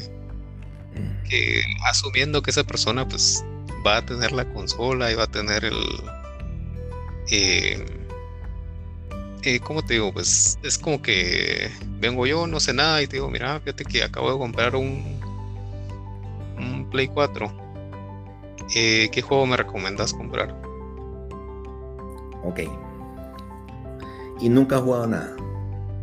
Mm. 0.93 1.27
Que 1.27 1.61
asumiendo 1.87 2.41
que 2.41 2.51
esa 2.51 2.63
persona 2.63 3.07
pues 3.07 3.43
va 3.85 3.97
a 3.97 4.05
tener 4.05 4.31
la 4.31 4.45
consola 4.53 5.11
y 5.11 5.15
va 5.15 5.23
a 5.23 5.31
tener 5.31 5.65
el... 5.65 5.83
Eh, 7.31 8.04
eh, 9.45 9.59
¿Cómo 9.59 9.83
te 9.83 9.93
digo? 9.95 10.11
Pues 10.11 10.57
es 10.63 10.77
como 10.77 11.01
que 11.01 11.71
vengo 11.99 12.25
yo, 12.25 12.47
no 12.47 12.59
sé 12.59 12.73
nada 12.73 13.01
y 13.01 13.07
te 13.07 13.17
digo, 13.17 13.29
mira, 13.29 13.59
fíjate 13.59 13.85
que 13.85 14.03
acabo 14.03 14.31
de 14.31 14.37
comprar 14.37 14.75
un, 14.75 15.19
un 16.57 16.89
Play 16.89 17.07
4. 17.07 17.51
Eh, 18.75 19.09
¿Qué 19.11 19.21
juego 19.21 19.45
me 19.45 19.57
recomiendas 19.57 20.13
comprar? 20.13 20.55
Ok. 22.43 22.61
Y 24.39 24.49
nunca 24.49 24.77
ha 24.77 24.79
jugado 24.79 25.07
nada. 25.07 25.35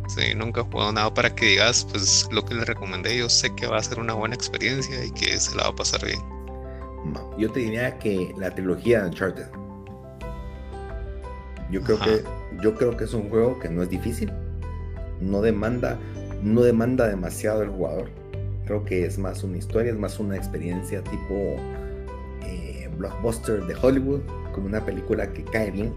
Sí, 0.07 0.33
nunca 0.35 0.61
he 0.61 0.63
jugado 0.63 0.91
nada 0.91 1.13
para 1.13 1.33
que 1.33 1.45
digas, 1.45 1.87
pues 1.91 2.27
lo 2.31 2.43
que 2.43 2.53
le 2.55 2.65
recomendé, 2.65 3.17
yo 3.17 3.29
sé 3.29 3.53
que 3.55 3.67
va 3.67 3.77
a 3.77 3.83
ser 3.83 3.99
una 3.99 4.13
buena 4.13 4.35
experiencia 4.35 5.03
y 5.03 5.11
que 5.11 5.39
se 5.39 5.55
la 5.55 5.63
va 5.63 5.69
a 5.69 5.75
pasar 5.75 6.05
bien. 6.05 6.21
Yo 7.37 7.51
te 7.51 7.61
diría 7.61 7.97
que 7.99 8.33
la 8.37 8.49
trilogía 8.51 9.01
de 9.01 9.09
Uncharted. 9.09 9.47
Yo 11.69 11.81
creo 11.81 11.99
que 11.99 12.23
yo 12.61 12.75
creo 12.75 12.95
que 12.97 13.05
es 13.05 13.13
un 13.13 13.29
juego 13.29 13.59
que 13.59 13.69
no 13.69 13.83
es 13.83 13.89
difícil, 13.89 14.31
no 15.21 15.41
demanda 15.41 15.99
no 16.43 16.61
demanda 16.61 17.07
demasiado 17.07 17.63
el 17.63 17.69
jugador. 17.69 18.09
Creo 18.65 18.83
que 18.85 19.05
es 19.05 19.17
más 19.17 19.43
una 19.43 19.57
historia, 19.57 19.91
es 19.91 19.97
más 19.97 20.19
una 20.19 20.35
experiencia 20.35 21.01
tipo 21.03 21.55
eh, 22.43 22.89
blockbuster 22.97 23.65
de 23.65 23.75
Hollywood, 23.81 24.21
como 24.53 24.67
una 24.67 24.85
película 24.85 25.31
que 25.31 25.43
cae 25.43 25.71
bien, 25.71 25.93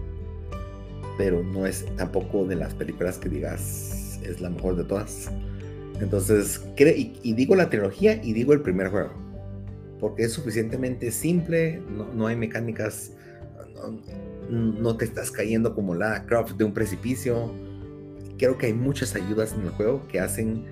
pero 1.17 1.43
no 1.43 1.65
es 1.65 1.85
tampoco 1.95 2.45
de 2.45 2.55
las 2.55 2.73
películas 2.73 3.17
que 3.17 3.29
digas 3.29 4.19
es 4.23 4.41
la 4.41 4.49
mejor 4.49 4.75
de 4.75 4.83
todas. 4.83 5.31
Entonces, 6.01 6.61
y, 6.77 7.13
y, 7.23 7.33
digo 7.33 7.55
la 7.55 7.69
trilogía 7.69 8.21
y 8.23 8.33
digo 8.33 8.53
el 8.53 8.61
primer 8.61 8.89
juego, 8.89 9.11
porque 9.99 10.23
es 10.23 10.33
suficientemente 10.33 11.11
simple, 11.11 11.81
no, 12.13 12.27
hay 12.27 12.35
mecánicas, 12.35 13.13
no, 13.73 13.99
te 14.97 15.05
estás 15.05 15.31
cayendo 15.31 15.73
como 15.75 15.95
la 15.95 16.25
Croft 16.25 16.53
de 16.53 16.63
un 16.63 16.73
precipicio. 16.73 17.53
Creo 18.37 18.57
que 18.57 18.67
hay 18.67 18.73
muchas 18.73 19.15
ayudas 19.15 19.53
en 19.53 19.61
el 19.61 19.69
juego 19.69 20.07
que 20.07 20.19
hacen 20.19 20.65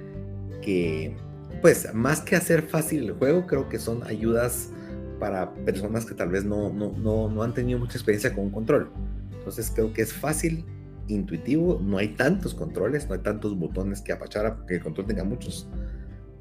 que, 0.62 1.16
pues, 1.62 1.94
más 1.94 2.22
que 2.22 2.36
hacer 2.36 2.64
fácil 2.64 3.04
el 3.04 3.14
juego, 3.14 3.46
creo 3.48 3.70
que 3.70 3.80
son 3.80 4.04
ayudas 4.04 4.70
para 5.20 5.54
personas 5.54 6.06
que 6.06 6.14
tal 6.14 6.30
vez 6.30 6.44
no, 6.44 6.72
no, 6.72 6.92
no, 6.92 7.30
no 7.30 7.44
han 7.44 7.54
tenido 7.54 7.80
mucha 7.80 7.98
experiencia 7.98 8.34
con 8.34 8.46
un 8.46 8.52
control. 8.52 8.92
Entonces 9.38 9.72
creo 9.74 9.94
que 9.94 10.02
es 10.02 10.14
fácil 10.14 10.66
intuitivo, 11.08 11.80
no 11.84 11.98
hay 11.98 12.10
tantos 12.10 12.54
controles, 12.54 13.08
no 13.08 13.14
hay 13.14 13.22
tantos 13.22 13.58
botones 13.58 14.02
que 14.02 14.12
apachar 14.12 14.66
que 14.68 14.76
el 14.76 14.84
control 14.84 15.08
tenga 15.08 15.24
muchos. 15.24 15.68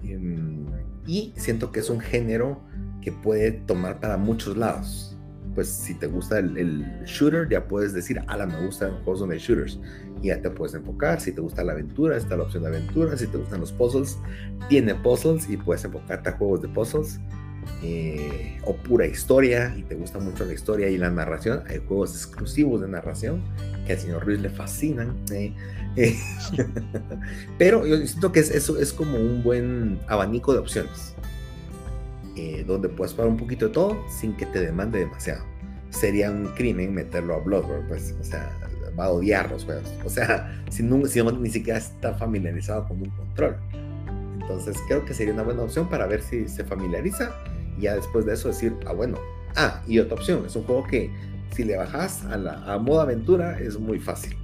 Em, 0.02 0.66
y 1.06 1.32
siento 1.36 1.70
que 1.70 1.80
es 1.80 1.90
un 1.90 2.00
género 2.00 2.62
que 3.02 3.12
puede 3.12 3.52
tomar 3.52 4.00
para 4.00 4.16
muchos 4.16 4.56
lados. 4.56 5.13
Pues 5.54 5.68
si 5.68 5.94
te 5.94 6.06
gusta 6.06 6.38
el, 6.38 6.84
shooter, 7.04 7.48
ya 7.48 7.66
puedes 7.66 7.92
decir, 7.92 8.20
ala, 8.26 8.46
me 8.46 8.64
gustan 8.64 8.92
juegos 9.04 9.20
donde 9.20 9.38
shooters. 9.38 9.78
Y 10.22 10.28
ya 10.28 10.40
te 10.40 10.50
puedes 10.50 10.74
enfocar. 10.74 11.20
Si 11.20 11.32
te 11.32 11.40
gusta 11.40 11.62
la 11.64 11.72
aventura, 11.72 12.16
está 12.16 12.36
la 12.36 12.44
opción 12.44 12.62
de 12.64 12.70
aventura. 12.70 13.16
Si 13.16 13.26
te 13.26 13.38
gustan 13.38 13.60
los 13.60 13.72
puzzles, 13.72 14.18
tiene 14.68 14.94
puzzles 14.94 15.48
y 15.48 15.56
puedes 15.56 15.84
enfocarte 15.84 16.30
a 16.30 16.32
juegos 16.32 16.62
de 16.62 16.68
puzzles. 16.68 17.20
Eh, 17.82 18.60
o 18.64 18.74
pura 18.74 19.06
historia 19.06 19.74
y 19.76 19.82
te 19.82 19.94
gusta 19.94 20.18
mucho 20.18 20.44
la 20.44 20.52
historia 20.52 20.88
y 20.88 20.98
la 20.98 21.10
narración, 21.10 21.62
hay 21.68 21.80
juegos 21.86 22.14
exclusivos 22.14 22.80
de 22.80 22.88
narración 22.88 23.42
que 23.86 23.92
al 23.92 23.98
señor 23.98 24.24
Ruiz 24.24 24.40
le 24.40 24.50
fascinan. 24.50 25.14
Eh, 25.32 25.54
eh, 25.96 26.16
pero 27.58 27.86
yo 27.86 27.96
siento 28.06 28.32
que 28.32 28.40
es, 28.40 28.50
eso 28.50 28.78
es 28.78 28.92
como 28.92 29.16
un 29.16 29.42
buen 29.42 29.98
abanico 30.08 30.52
de 30.52 30.58
opciones, 30.58 31.14
donde 32.66 32.88
puedes 32.88 33.14
probar 33.14 33.32
un 33.32 33.38
poquito 33.38 33.66
de 33.66 33.72
todo 33.72 33.96
sin 34.08 34.36
que 34.36 34.46
te 34.46 34.60
demande 34.60 34.98
demasiado. 34.98 35.44
Sería 35.90 36.30
un 36.30 36.46
crimen 36.56 36.92
meterlo 36.92 37.34
a 37.34 37.38
Bloodborne, 37.38 37.86
pues, 37.88 38.14
o 38.20 38.24
sea, 38.24 38.50
va 38.98 39.06
a 39.06 39.10
odiar 39.10 39.50
los 39.50 39.64
juegos. 39.64 39.92
O 40.04 40.08
sea, 40.08 40.62
si, 40.70 40.82
no, 40.82 41.04
si 41.06 41.22
ni 41.22 41.50
siquiera 41.50 41.78
está 41.78 42.14
familiarizado 42.14 42.86
con 42.88 43.02
un 43.02 43.10
control. 43.10 43.56
Entonces 44.40 44.76
creo 44.88 45.04
que 45.04 45.14
sería 45.14 45.32
una 45.32 45.42
buena 45.42 45.62
opción 45.62 45.88
para 45.88 46.06
ver 46.06 46.22
si 46.22 46.48
se 46.48 46.64
familiariza 46.64 47.34
y 47.78 47.82
ya 47.82 47.94
después 47.94 48.26
de 48.26 48.34
eso 48.34 48.48
decir, 48.48 48.76
ah, 48.86 48.92
bueno, 48.92 49.18
ah, 49.56 49.82
y 49.86 49.98
otra 49.98 50.16
opción, 50.16 50.44
es 50.46 50.54
un 50.54 50.64
juego 50.64 50.86
que 50.86 51.10
si 51.54 51.64
le 51.64 51.76
bajas 51.76 52.24
a 52.26 52.36
la 52.36 52.72
a 52.72 52.78
modo 52.78 53.00
aventura 53.00 53.58
es 53.58 53.78
muy 53.78 53.98
fácil. 53.98 54.36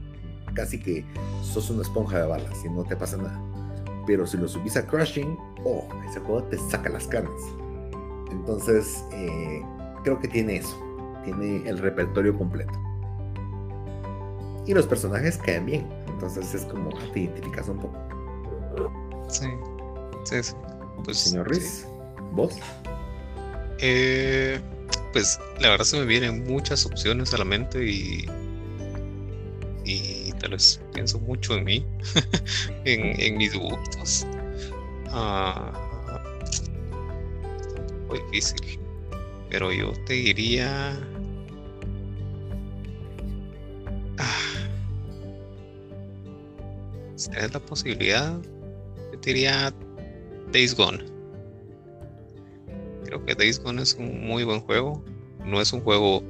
Casi 0.54 0.80
que 0.80 1.04
sos 1.42 1.70
una 1.70 1.82
esponja 1.82 2.18
de 2.20 2.26
balas 2.26 2.64
y 2.64 2.68
no 2.70 2.84
te 2.84 2.96
pasa 2.96 3.16
nada. 3.16 3.40
Pero 4.06 4.26
si 4.26 4.36
lo 4.36 4.48
subís 4.48 4.76
a 4.76 4.86
Crushing, 4.86 5.36
oh, 5.64 5.86
ese 6.08 6.18
juego 6.20 6.42
te 6.44 6.58
saca 6.70 6.88
las 6.88 7.06
canas. 7.06 7.30
Entonces, 8.30 9.04
eh, 9.12 9.62
creo 10.04 10.18
que 10.20 10.28
tiene 10.28 10.56
eso. 10.56 10.78
Tiene 11.24 11.68
el 11.68 11.78
repertorio 11.78 12.36
completo. 12.36 12.72
Y 14.66 14.74
los 14.74 14.86
personajes 14.86 15.38
caen 15.38 15.66
bien. 15.66 15.86
Entonces 16.08 16.54
es 16.54 16.64
como 16.66 16.90
te 17.12 17.20
identificas 17.20 17.68
un 17.68 17.78
poco. 17.78 17.98
Sí. 19.28 19.46
Sí, 20.24 20.42
sí. 20.42 20.54
Pues, 21.04 21.18
Señor 21.18 21.48
Ruiz, 21.48 21.86
¿vos? 22.32 22.56
Eh, 23.78 24.60
pues 25.12 25.38
la 25.60 25.70
verdad 25.70 25.84
se 25.84 25.98
me 25.98 26.04
vienen 26.04 26.44
muchas 26.44 26.84
opciones 26.84 27.32
a 27.32 27.38
la 27.38 27.44
mente 27.44 27.84
y, 27.84 28.26
y 29.84 30.32
tal 30.40 30.50
vez 30.52 30.80
pienso 30.92 31.18
mucho 31.20 31.56
en 31.56 31.64
mí, 31.64 31.86
en, 32.84 33.36
mis 33.36 33.54
gustos. 33.54 34.26
Ah, 35.08 35.72
un 35.86 35.89
difícil, 38.14 38.80
pero 39.48 39.72
yo 39.72 39.92
te 40.06 40.14
diría... 40.14 40.98
Ah, 44.18 44.68
si 47.16 47.30
tienes 47.30 47.52
la 47.52 47.60
posibilidad, 47.60 48.40
yo 49.12 49.18
te 49.20 49.30
diría 49.34 49.74
Days 50.52 50.74
Gone. 50.74 51.04
Creo 53.04 53.24
que 53.24 53.34
Days 53.34 53.62
Gone 53.62 53.82
es 53.82 53.94
un 53.94 54.26
muy 54.26 54.44
buen 54.44 54.60
juego. 54.60 55.04
No 55.44 55.60
es 55.60 55.72
un 55.72 55.80
juego 55.80 56.22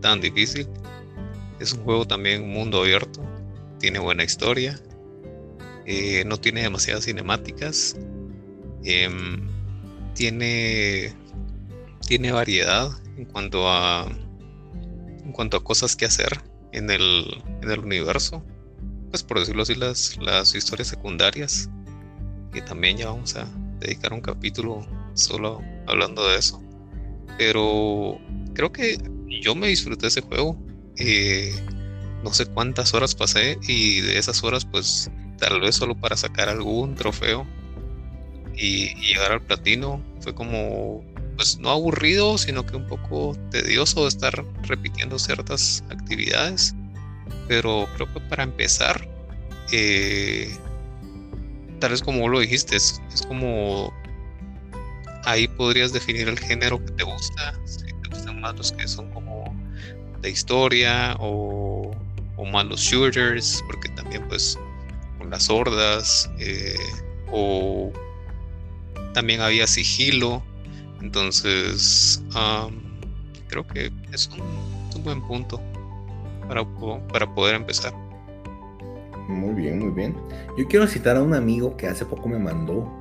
tan 0.00 0.20
difícil. 0.20 0.68
Es 1.60 1.72
un 1.72 1.84
juego 1.84 2.06
también 2.06 2.48
mundo 2.48 2.80
abierto. 2.80 3.22
Tiene 3.78 3.98
buena 3.98 4.24
historia. 4.24 4.80
Eh, 5.84 6.24
no 6.26 6.38
tiene 6.38 6.62
demasiadas 6.62 7.04
cinemáticas. 7.04 7.96
Em, 8.84 9.48
tiene, 10.16 11.14
tiene 12.06 12.32
variedad 12.32 12.90
en 13.16 13.26
cuanto 13.26 13.68
a 13.68 14.08
en 15.24 15.32
cuanto 15.32 15.56
a 15.56 15.64
cosas 15.64 15.96
que 15.96 16.04
hacer 16.04 16.40
en 16.72 16.90
el, 16.90 17.42
en 17.62 17.70
el 17.70 17.80
universo. 17.80 18.44
Pues 19.10 19.22
por 19.22 19.40
decirlo 19.40 19.62
así, 19.62 19.74
las, 19.74 20.16
las 20.18 20.54
historias 20.54 20.88
secundarias 20.88 21.68
que 22.52 22.62
también 22.62 22.96
ya 22.96 23.06
vamos 23.06 23.34
a 23.36 23.46
dedicar 23.80 24.12
un 24.12 24.20
capítulo 24.20 24.86
solo 25.14 25.62
hablando 25.86 26.26
de 26.28 26.38
eso. 26.38 26.62
Pero 27.38 28.18
creo 28.54 28.72
que 28.72 28.98
yo 29.42 29.54
me 29.54 29.68
disfruté 29.68 30.06
ese 30.06 30.22
juego. 30.22 30.56
Eh, 30.96 31.52
no 32.22 32.32
sé 32.32 32.46
cuántas 32.46 32.94
horas 32.94 33.14
pasé 33.14 33.58
y 33.66 34.00
de 34.00 34.18
esas 34.18 34.42
horas 34.42 34.64
pues 34.64 35.10
tal 35.38 35.60
vez 35.60 35.76
solo 35.76 35.94
para 35.94 36.16
sacar 36.16 36.48
algún 36.48 36.94
trofeo 36.94 37.46
y, 38.56 38.94
llegar 38.94 39.32
al 39.32 39.42
platino 39.42 40.02
fue 40.20 40.34
como 40.34 41.04
pues 41.36 41.58
no 41.58 41.70
aburrido 41.70 42.38
sino 42.38 42.64
que 42.64 42.76
un 42.76 42.86
poco 42.86 43.36
tedioso 43.50 44.08
estar 44.08 44.44
repitiendo 44.62 45.18
ciertas 45.18 45.84
actividades. 45.90 46.74
Pero 47.48 47.88
creo 47.94 48.12
que 48.12 48.20
para 48.20 48.44
empezar 48.44 49.06
eh, 49.72 50.50
tal 51.80 51.90
vez 51.90 52.02
como 52.02 52.28
lo 52.28 52.40
dijiste, 52.40 52.76
es, 52.76 53.00
como 53.28 53.92
ahí 55.24 55.48
podrías 55.48 55.92
definir 55.92 56.28
el 56.28 56.38
género 56.38 56.84
que 56.84 56.92
te 56.92 57.04
gusta, 57.04 57.54
si 57.64 57.84
te 57.84 58.08
gustan 58.08 58.40
más 58.40 58.56
los 58.56 58.72
que 58.72 58.86
son 58.86 59.10
como 59.10 59.44
de 60.22 60.30
historia 60.30 61.16
o 61.18 61.90
o 62.36 62.44
malos 62.44 62.80
shooters, 62.80 63.62
porque 63.66 63.88
también 63.90 64.26
pues 64.28 64.58
con 65.18 65.30
las 65.30 65.50
hordas, 65.50 66.30
eh, 66.38 66.76
o 67.30 67.92
también 69.16 69.40
había 69.40 69.66
sigilo, 69.66 70.42
entonces 71.00 72.22
creo 73.48 73.66
que 73.66 73.90
es 74.12 74.28
un, 74.28 75.02
buen 75.02 75.22
punto 75.22 75.58
para, 76.46 76.62
para 77.10 77.34
poder 77.34 77.54
empezar. 77.54 77.94
Muy 79.26 79.54
bien, 79.54 79.78
muy 79.78 79.94
bien. 79.94 80.14
Yo 80.58 80.66
quiero 80.68 80.86
citar 80.86 81.16
a 81.16 81.22
un 81.22 81.32
amigo 81.32 81.78
que 81.78 81.86
hace 81.86 82.04
poco 82.04 82.28
me 82.28 82.38
mandó 82.38 82.92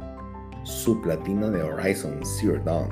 su 0.64 1.02
platino 1.02 1.52
de 1.52 1.62
Horizon 1.62 2.22
Zero 2.24 2.62
Dawn. 2.64 2.90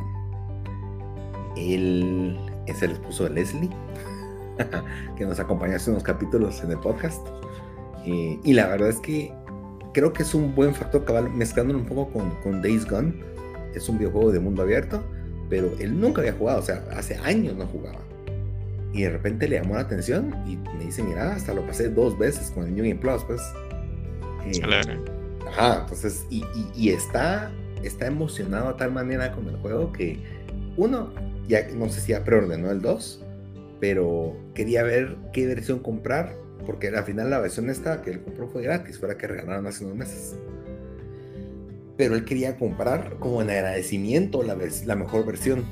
Él 1.55 2.37
es 2.65 2.81
el 2.81 2.91
esposo 2.91 3.23
de 3.23 3.29
Leslie, 3.29 3.69
que 5.15 5.25
nos 5.25 5.39
acompañó 5.39 5.77
hace 5.77 5.91
unos 5.91 6.03
capítulos 6.03 6.61
en 6.61 6.71
el 6.71 6.79
podcast. 6.79 7.25
Eh, 8.05 8.37
y 8.43 8.51
la 8.51 8.67
verdad 8.67 8.89
es 8.89 8.99
que 8.99 9.33
creo 9.93 10.11
que 10.11 10.23
es 10.23 10.33
un 10.33 10.53
buen 10.53 10.73
factor 10.75 11.05
cabal, 11.05 11.29
mezclándolo 11.31 11.79
un 11.79 11.85
poco 11.85 12.11
con, 12.11 12.31
con 12.41 12.61
Days 12.61 12.85
Gone. 12.85 13.13
Es 13.73 13.87
un 13.89 13.97
videojuego 13.97 14.31
de 14.31 14.39
mundo 14.39 14.63
abierto, 14.63 15.03
pero 15.49 15.71
él 15.79 15.99
nunca 15.99 16.21
había 16.21 16.33
jugado, 16.33 16.59
o 16.59 16.63
sea, 16.63 16.83
hace 16.91 17.15
años 17.17 17.55
no 17.55 17.65
jugaba. 17.67 17.99
Y 18.93 19.03
de 19.03 19.09
repente 19.09 19.47
le 19.47 19.57
llamó 19.57 19.75
la 19.75 19.81
atención 19.81 20.35
y 20.47 20.57
me 20.77 20.85
dice, 20.85 21.01
mira, 21.01 21.33
hasta 21.33 21.53
lo 21.53 21.65
pasé 21.65 21.89
dos 21.89 22.17
veces 22.17 22.51
con 22.51 22.65
el 22.65 22.75
New 22.75 22.85
Game 22.85 22.99
Plus, 22.99 23.23
pues. 23.23 23.41
Eh, 24.45 24.99
ajá, 25.47 25.81
entonces, 25.81 26.25
y, 26.29 26.43
y, 26.75 26.89
está, 26.89 27.51
está 27.81 28.07
emocionado 28.07 28.69
a 28.69 28.77
tal 28.77 28.91
manera 28.91 29.31
con 29.31 29.47
el 29.47 29.55
juego 29.57 29.91
que, 29.91 30.19
uno, 30.77 31.11
ya 31.47 31.67
no 31.73 31.89
sé 31.89 32.01
si 32.01 32.11
ya 32.11 32.23
preordenó 32.23 32.69
el 32.69 32.81
2, 32.81 33.23
pero 33.79 34.35
quería 34.53 34.83
ver 34.83 35.17
qué 35.31 35.47
versión 35.47 35.79
comprar, 35.79 36.35
porque 36.65 36.87
al 36.89 37.03
final 37.03 37.29
la 37.29 37.39
versión 37.39 37.69
esta 37.69 38.01
que 38.01 38.11
él 38.11 38.21
compró 38.21 38.47
fue 38.47 38.63
gratis, 38.63 38.99
fue 38.99 39.09
la 39.09 39.17
que 39.17 39.27
regalaron 39.27 39.67
hace 39.67 39.85
unos 39.85 39.97
meses. 39.97 40.35
Pero 41.97 42.15
él 42.15 42.25
quería 42.25 42.57
comprar 42.57 43.17
como 43.19 43.41
en 43.41 43.49
agradecimiento 43.49 44.43
la, 44.43 44.55
mejor 44.95 45.25
versión 45.25 45.65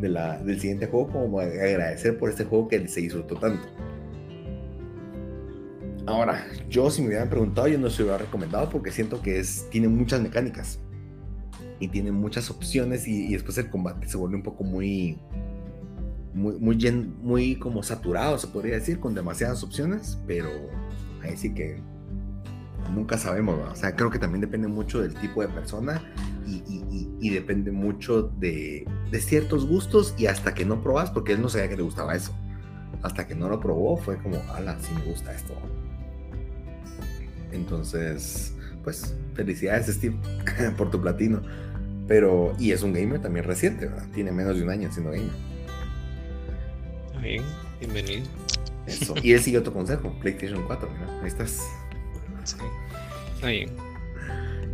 del 0.00 0.60
siguiente 0.60 0.86
juego, 0.86 1.08
como 1.08 1.40
agradecer 1.40 2.18
por 2.18 2.30
este 2.30 2.44
juego 2.44 2.68
que 2.68 2.86
se 2.88 3.00
disfrutó 3.00 3.36
tanto. 3.36 3.66
Ahora, 6.06 6.46
yo 6.68 6.88
si 6.90 7.02
me 7.02 7.08
hubieran 7.08 7.28
preguntado, 7.28 7.66
yo 7.66 7.78
no 7.78 7.90
se 7.90 8.02
hubiera 8.02 8.18
recomendado 8.18 8.70
porque 8.70 8.92
siento 8.92 9.22
que 9.22 9.40
es, 9.40 9.66
tiene 9.70 9.88
muchas 9.88 10.20
mecánicas 10.20 10.78
y 11.80 11.88
tiene 11.88 12.12
muchas 12.12 12.50
opciones 12.50 13.08
y 13.08 13.32
después 13.32 13.58
el 13.58 13.68
combate 13.68 14.08
se 14.08 14.16
vuelve 14.16 14.36
un 14.36 14.42
poco 14.42 14.62
muy, 14.62 15.18
muy, 16.36 16.58
muy, 16.58 16.76
muy 17.22 17.56
como 17.56 17.82
saturado, 17.82 18.36
se 18.36 18.46
podría 18.48 18.74
decir, 18.74 19.00
con 19.00 19.14
demasiadas 19.14 19.62
opciones, 19.64 20.18
pero 20.26 20.50
ahí 21.22 21.34
sí 21.36 21.54
que 21.54 21.80
nunca 22.94 23.16
sabemos, 23.16 23.58
o 23.72 23.74
sea, 23.74 23.96
creo 23.96 24.10
que 24.10 24.18
también 24.18 24.42
depende 24.42 24.68
mucho 24.68 25.00
del 25.00 25.14
tipo 25.14 25.40
de 25.40 25.48
persona 25.48 26.02
y, 26.46 26.62
y, 27.20 27.30
depende 27.30 27.72
mucho 27.72 28.22
de, 28.22 28.86
de, 29.10 29.20
ciertos 29.20 29.66
gustos 29.66 30.14
y 30.16 30.26
hasta 30.26 30.54
que 30.54 30.64
no 30.64 30.82
probas, 30.82 31.10
porque 31.10 31.32
él 31.32 31.40
no 31.40 31.48
sabía 31.48 31.68
que 31.70 31.76
le 31.76 31.82
gustaba 31.82 32.14
eso, 32.14 32.32
hasta 33.02 33.26
que 33.26 33.34
no 33.34 33.48
lo 33.48 33.58
probó 33.58 33.96
fue 33.96 34.18
como, 34.18 34.36
ala, 34.52 34.78
sí 34.78 34.92
me 34.94 35.10
gusta 35.10 35.34
esto. 35.34 35.54
Entonces, 37.50 38.54
pues, 38.84 39.16
felicidades 39.34 39.86
Steve 39.86 40.16
por 40.76 40.90
tu 40.90 41.00
platino. 41.00 41.42
Pero, 42.06 42.54
y 42.60 42.70
es 42.70 42.84
un 42.84 42.92
gamer 42.92 43.20
también 43.20 43.44
reciente, 43.44 43.86
¿verdad? 43.86 44.06
Tiene 44.14 44.30
menos 44.30 44.56
de 44.56 44.62
un 44.62 44.70
año 44.70 44.92
siendo 44.92 45.10
gamer 45.10 45.55
bienvenido. 47.80 48.24
Eso. 48.86 49.14
Y 49.22 49.32
él 49.32 49.40
sigue 49.40 49.58
otro 49.58 49.72
consejo, 49.72 50.12
PlayStation 50.20 50.62
4, 50.66 50.88
ahí 51.22 51.28
estás. 51.28 51.66
Sí, 52.44 52.56
está 53.34 53.48
bien. 53.48 53.70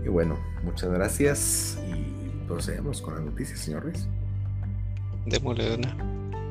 Y 0.05 0.09
bueno, 0.09 0.39
muchas 0.63 0.91
gracias 0.91 1.79
y 1.89 2.47
procedemos 2.47 3.01
con 3.01 3.15
las 3.15 3.25
noticias, 3.25 3.61
señor 3.61 3.85
Ruiz. 3.85 4.07
Démosle 5.27 5.77
una. 5.77 5.97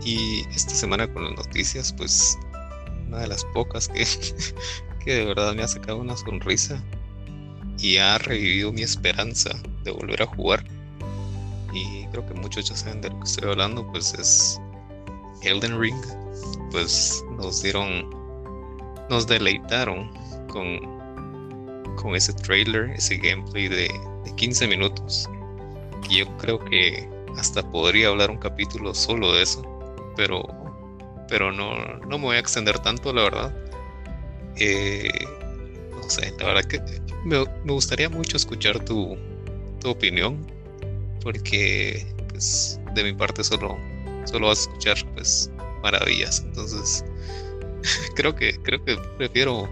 Y 0.04 0.42
esta 0.56 0.74
semana 0.74 1.12
con 1.14 1.24
las 1.26 1.46
noticias, 1.46 1.94
pues 1.94 2.38
una 3.08 3.20
de 3.20 3.28
las 3.28 3.46
pocas 3.54 3.88
que, 3.90 4.06
que 5.06 5.14
de 5.14 5.26
verdad 5.26 5.54
me 5.54 5.64
ha 5.64 5.68
sacado 5.68 6.00
una 6.00 6.18
sonrisa 6.18 6.82
y 7.78 7.98
ha 7.98 8.18
revivido 8.18 8.72
mi 8.72 8.82
esperanza 8.82 9.52
de 9.84 9.92
volver 9.92 10.24
a 10.24 10.26
jugar. 10.26 10.64
Y 11.74 12.08
creo 12.08 12.26
que 12.26 12.34
muchos 12.34 12.70
ya 12.70 12.76
saben 12.76 13.02
de 13.02 13.10
lo 13.10 13.20
que 13.20 13.26
estoy 13.26 13.50
hablando, 13.50 13.86
pues 13.92 14.14
es 14.16 14.60
Elden 15.44 15.80
Ring, 15.80 16.02
pues 16.72 17.24
nos 17.38 17.62
dieron, 17.62 18.10
nos 19.10 19.28
deleitaron 19.28 20.12
con, 20.48 20.80
con 21.96 22.16
ese 22.16 22.34
trailer, 22.34 22.92
ese 22.92 23.18
gameplay 23.18 23.68
de, 23.68 23.90
15 24.38 24.68
minutos. 24.68 25.30
Y 26.10 26.20
yo 26.20 26.38
creo 26.38 26.58
que 26.58 27.08
hasta 27.38 27.70
podría 27.70 28.08
hablar 28.08 28.32
un 28.32 28.38
capítulo 28.38 28.94
solo 28.94 29.34
de 29.34 29.44
eso, 29.44 29.62
pero, 30.16 30.44
pero 31.28 31.52
no, 31.52 31.76
no 32.08 32.18
me 32.18 32.26
voy 32.26 32.36
a 32.38 32.40
extender 32.40 32.80
tanto, 32.80 33.14
la 33.14 33.24
verdad. 33.24 33.56
Eh, 34.58 35.10
no 35.92 36.10
sé, 36.10 36.34
la 36.40 36.48
verdad 36.48 36.64
que 36.64 36.82
me, 37.24 37.44
gustaría 37.72 38.10
mucho 38.10 38.38
escuchar 38.38 38.84
tu, 38.84 39.18
tu 39.80 39.90
opinión, 39.90 40.46
porque 41.22 42.06
pues, 42.30 42.80
de 42.96 43.04
mi 43.04 43.14
parte 43.14 43.44
solo 43.44 43.78
solo 44.26 44.48
vas 44.48 44.60
a 44.60 44.62
escuchar 44.62 44.98
pues 45.14 45.52
maravillas. 45.82 46.44
Entonces, 46.46 47.06
creo 48.16 48.36
que 48.36 48.58
creo 48.64 48.84
que 48.84 48.98
prefiero 49.18 49.70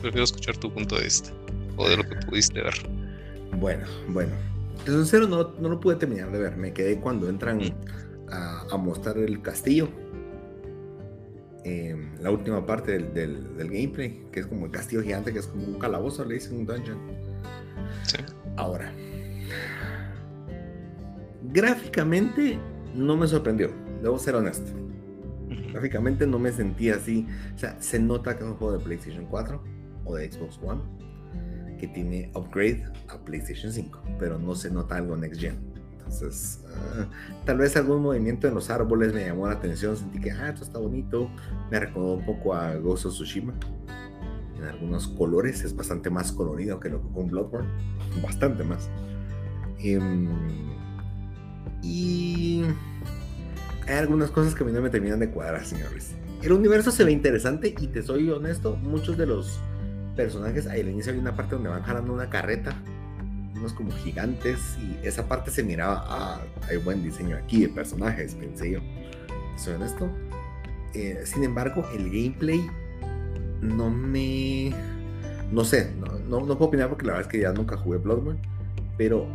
prefiero 0.00 0.24
escuchar 0.24 0.56
tu 0.56 0.72
punto 0.72 0.96
de 0.96 1.04
vista 1.04 1.30
o 1.76 1.88
de 1.88 1.96
lo 1.96 2.02
que 2.02 2.16
pudiste 2.26 2.60
ver. 2.60 2.74
Bueno, 3.58 3.84
bueno. 4.08 4.32
En 4.86 4.92
sincero 4.94 5.28
no, 5.28 5.52
no 5.60 5.68
lo 5.68 5.80
pude 5.80 5.96
terminar 5.96 6.32
de 6.32 6.38
ver. 6.38 6.56
Me 6.56 6.72
quedé 6.72 6.98
cuando 6.98 7.28
entran 7.28 7.60
a, 8.30 8.76
mostrar 8.76 9.16
el 9.18 9.40
castillo. 9.40 9.88
Em, 11.64 12.20
la 12.20 12.30
última 12.32 12.66
parte 12.66 12.98
del, 12.98 13.14
del, 13.56 13.70
gameplay, 13.70 14.24
que 14.32 14.40
es 14.40 14.46
como 14.46 14.66
el 14.66 14.72
castillo 14.72 15.02
gigante, 15.02 15.32
que 15.32 15.38
es 15.38 15.46
como 15.46 15.64
un 15.64 15.78
calabozo, 15.78 16.24
le 16.24 16.34
dicen 16.34 16.56
un 16.56 16.66
dungeon. 16.66 16.98
Sí. 18.02 18.16
Ahora, 18.56 18.92
gráficamente 21.52 22.58
no 22.94 23.16
me 23.16 23.28
sorprendió 23.28 23.70
debo 24.02 24.18
ser 24.18 24.34
honesto. 24.34 24.70
Gráficamente 25.72 26.26
no 26.26 26.38
me 26.38 26.52
sentí 26.52 26.90
así. 26.90 27.26
O 27.54 27.58
sea, 27.58 27.80
se 27.80 27.98
nota 27.98 28.36
que 28.36 28.44
es 28.44 28.50
un 28.50 28.56
juego 28.56 28.76
de 28.76 28.84
PlayStation 28.84 29.26
4 29.26 29.62
o 30.04 30.16
de 30.16 30.30
Xbox 30.30 30.58
One 30.62 30.80
que 31.78 31.88
tiene 31.88 32.30
upgrade 32.36 32.84
a 33.08 33.18
PlayStation 33.18 33.72
5, 33.72 34.02
pero 34.20 34.38
no 34.38 34.54
se 34.54 34.70
nota 34.70 34.96
algo 34.96 35.16
next 35.16 35.40
gen. 35.40 35.58
Entonces, 35.98 36.64
ah, 36.68 37.08
tal 37.44 37.58
vez 37.58 37.76
algún 37.76 38.02
movimiento 38.02 38.46
en 38.46 38.54
los 38.54 38.70
árboles 38.70 39.12
me 39.12 39.24
llamó 39.24 39.48
la 39.48 39.54
atención. 39.54 39.96
Sentí 39.96 40.20
que, 40.20 40.30
ah, 40.30 40.50
esto 40.50 40.62
está 40.64 40.78
bonito. 40.78 41.28
Me 41.72 41.80
recordó 41.80 42.14
un 42.14 42.24
poco 42.24 42.54
a 42.54 42.76
Ghost 42.76 43.06
of 43.06 43.14
Tsushima. 43.14 43.54
En 44.56 44.64
algunos 44.64 45.08
colores 45.08 45.64
es 45.64 45.74
bastante 45.74 46.08
más 46.08 46.30
colorido 46.30 46.78
que 46.78 46.88
lo 46.88 47.02
que 47.02 47.08
con 47.14 47.26
Bloodborne. 47.28 47.68
Bastante 48.22 48.62
más. 48.62 48.88
Em, 49.80 50.28
y 51.82 52.62
hay 53.86 53.96
algunas 53.96 54.30
cosas 54.30 54.54
que 54.54 54.62
a 54.62 54.66
mí 54.66 54.72
no 54.72 54.80
me 54.80 54.90
terminan 54.90 55.18
de 55.18 55.30
cuadrar, 55.30 55.64
señores. 55.64 56.12
El 56.42 56.52
universo 56.52 56.90
se 56.90 57.04
ve 57.04 57.12
interesante 57.12 57.74
y 57.78 57.86
te 57.88 58.02
soy 58.02 58.30
honesto, 58.30 58.76
muchos 58.76 59.16
de 59.16 59.26
los 59.26 59.60
personajes, 60.16 60.66
ahí 60.66 60.80
al 60.80 60.88
inicio 60.88 61.12
hay 61.12 61.18
una 61.18 61.34
parte 61.34 61.54
donde 61.54 61.70
van 61.70 61.82
jalando 61.82 62.12
una 62.12 62.28
carreta, 62.28 62.74
unos 63.54 63.72
como 63.72 63.92
gigantes, 63.92 64.58
y 64.78 65.06
esa 65.06 65.28
parte 65.28 65.50
se 65.50 65.62
miraba, 65.62 66.04
ah, 66.06 66.40
hay 66.68 66.78
buen 66.78 67.02
diseño 67.02 67.36
aquí 67.36 67.62
de 67.62 67.68
personajes, 67.68 68.34
pensé 68.34 68.72
yo. 68.72 68.80
Soy 69.56 69.74
honesto. 69.74 70.10
Eh, 70.94 71.20
sin 71.24 71.44
embargo, 71.44 71.86
el 71.94 72.10
gameplay 72.10 72.68
no 73.60 73.90
me... 73.90 74.74
No 75.50 75.64
sé, 75.64 75.92
no, 75.98 76.40
no, 76.40 76.46
puedo 76.56 76.68
opinar 76.68 76.88
porque 76.88 77.04
la 77.04 77.12
verdad 77.12 77.28
es 77.28 77.32
que 77.32 77.40
ya 77.40 77.52
nunca 77.52 77.76
jugué 77.76 77.98
Bloodborne, 77.98 78.40
pero 78.96 79.26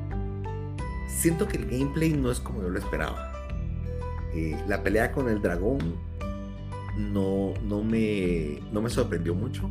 siento 1.07 1.47
que 1.47 1.57
el 1.57 1.67
gameplay 1.67 2.11
no 2.13 2.31
es 2.31 2.39
como 2.39 2.63
yo 2.63 2.69
lo 2.69 2.79
esperaba 2.79 3.26
eh, 4.33 4.57
la 4.67 4.83
pelea 4.83 5.11
con 5.11 5.29
el 5.29 5.41
dragón 5.41 5.95
no, 6.97 7.53
no, 7.63 7.83
me, 7.83 8.59
no 8.71 8.81
me 8.81 8.89
sorprendió 8.89 9.35
mucho, 9.35 9.69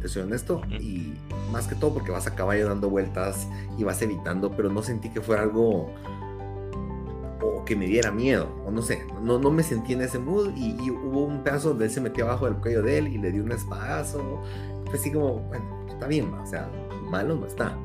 te 0.00 0.08
soy 0.08 0.22
honesto, 0.22 0.62
y 0.70 1.14
más 1.52 1.66
que 1.66 1.74
todo 1.74 1.94
porque 1.94 2.10
vas 2.10 2.26
a 2.26 2.34
caballo 2.34 2.68
dando 2.68 2.88
vueltas 2.88 3.46
y 3.78 3.84
vas 3.84 4.00
evitando, 4.02 4.50
pero 4.50 4.70
no 4.70 4.82
sentí 4.82 5.10
que 5.10 5.20
fuera 5.20 5.42
algo 5.42 5.92
o 7.42 7.64
que 7.66 7.76
me 7.76 7.86
diera 7.86 8.10
miedo, 8.10 8.48
o 8.66 8.70
no 8.70 8.80
sé, 8.80 9.06
no, 9.22 9.38
no 9.38 9.50
me 9.50 9.62
sentí 9.62 9.92
en 9.92 10.00
ese 10.00 10.18
mood 10.18 10.52
y, 10.56 10.90
hubo 10.90 11.24
un 11.24 11.42
pedazo 11.44 11.70
donde 11.70 11.84
él 11.84 11.90
se 11.90 12.00
metió 12.00 12.24
abajo 12.24 12.46
del 12.46 12.56
cuello 12.56 12.82
de 12.82 12.98
él 12.98 13.08
y 13.08 13.18
le 13.18 13.30
dio 13.30 13.44
un 13.44 13.52
espadazo, 13.52 14.42
fue 14.86 14.94
así 14.94 15.12
como, 15.12 15.40
bueno, 15.40 15.86
está 15.88 16.06
bien, 16.06 16.32
o 16.32 16.46
sea, 16.46 16.70
malo 17.10 17.36
no 17.36 17.46
está, 17.46 17.78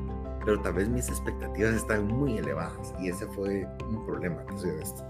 pero 0.44 0.60
tal 0.62 0.72
vez 0.72 0.88
mis 0.88 1.08
expectativas 1.08 1.74
están 1.74 2.06
muy 2.06 2.38
elevadas 2.38 2.94
y 2.98 3.08
ese 3.08 3.26
fue 3.26 3.66
un 3.86 4.04
problema, 4.06 4.42
te 4.46 4.58
soy 4.58 4.70
honesto 4.70 5.04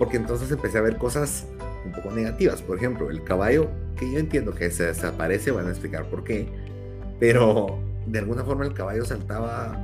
porque 0.00 0.16
entonces 0.16 0.50
empecé 0.50 0.78
a 0.78 0.80
ver 0.80 0.96
cosas 0.96 1.46
un 1.84 1.92
poco 1.92 2.10
negativas. 2.10 2.62
Por 2.62 2.78
ejemplo, 2.78 3.10
el 3.10 3.22
caballo, 3.22 3.68
que 3.98 4.10
yo 4.10 4.18
entiendo 4.18 4.54
que 4.54 4.70
se 4.70 4.86
desaparece, 4.86 5.50
van 5.50 5.66
a 5.66 5.70
explicar 5.70 6.08
por 6.08 6.24
qué, 6.24 6.48
pero 7.20 7.78
de 8.06 8.18
alguna 8.18 8.42
forma 8.42 8.64
el 8.64 8.72
caballo 8.72 9.04
saltaba, 9.04 9.78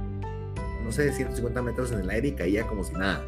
no 0.83 0.91
sé, 0.91 1.13
150 1.13 1.61
metros 1.61 1.93
en 1.93 2.01
el 2.01 2.09
aire 2.09 2.29
y 2.29 2.33
caía 2.33 2.67
como 2.67 2.83
si 2.83 2.95
nada. 2.95 3.27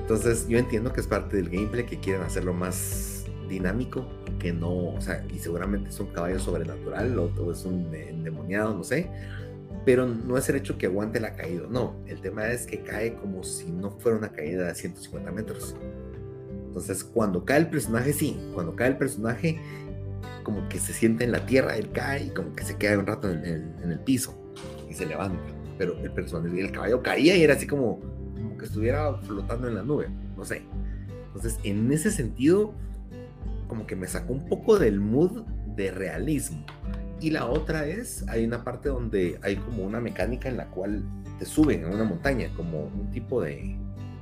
Entonces 0.00 0.46
yo 0.46 0.58
entiendo 0.58 0.92
que 0.92 1.00
es 1.00 1.08
parte 1.08 1.38
del 1.38 1.50
gameplay 1.50 1.84
que 1.84 1.98
quieren 1.98 2.22
hacerlo 2.22 2.54
más 2.54 3.24
dinámico, 3.48 4.06
que 4.38 4.52
no, 4.52 4.94
o 4.94 5.00
sea, 5.00 5.26
y 5.34 5.40
seguramente 5.40 5.90
es 5.90 5.98
un 5.98 6.06
caballo 6.06 6.38
sobrenatural 6.38 7.18
o, 7.18 7.50
es 7.50 7.64
un 7.64 7.92
endemoniado, 7.92 8.76
no 8.76 8.84
sé, 8.84 9.10
pero 9.84 10.06
no 10.06 10.38
es 10.38 10.48
el 10.48 10.56
hecho 10.56 10.78
que 10.78 10.86
aguante 10.86 11.20
la 11.20 11.34
caída, 11.34 11.66
no, 11.68 11.96
el 12.06 12.20
tema 12.20 12.48
es 12.48 12.66
que 12.66 12.80
cae 12.80 13.14
como 13.14 13.44
si 13.44 13.70
no 13.70 13.90
fuera 13.90 14.18
una 14.18 14.30
caída 14.30 14.68
de 14.68 14.74
150 14.74 15.30
metros. 15.32 15.76
Entonces, 16.66 17.04
cuando 17.04 17.44
cae 17.44 17.60
el 17.60 17.68
personaje, 17.68 18.12
sí, 18.12 18.36
cuando 18.52 18.74
cae 18.74 18.88
el 18.88 18.96
personaje, 18.96 19.60
como 20.42 20.68
que 20.68 20.78
se 20.78 20.92
siente 20.92 21.24
en 21.24 21.32
la 21.32 21.46
tierra, 21.46 21.76
él 21.76 21.90
cae 21.92 22.24
y 22.24 22.30
como 22.30 22.54
que 22.54 22.64
se 22.64 22.76
queda 22.76 22.98
un 22.98 23.06
rato 23.06 23.30
en 23.30 23.44
el, 23.44 23.98
piso 24.00 24.36
y 24.88 24.94
se 24.94 25.06
levanta. 25.06 25.38
Pero 25.78 25.98
el 25.98 26.10
personaje, 26.10 26.60
el 26.60 26.72
caballo 26.72 27.02
caía 27.02 27.36
y 27.36 27.42
era 27.42 27.54
así 27.54 27.66
como, 27.66 28.00
como 28.34 28.56
que 28.56 28.64
estuviera 28.64 29.14
flotando 29.18 29.68
en 29.68 29.74
la 29.74 29.82
nube, 29.82 30.08
no 30.36 30.44
sé. 30.44 30.62
Entonces, 31.26 31.58
en 31.64 31.92
ese 31.92 32.10
sentido, 32.10 32.74
como 33.68 33.86
que 33.86 33.96
me 33.96 34.06
sacó 34.06 34.32
un 34.32 34.46
poco 34.48 34.78
del 34.78 35.00
mood 35.00 35.42
de 35.76 35.90
realismo. 35.90 36.64
Y 37.24 37.30
la 37.30 37.46
otra 37.46 37.86
es, 37.86 38.24
hay 38.28 38.44
una 38.44 38.62
parte 38.62 38.90
donde 38.90 39.38
hay 39.42 39.56
como 39.56 39.84
una 39.84 40.00
mecánica 40.00 40.48
en 40.48 40.58
la 40.58 40.66
cual 40.66 41.02
te 41.38 41.46
suben 41.46 41.84
a 41.84 41.88
una 41.88 42.04
montaña, 42.04 42.50
como 42.56 42.84
un 42.84 43.10
tipo 43.10 43.40
de 43.40 43.76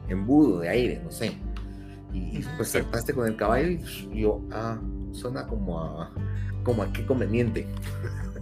embudo 0.09 0.61
de 0.61 0.69
aire, 0.69 1.01
no 1.03 1.11
sé 1.11 1.33
y 2.13 2.45
pues 2.57 2.69
saltaste 2.69 3.15
con 3.15 3.27
el 3.27 3.37
caballo 3.37 3.69
y 3.71 4.21
yo, 4.21 4.43
ah, 4.53 4.79
suena 5.13 5.47
como 5.47 5.81
a, 5.81 6.13
como 6.63 6.83
a 6.83 6.93
qué 6.93 7.05
conveniente 7.07 7.67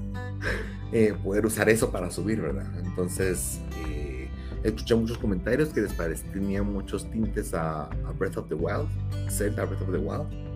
eh, 0.92 1.14
poder 1.22 1.46
usar 1.46 1.68
eso 1.68 1.90
para 1.90 2.10
subir, 2.10 2.40
¿verdad? 2.40 2.66
Entonces, 2.84 3.60
eh, 3.86 4.28
escuché 4.64 4.94
muchos 4.94 5.18
comentarios 5.18 5.68
que 5.70 5.82
les 5.82 5.92
parecía 5.92 6.30
tenía 6.32 6.62
muchos 6.62 7.08
tintes 7.10 7.54
a, 7.54 7.88
Breath 8.18 8.36
of 8.38 8.48
the 8.48 8.54
Wild, 8.54 8.88
Zelda 9.30 9.64
Breath 9.64 9.82
of 9.82 9.92
the 9.92 9.98
Wild. 9.98 10.49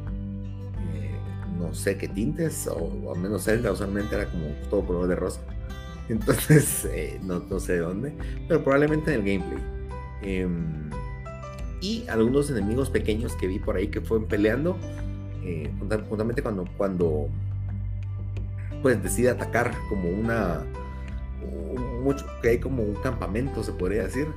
Eh, 1.54 1.58
no 1.58 1.74
sé 1.74 1.96
qué 1.96 2.08
tintes, 2.08 2.66
o, 2.66 3.12
al 3.12 3.20
menos 3.20 3.44
Zelda 3.44 3.72
usualmente 3.72 4.14
era 4.14 4.26
como 4.26 4.46
todo 4.70 4.86
color 4.86 5.08
de 5.08 5.16
rosa. 5.16 5.40
Entonces, 6.08 6.88
no, 7.22 7.40
no, 7.40 7.60
sé 7.60 7.74
de 7.74 7.78
dónde, 7.80 8.12
pero 8.46 8.62
probablemente 8.62 9.14
en 9.14 9.20
el 9.20 9.26
gameplay. 9.26 9.62
Em, 10.22 10.90
y 11.80 12.06
algunos 12.08 12.50
enemigos 12.50 12.90
pequeños 12.90 13.34
que 13.36 13.46
vi 13.46 13.58
por 13.58 13.76
ahí 13.76 13.88
que 13.88 14.00
fueron 14.00 14.26
peleando, 14.26 14.76
eh, 15.42 15.70
juntamente 16.08 16.42
cuando, 16.42 16.64
cuando 16.76 17.28
pues 18.82 19.02
decide 19.02 19.30
atacar 19.30 19.74
como 19.88 20.08
una, 20.08 20.62
mucho, 22.02 22.26
que 22.42 22.50
hay 22.50 22.58
como 22.58 22.82
un 22.82 22.94
campamento, 22.96 23.62
se 23.62 23.72
podría 23.72 24.04
decir, 24.04 24.28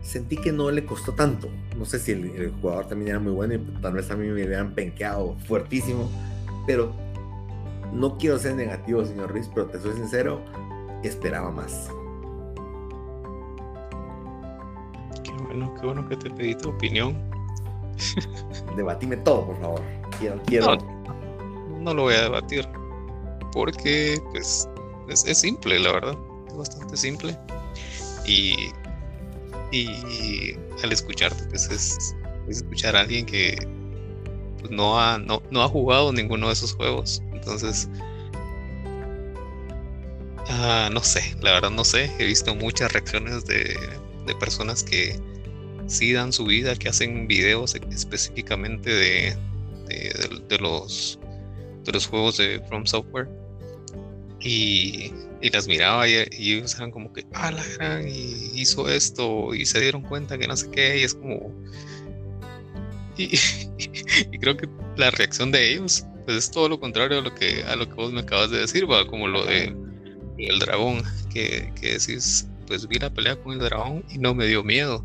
sentí 0.00 0.36
que 0.36 0.52
no 0.52 0.70
le 0.70 0.84
costó 0.84 1.12
tanto. 1.12 1.48
No 1.76 1.84
sé 1.84 1.98
si 1.98 2.12
el, 2.12 2.52
jugador 2.60 2.88
también 2.88 3.10
era 3.10 3.18
muy 3.20 3.32
bueno 3.32 3.54
y 3.54 3.58
tal 3.80 3.94
vez 3.94 4.10
a 4.10 4.16
mí 4.16 4.26
me 4.26 4.32
hubieran 4.32 4.74
penqueado 4.74 5.36
fuertísimo, 5.46 6.10
pero 6.66 6.92
no 7.92 8.18
quiero 8.18 8.38
ser 8.38 8.54
negativo, 8.54 9.04
señor 9.04 9.32
Riz, 9.32 9.48
pero 9.54 9.66
te 9.66 9.80
soy 9.80 9.94
sincero, 9.94 10.40
esperaba 11.02 11.50
más. 11.50 11.90
bueno, 15.46 15.74
qué 15.80 15.86
bueno 15.86 16.08
que 16.08 16.16
te 16.16 16.30
pedí 16.30 16.54
tu 16.54 16.70
opinión. 16.70 17.16
Debatime 18.76 19.16
todo, 19.18 19.46
por 19.46 19.60
favor. 19.60 19.82
Quiero, 20.18 20.40
quiero. 20.46 20.76
No, 21.80 21.94
lo 21.94 22.02
voy 22.02 22.14
a 22.14 22.22
debatir. 22.22 22.68
Porque, 23.52 24.20
pues, 24.32 24.68
es, 25.08 25.38
simple, 25.38 25.78
la 25.78 25.92
verdad. 25.92 26.18
Es 26.48 26.56
bastante 26.56 26.96
simple. 26.96 27.38
Y, 28.26 28.70
y 29.72 30.54
al 30.82 30.92
escucharte, 30.92 31.44
pues 31.48 31.70
es, 31.70 32.16
escuchar 32.48 32.96
a 32.96 33.00
alguien 33.00 33.24
que 33.24 33.56
pues, 34.66 34.76
no, 34.76 35.00
ha, 35.00 35.18
no, 35.18 35.42
no 35.50 35.62
ha 35.62 35.68
jugado 35.68 36.12
ninguno 36.12 36.48
de 36.48 36.52
esos 36.52 36.74
juegos. 36.74 37.22
Entonces, 37.32 37.88
Ah, 40.48 40.88
no 40.92 41.02
sé, 41.02 41.34
la 41.42 41.52
verdad 41.52 41.70
no 41.70 41.84
sé. 41.84 42.10
He 42.18 42.24
visto 42.24 42.54
muchas 42.54 42.92
reacciones 42.92 43.44
de, 43.46 43.76
de 44.26 44.34
personas 44.36 44.82
que 44.82 45.18
sí 45.86 46.12
dan 46.12 46.32
su 46.32 46.44
vida, 46.44 46.76
que 46.76 46.88
hacen 46.88 47.26
videos 47.26 47.74
específicamente 47.74 48.90
de, 48.90 49.36
de, 50.48 50.58
los, 50.58 51.18
de 51.84 51.92
los 51.92 52.06
juegos 52.06 52.36
de 52.38 52.62
From 52.68 52.86
Software. 52.86 53.28
Y, 54.40 55.12
y 55.40 55.50
las 55.50 55.66
miraba 55.66 56.06
y, 56.08 56.14
ellos 56.14 56.74
eran 56.76 56.92
como 56.92 57.12
que, 57.12 57.26
ah, 57.32 57.50
la 57.50 57.64
gran, 57.76 58.06
y 58.08 58.52
hizo 58.54 58.88
esto, 58.88 59.54
y 59.54 59.66
se 59.66 59.80
dieron 59.80 60.02
cuenta 60.02 60.38
que 60.38 60.46
no 60.46 60.56
sé 60.56 60.70
qué, 60.70 61.00
y 61.00 61.02
es 61.02 61.14
como... 61.14 61.52
Y, 63.16 63.36
y 64.32 64.38
creo 64.38 64.56
que 64.56 64.68
la 64.96 65.10
reacción 65.10 65.50
de 65.52 65.72
ellos 65.72 66.06
pues 66.24 66.38
es 66.38 66.50
todo 66.50 66.68
lo 66.68 66.80
contrario 66.80 67.18
a 67.18 67.22
lo 67.22 67.34
que, 67.34 67.62
a 67.62 67.76
lo 67.76 67.88
que 67.88 67.94
vos 67.94 68.12
me 68.12 68.20
acabas 68.20 68.50
de 68.50 68.58
decir, 68.58 68.90
va, 68.90 69.06
como 69.06 69.28
lo 69.28 69.44
de 69.44 69.74
el 70.38 70.58
dragón, 70.58 71.02
que, 71.32 71.72
que 71.80 71.92
decís, 71.92 72.48
pues 72.66 72.86
vi 72.88 72.98
la 72.98 73.10
pelea 73.10 73.36
con 73.36 73.52
el 73.52 73.60
dragón 73.60 74.04
y 74.10 74.18
no 74.18 74.34
me 74.34 74.46
dio 74.46 74.62
miedo. 74.62 75.04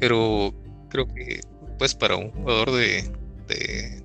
Pero 0.00 0.54
creo 0.90 1.06
que 1.12 1.40
pues 1.78 1.94
para 1.94 2.16
un 2.16 2.30
jugador 2.30 2.72
de, 2.72 3.10
de, 3.46 4.02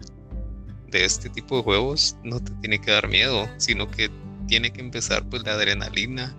este 0.92 1.28
tipo 1.30 1.58
de 1.58 1.64
juegos 1.64 2.16
no 2.24 2.40
te 2.40 2.52
tiene 2.62 2.80
que 2.80 2.92
dar 2.92 3.08
miedo, 3.08 3.50
sino 3.58 3.90
que 3.90 4.12
tiene 4.48 4.72
que 4.72 4.82
empezar 4.82 5.28
pues 5.28 5.44
la 5.44 5.54
adrenalina 5.54 6.36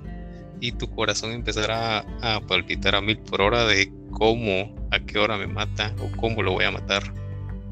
y 0.60 0.72
tu 0.72 0.88
corazón 0.94 1.32
empezar 1.32 1.70
a, 1.72 2.40
palpitar 2.46 2.94
a 2.94 3.00
mil 3.00 3.18
por 3.18 3.42
hora 3.42 3.66
de 3.66 3.92
cómo, 4.14 4.74
a 4.90 4.98
qué 4.98 5.18
hora 5.18 5.36
me 5.36 5.46
mata 5.46 5.94
o 6.00 6.10
cómo 6.16 6.42
lo 6.42 6.52
voy 6.52 6.64
a 6.64 6.70
matar 6.70 7.02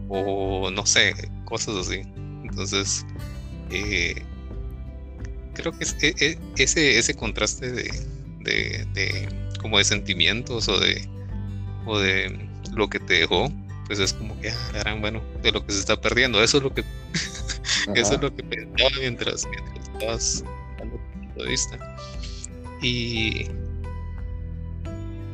o 0.08 0.70
no 0.70 0.84
sé, 0.84 1.14
cosas 1.44 1.76
así. 1.76 2.02
Entonces, 2.44 3.06
eh, 3.70 4.14
creo 5.54 5.72
que 5.72 5.86
e, 6.02 6.14
e, 6.20 6.38
ese, 6.56 6.98
ese 6.98 7.14
contraste 7.14 7.72
de, 7.72 7.90
de, 8.42 9.28
como 9.60 9.78
de 9.78 9.84
sentimientos 9.84 10.68
o 10.68 10.78
de, 10.78 11.08
o 11.86 11.98
de 11.98 12.48
lo 12.74 12.88
que 12.88 12.98
te 13.00 13.14
dejó, 13.20 13.50
pues 13.86 13.98
es 13.98 14.12
como 14.12 14.38
que 14.40 14.52
eran 14.74 14.98
ah, 14.98 15.00
bueno, 15.00 15.22
de 15.42 15.52
lo 15.52 15.64
que 15.64 15.72
se 15.72 15.80
está 15.80 16.00
perdiendo. 16.00 16.42
Eso 16.42 16.58
es 16.58 16.62
lo 16.62 16.74
que 16.74 16.84
eso 17.94 18.14
es 18.14 18.20
lo 18.20 18.34
que 18.34 18.42
pensaba 18.42 18.90
mientras, 18.98 19.46
mientras 19.46 19.88
estabas 19.88 20.44
dando 20.78 20.96
punto 20.96 21.42
de 21.42 21.48
vista. 21.48 21.96
Y 22.82 23.46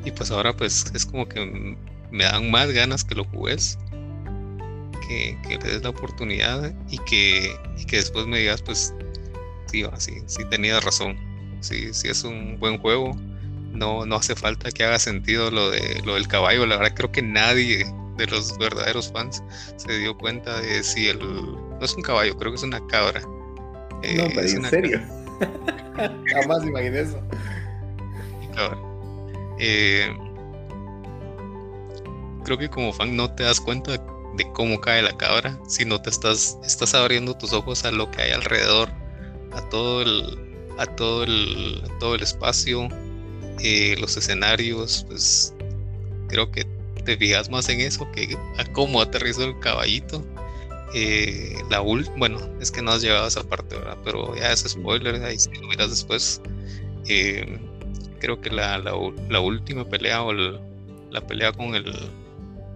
y 0.04 0.10
pues 0.10 0.30
ahora 0.30 0.54
pues 0.54 0.86
es 0.94 1.06
como 1.06 1.28
que 1.28 1.76
me 2.10 2.24
dan 2.24 2.50
más 2.50 2.70
ganas 2.70 3.04
que 3.04 3.14
lo 3.14 3.24
jugues 3.24 3.78
que, 5.06 5.38
que 5.46 5.58
le 5.58 5.72
des 5.72 5.82
la 5.82 5.90
oportunidad 5.90 6.74
y 6.88 6.98
que, 6.98 7.56
y 7.76 7.84
que 7.84 7.96
después 7.96 8.26
me 8.26 8.38
digas 8.38 8.62
pues 8.62 8.94
sí, 9.66 9.84
sí, 9.98 10.22
sí 10.26 10.44
tenías 10.50 10.84
razón 10.84 11.16
sí, 11.60 11.92
sí 11.92 12.08
es 12.08 12.24
un 12.24 12.58
buen 12.58 12.78
juego 12.78 13.16
no, 13.72 14.06
no 14.06 14.16
hace 14.16 14.34
falta 14.34 14.70
que 14.70 14.84
haga 14.84 14.98
sentido 14.98 15.50
lo, 15.50 15.70
de, 15.70 16.02
lo 16.04 16.14
del 16.14 16.28
caballo. 16.28 16.66
La 16.66 16.76
verdad 16.76 16.94
creo 16.94 17.12
que 17.12 17.22
nadie 17.22 17.86
de 18.16 18.26
los 18.26 18.56
verdaderos 18.58 19.10
fans 19.12 19.42
se 19.76 19.98
dio 19.98 20.16
cuenta 20.16 20.60
de 20.60 20.82
si 20.82 21.08
el... 21.08 21.18
No 21.18 21.80
es 21.80 21.94
un 21.94 22.02
caballo, 22.02 22.36
creo 22.36 22.52
que 22.52 22.56
es 22.56 22.62
una 22.62 22.84
cabra. 22.88 23.20
no, 23.20 24.00
pero 24.02 24.40
en 24.40 24.64
serio. 24.64 25.00
Jamás 26.26 26.64
imaginé 26.64 27.00
eso. 27.00 27.20
Eh, 29.58 30.16
creo 32.44 32.58
que 32.58 32.68
como 32.68 32.92
fan 32.92 33.16
no 33.16 33.32
te 33.34 33.42
das 33.42 33.60
cuenta 33.60 33.92
de 33.92 34.52
cómo 34.52 34.80
cae 34.80 35.02
la 35.02 35.16
cabra, 35.16 35.58
si 35.68 35.84
no 35.84 36.00
te 36.00 36.10
estás, 36.10 36.58
estás 36.64 36.94
abriendo 36.94 37.34
tus 37.36 37.52
ojos 37.52 37.84
a 37.84 37.90
lo 37.90 38.10
que 38.10 38.22
hay 38.22 38.30
alrededor, 38.30 38.88
a 39.52 39.60
todo 39.68 40.02
el, 40.02 40.38
a 40.78 40.86
todo 40.86 41.24
el, 41.24 41.82
a 41.84 41.98
todo 41.98 42.14
el 42.14 42.22
espacio, 42.22 42.88
eh, 43.60 43.96
los 43.98 44.16
escenarios, 44.16 45.04
pues 45.08 45.54
creo 46.28 46.50
que 46.50 46.64
te 47.04 47.16
fijas 47.16 47.50
más 47.50 47.68
en 47.68 47.80
eso 47.80 48.10
que 48.12 48.36
a 48.58 48.64
cómo 48.72 49.00
aterrizó 49.00 49.44
el 49.44 49.58
caballito. 49.60 50.24
Eh, 50.94 51.54
la 51.68 51.80
bueno, 51.80 52.38
es 52.60 52.70
que 52.70 52.80
no 52.80 52.92
has 52.92 53.02
llegado 53.02 53.24
a 53.24 53.28
esa 53.28 53.42
parte, 53.42 53.76
¿verdad? 53.76 53.98
Pero 54.04 54.34
ya 54.36 54.52
es 54.52 54.60
spoiler, 54.60 55.22
ahí 55.24 55.38
si 55.38 55.50
lo 55.54 55.68
miras 55.68 55.90
después. 55.90 56.40
Eh, 57.08 57.58
creo 58.18 58.40
que 58.40 58.50
la, 58.50 58.78
la, 58.78 59.40
última 59.40 59.84
pelea 59.84 60.22
o 60.22 60.32
la 60.32 61.26
pelea 61.26 61.52
con 61.52 61.74
el, 61.74 61.92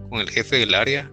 con 0.09 0.19
el 0.19 0.29
jefe 0.29 0.57
del 0.57 0.75
área 0.75 1.11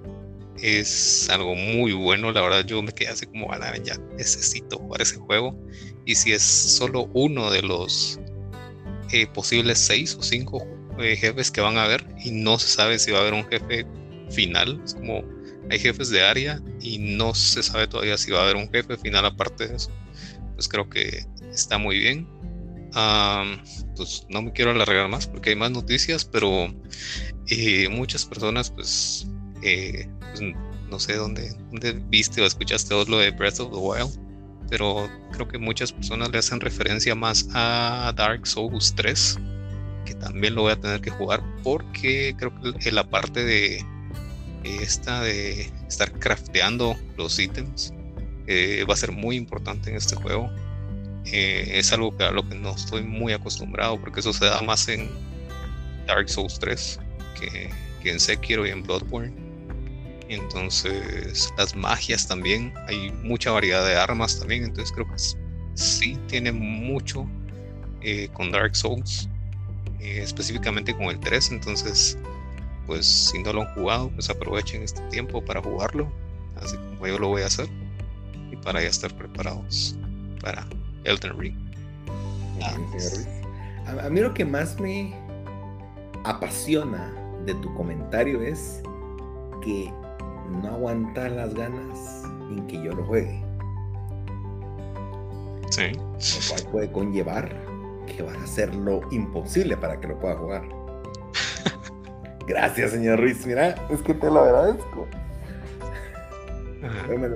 es 0.62 1.28
algo 1.30 1.54
muy 1.54 1.92
bueno. 1.92 2.32
La 2.32 2.42
verdad, 2.42 2.64
yo 2.64 2.82
me 2.82 2.92
quedé 2.92 3.08
así 3.08 3.26
como, 3.26 3.50
ya 3.84 3.96
necesito 4.16 4.78
jugar 4.78 5.02
ese 5.02 5.16
juego. 5.16 5.58
Y 6.04 6.14
si 6.14 6.32
es 6.32 6.42
solo 6.42 7.08
uno 7.14 7.50
de 7.50 7.62
los 7.62 8.18
eh, 9.12 9.26
posibles 9.26 9.78
seis 9.78 10.16
o 10.18 10.22
cinco 10.22 10.66
eh, 10.98 11.16
jefes 11.16 11.50
que 11.50 11.60
van 11.60 11.76
a 11.78 11.84
haber 11.84 12.04
y 12.22 12.30
no 12.30 12.58
se 12.58 12.68
sabe 12.68 12.98
si 12.98 13.10
va 13.10 13.18
a 13.18 13.20
haber 13.22 13.34
un 13.34 13.44
jefe 13.46 13.86
final. 14.30 14.80
Es 14.84 14.94
como 14.94 15.24
hay 15.70 15.78
jefes 15.78 16.10
de 16.10 16.22
área 16.22 16.60
y 16.80 16.98
no 16.98 17.34
se 17.34 17.62
sabe 17.62 17.86
todavía 17.86 18.18
si 18.18 18.30
va 18.32 18.40
a 18.40 18.42
haber 18.44 18.56
un 18.56 18.70
jefe 18.70 18.96
final 18.96 19.24
aparte 19.24 19.68
de 19.68 19.76
eso. 19.76 19.90
Pues 20.54 20.68
creo 20.68 20.88
que 20.88 21.24
está 21.52 21.78
muy 21.78 21.98
bien. 21.98 22.26
Pues 23.96 24.26
no 24.28 24.42
me 24.42 24.52
quiero 24.52 24.70
alargar 24.70 25.08
más 25.08 25.26
porque 25.26 25.50
hay 25.50 25.56
más 25.56 25.70
noticias, 25.70 26.24
pero 26.24 26.72
eh, 27.48 27.88
muchas 27.88 28.24
personas 28.24 28.70
pues, 28.70 29.26
eh, 29.62 30.08
pues, 30.20 30.42
no 30.90 30.98
sé 30.98 31.16
dónde, 31.16 31.54
viste 32.08 32.42
o 32.42 32.46
escuchaste 32.46 32.94
lo 32.94 33.18
de 33.18 33.30
Breath 33.30 33.60
of 33.60 33.70
the 33.70 33.78
Wild, 33.78 34.18
pero 34.68 35.08
creo 35.32 35.46
que 35.46 35.58
muchas 35.58 35.92
personas 35.92 36.30
le 36.30 36.38
hacen 36.38 36.60
referencia 36.60 37.14
más 37.14 37.48
a 37.54 38.12
Dark 38.16 38.46
Souls 38.46 38.94
3, 38.96 39.38
que 40.04 40.14
también 40.14 40.54
lo 40.54 40.62
voy 40.62 40.72
a 40.72 40.80
tener 40.80 41.00
que 41.00 41.10
jugar 41.10 41.42
porque 41.62 42.34
creo 42.38 42.52
que 42.78 42.90
la 42.90 43.08
parte 43.08 43.44
de 43.44 43.84
esta 44.64 45.22
de 45.22 45.70
estar 45.88 46.12
crafteando 46.12 46.96
los 47.16 47.38
ítems 47.38 47.94
eh, 48.46 48.84
va 48.88 48.94
a 48.94 48.96
ser 48.96 49.12
muy 49.12 49.36
importante 49.36 49.90
en 49.90 49.96
este 49.96 50.16
juego. 50.16 50.50
Eh, 51.26 51.78
es 51.78 51.92
algo 51.92 52.16
que 52.16 52.24
a 52.24 52.30
lo 52.30 52.48
que 52.48 52.54
no 52.54 52.70
estoy 52.70 53.02
muy 53.02 53.32
acostumbrado 53.32 54.00
porque 54.00 54.20
eso 54.20 54.32
se 54.32 54.46
da 54.46 54.60
más 54.62 54.88
en 54.88 55.08
Dark 56.06 56.28
Souls 56.28 56.58
3 56.58 56.98
que, 57.38 57.70
que 58.02 58.10
en 58.10 58.18
Sekiro 58.18 58.66
y 58.66 58.70
en 58.70 58.82
Bloodborne. 58.82 59.32
Entonces 60.28 61.52
las 61.58 61.74
magias 61.74 62.26
también, 62.26 62.72
hay 62.86 63.10
mucha 63.22 63.50
variedad 63.50 63.84
de 63.84 63.96
armas 63.96 64.38
también, 64.38 64.64
entonces 64.64 64.92
creo 64.92 65.06
que 65.06 65.18
sí 65.74 66.16
tiene 66.28 66.52
mucho 66.52 67.28
eh, 68.02 68.28
con 68.32 68.50
Dark 68.52 68.76
Souls, 68.76 69.28
específicamente 69.98 70.94
con 70.94 71.06
el 71.06 71.18
3, 71.18 71.50
entonces 71.50 72.16
pues 72.86 73.06
si 73.06 73.42
no 73.42 73.52
lo 73.52 73.62
han 73.62 73.74
jugado, 73.74 74.10
pues 74.10 74.30
aprovechen 74.30 74.82
este 74.82 75.00
tiempo 75.10 75.44
para 75.44 75.60
jugarlo, 75.60 76.10
así 76.56 76.76
como 76.76 77.06
yo 77.06 77.18
lo 77.18 77.28
voy 77.28 77.42
a 77.42 77.46
hacer, 77.46 77.68
y 78.50 78.56
para 78.56 78.80
ya 78.82 78.88
estar 78.88 79.14
preparados 79.16 79.96
para 80.40 80.66
Elden 81.04 81.38
Ring. 81.38 81.54
A, 83.86 84.08
mí 84.08 84.20
lo 84.20 84.34
que 84.34 84.44
más 84.44 84.78
me 84.78 85.14
apasiona 86.24 87.12
de 87.44 87.54
tu 87.54 87.72
comentario 87.74 88.42
es 88.42 88.82
que 89.62 89.92
no 90.62 90.68
aguantan 90.68 91.36
las 91.36 91.54
ganas 91.54 92.24
en 92.50 92.66
que 92.66 92.82
yo 92.82 92.92
lo 92.92 93.04
juegue. 93.04 93.42
Sí. 95.70 95.92
Lo 95.92 96.48
cual 96.48 96.72
puede 96.72 96.92
conllevar 96.92 97.54
que 98.06 98.22
vas 98.22 98.36
a 98.36 98.44
hacer 98.44 98.74
lo 98.74 99.00
imposible 99.10 99.76
para 99.76 99.98
que 100.00 100.08
lo 100.08 100.18
pueda 100.18 100.36
jugar. 100.36 100.62
Gracias, 102.46 102.90
señor 102.90 103.20
Ruiz. 103.20 103.46
Mira, 103.46 103.74
es 103.90 104.02
que 104.02 104.14
te 104.14 104.26
lo 104.26 104.40
agradezco. 104.40 105.06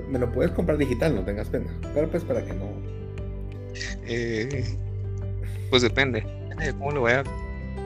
me, 0.08 0.18
lo 0.18 0.32
puedes 0.32 0.52
comprar 0.52 0.76
digital, 0.76 1.14
no 1.14 1.24
tengas 1.24 1.48
pena. 1.48 1.72
Pero 1.94 2.08
pues 2.08 2.24
para 2.24 2.44
que 2.44 2.52
no. 2.52 2.93
Eh, 4.06 4.64
pues 5.70 5.82
depende. 5.82 6.24
de 6.58 6.72
cómo 6.72 6.92
lo 6.92 7.00
voy 7.00 7.12
a, 7.12 7.24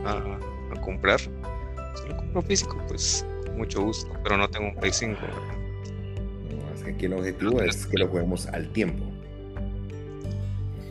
a, 0.04 0.80
comprar. 0.82 1.20
Si 1.20 2.08
lo 2.08 2.16
compro 2.16 2.42
físico, 2.42 2.80
pues 2.88 3.24
con 3.46 3.58
mucho 3.58 3.82
gusto. 3.82 4.10
Pero 4.22 4.36
no 4.36 4.48
tengo 4.48 4.68
un 4.68 4.76
Play 4.76 4.92
5. 4.92 5.18
No, 6.50 6.74
es 6.74 6.82
que 6.82 6.90
aquí 6.90 7.06
el 7.06 7.14
objetivo 7.14 7.60
es 7.62 7.86
que 7.86 7.98
lo 7.98 8.08
juguemos 8.08 8.46
al 8.46 8.68
tiempo. 8.72 9.04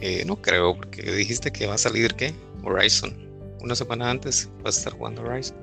Eh, 0.01 0.23
no 0.25 0.41
creo, 0.41 0.75
porque 0.75 1.01
dijiste 1.11 1.51
que 1.51 1.65
va 1.65 1.73
a 1.73 1.77
salir 1.79 2.13
¿qué? 2.13 2.33
Horizon. 2.63 3.15
Una 3.61 3.75
semana 3.75 4.11
antes 4.11 4.49
vas 4.63 4.75
a 4.75 4.79
estar 4.79 4.93
jugando 4.93 5.23
Horizon. 5.23 5.57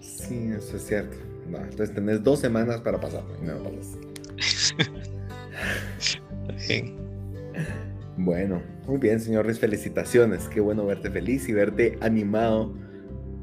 Sí, 0.00 0.52
eso 0.56 0.76
es 0.76 0.86
cierto. 0.86 1.16
entonces 1.46 1.94
tenés 1.94 2.22
dos 2.22 2.38
semanas 2.38 2.80
para 2.82 3.00
pasarlo 3.00 3.34
y 3.42 3.46
no 3.46 3.54
lo 3.54 3.70
pasas. 3.70 3.98
Bueno, 8.16 8.62
muy 8.86 8.98
bien, 8.98 9.20
señor 9.20 9.46
Ruiz, 9.46 9.58
felicitaciones. 9.58 10.48
Qué 10.48 10.60
bueno 10.60 10.84
verte 10.84 11.10
feliz 11.10 11.48
y 11.48 11.52
verte 11.52 11.98
animado 12.00 12.74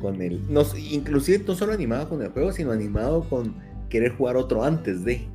con 0.02 0.22
el. 0.22 0.42
No, 0.52 0.64
inclusive 0.78 1.44
no 1.48 1.56
solo 1.56 1.74
animado 1.74 2.10
con 2.10 2.22
el 2.22 2.30
juego, 2.30 2.52
sino 2.52 2.72
animado 2.72 3.28
con 3.30 3.56
querer 3.90 4.12
jugar 4.12 4.38
otro 4.38 4.64
antes 4.64 5.04
de. 5.04 5.28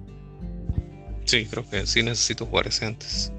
Sí, 1.24 1.46
creo 1.46 1.68
que 1.68 1.86
sí 1.86 2.02
necesito 2.02 2.46
jugar 2.46 2.66
ese 2.66 2.86
antes. 2.86 3.32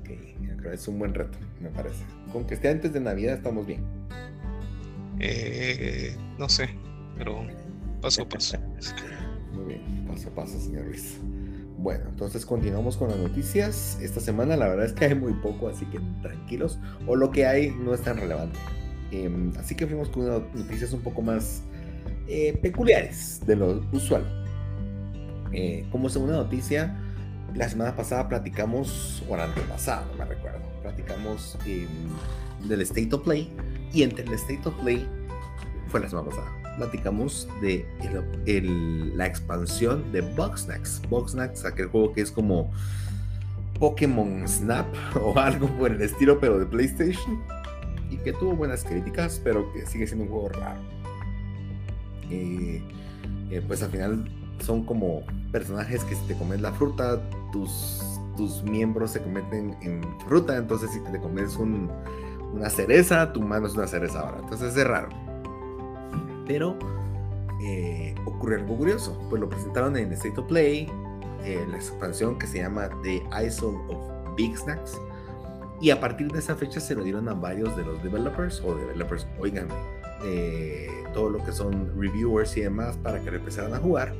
Ok, 0.00 0.10
creo 0.58 0.70
que 0.70 0.74
es 0.74 0.88
un 0.88 0.98
buen 0.98 1.14
reto, 1.14 1.38
me 1.60 1.70
parece. 1.70 2.04
Con 2.32 2.46
que 2.46 2.54
esté 2.54 2.68
antes 2.68 2.92
de 2.92 3.00
Navidad 3.00 3.36
estamos 3.36 3.66
bien. 3.66 3.84
Eh, 5.20 6.16
no 6.38 6.48
sé, 6.48 6.68
pero 7.16 7.46
paso 8.00 8.22
a 8.22 8.28
paso. 8.28 8.58
Muy 9.52 9.64
bien, 9.66 10.04
paso 10.06 10.28
a 10.28 10.34
paso, 10.34 10.60
señor 10.60 10.86
Luis. 10.86 11.18
Bueno, 11.82 12.04
entonces 12.10 12.46
continuamos 12.46 12.96
con 12.96 13.08
las 13.08 13.18
noticias. 13.18 13.98
Esta 14.00 14.20
semana 14.20 14.56
la 14.56 14.68
verdad 14.68 14.86
es 14.86 14.92
que 14.92 15.06
hay 15.06 15.16
muy 15.16 15.32
poco, 15.32 15.68
así 15.68 15.84
que 15.86 15.98
tranquilos. 16.22 16.78
O 17.08 17.16
lo 17.16 17.32
que 17.32 17.44
hay 17.44 17.70
no 17.70 17.92
es 17.92 18.02
tan 18.02 18.18
relevante. 18.18 18.56
Em, 19.10 19.52
así 19.58 19.74
que 19.74 19.88
fuimos 19.88 20.08
con 20.08 20.22
unas 20.22 20.42
noticias 20.54 20.92
un 20.92 21.00
poco 21.00 21.22
más 21.22 21.64
eh, 22.28 22.56
peculiares 22.62 23.40
de 23.46 23.56
lo 23.56 23.84
usual. 23.90 24.24
Eh, 25.50 25.84
como 25.90 26.08
segunda 26.08 26.36
noticia, 26.36 26.96
la 27.52 27.68
semana 27.68 27.96
pasada 27.96 28.28
platicamos, 28.28 29.24
o 29.28 29.36
la 29.36 29.44
antepasada, 29.44 30.06
no 30.12 30.18
me 30.18 30.24
recuerdo, 30.24 30.60
platicamos 30.82 31.58
em, 31.66 31.88
del 32.68 32.82
State 32.82 33.12
of 33.12 33.24
Play 33.24 33.52
y 33.92 34.04
entre 34.04 34.24
el 34.24 34.32
State 34.34 34.68
of 34.68 34.74
Play 34.76 35.04
fue 35.88 35.98
la 35.98 36.08
semana 36.08 36.30
pasada. 36.30 36.61
Platicamos 36.76 37.48
de 37.60 37.84
la 39.14 39.26
expansión 39.26 40.10
de 40.12 40.20
Bugsnax. 40.22 41.02
Bugsnax, 41.08 41.64
aquel 41.64 41.86
juego 41.86 42.12
que 42.12 42.22
es 42.22 42.30
como 42.30 42.70
Pokémon 43.78 44.46
Snap 44.46 44.86
o 45.20 45.38
algo 45.38 45.66
por 45.78 45.90
el 45.90 46.00
estilo, 46.00 46.38
pero 46.38 46.58
de 46.58 46.66
PlayStation. 46.66 47.42
Y 48.10 48.16
que 48.18 48.32
tuvo 48.32 48.54
buenas 48.54 48.84
críticas, 48.84 49.40
pero 49.42 49.72
que 49.72 49.86
sigue 49.86 50.06
siendo 50.06 50.24
un 50.24 50.30
juego 50.30 50.48
raro. 50.50 50.80
Eh, 52.30 52.82
eh, 53.50 53.62
pues 53.66 53.82
al 53.82 53.90
final 53.90 54.30
son 54.60 54.84
como 54.84 55.22
personajes 55.50 56.04
que 56.04 56.14
si 56.14 56.26
te 56.26 56.34
comes 56.34 56.60
la 56.60 56.72
fruta, 56.72 57.20
tus, 57.52 58.02
tus 58.36 58.62
miembros 58.62 59.10
se 59.10 59.22
convierten 59.22 59.76
en 59.82 60.02
fruta. 60.26 60.56
Entonces 60.56 60.90
si 60.90 61.00
te 61.00 61.18
comes 61.18 61.56
un, 61.56 61.90
una 62.52 62.70
cereza, 62.70 63.32
tu 63.32 63.40
mano 63.42 63.66
es 63.66 63.74
una 63.74 63.86
cereza 63.86 64.20
ahora. 64.20 64.38
Entonces 64.42 64.76
es 64.76 64.86
raro. 64.86 65.08
Pero 66.46 66.78
eh, 67.62 68.14
ocurrió 68.24 68.58
algo 68.58 68.76
curioso. 68.76 69.18
Pues 69.28 69.40
lo 69.40 69.48
presentaron 69.48 69.96
en 69.96 70.12
State 70.12 70.40
of 70.40 70.46
Play, 70.46 70.88
eh, 71.44 71.64
la 71.70 71.76
expansión 71.76 72.38
que 72.38 72.46
se 72.46 72.58
llama 72.58 72.88
The 73.02 73.22
Isle 73.44 73.78
of 73.88 74.36
Big 74.36 74.56
Snacks. 74.56 75.00
Y 75.80 75.90
a 75.90 76.00
partir 76.00 76.30
de 76.30 76.38
esa 76.38 76.54
fecha 76.54 76.80
se 76.80 76.94
lo 76.94 77.02
dieron 77.02 77.28
a 77.28 77.34
varios 77.34 77.76
de 77.76 77.84
los 77.84 78.02
developers 78.02 78.60
o 78.64 78.74
developers, 78.74 79.26
oigan, 79.40 79.66
eh, 80.24 80.88
todo 81.12 81.28
lo 81.28 81.44
que 81.44 81.50
son 81.50 81.90
reviewers 82.00 82.56
y 82.56 82.60
demás 82.60 82.96
para 82.98 83.20
que 83.20 83.30
lo 83.30 83.38
empezaran 83.38 83.74
a 83.74 83.78
jugar. 83.78 84.14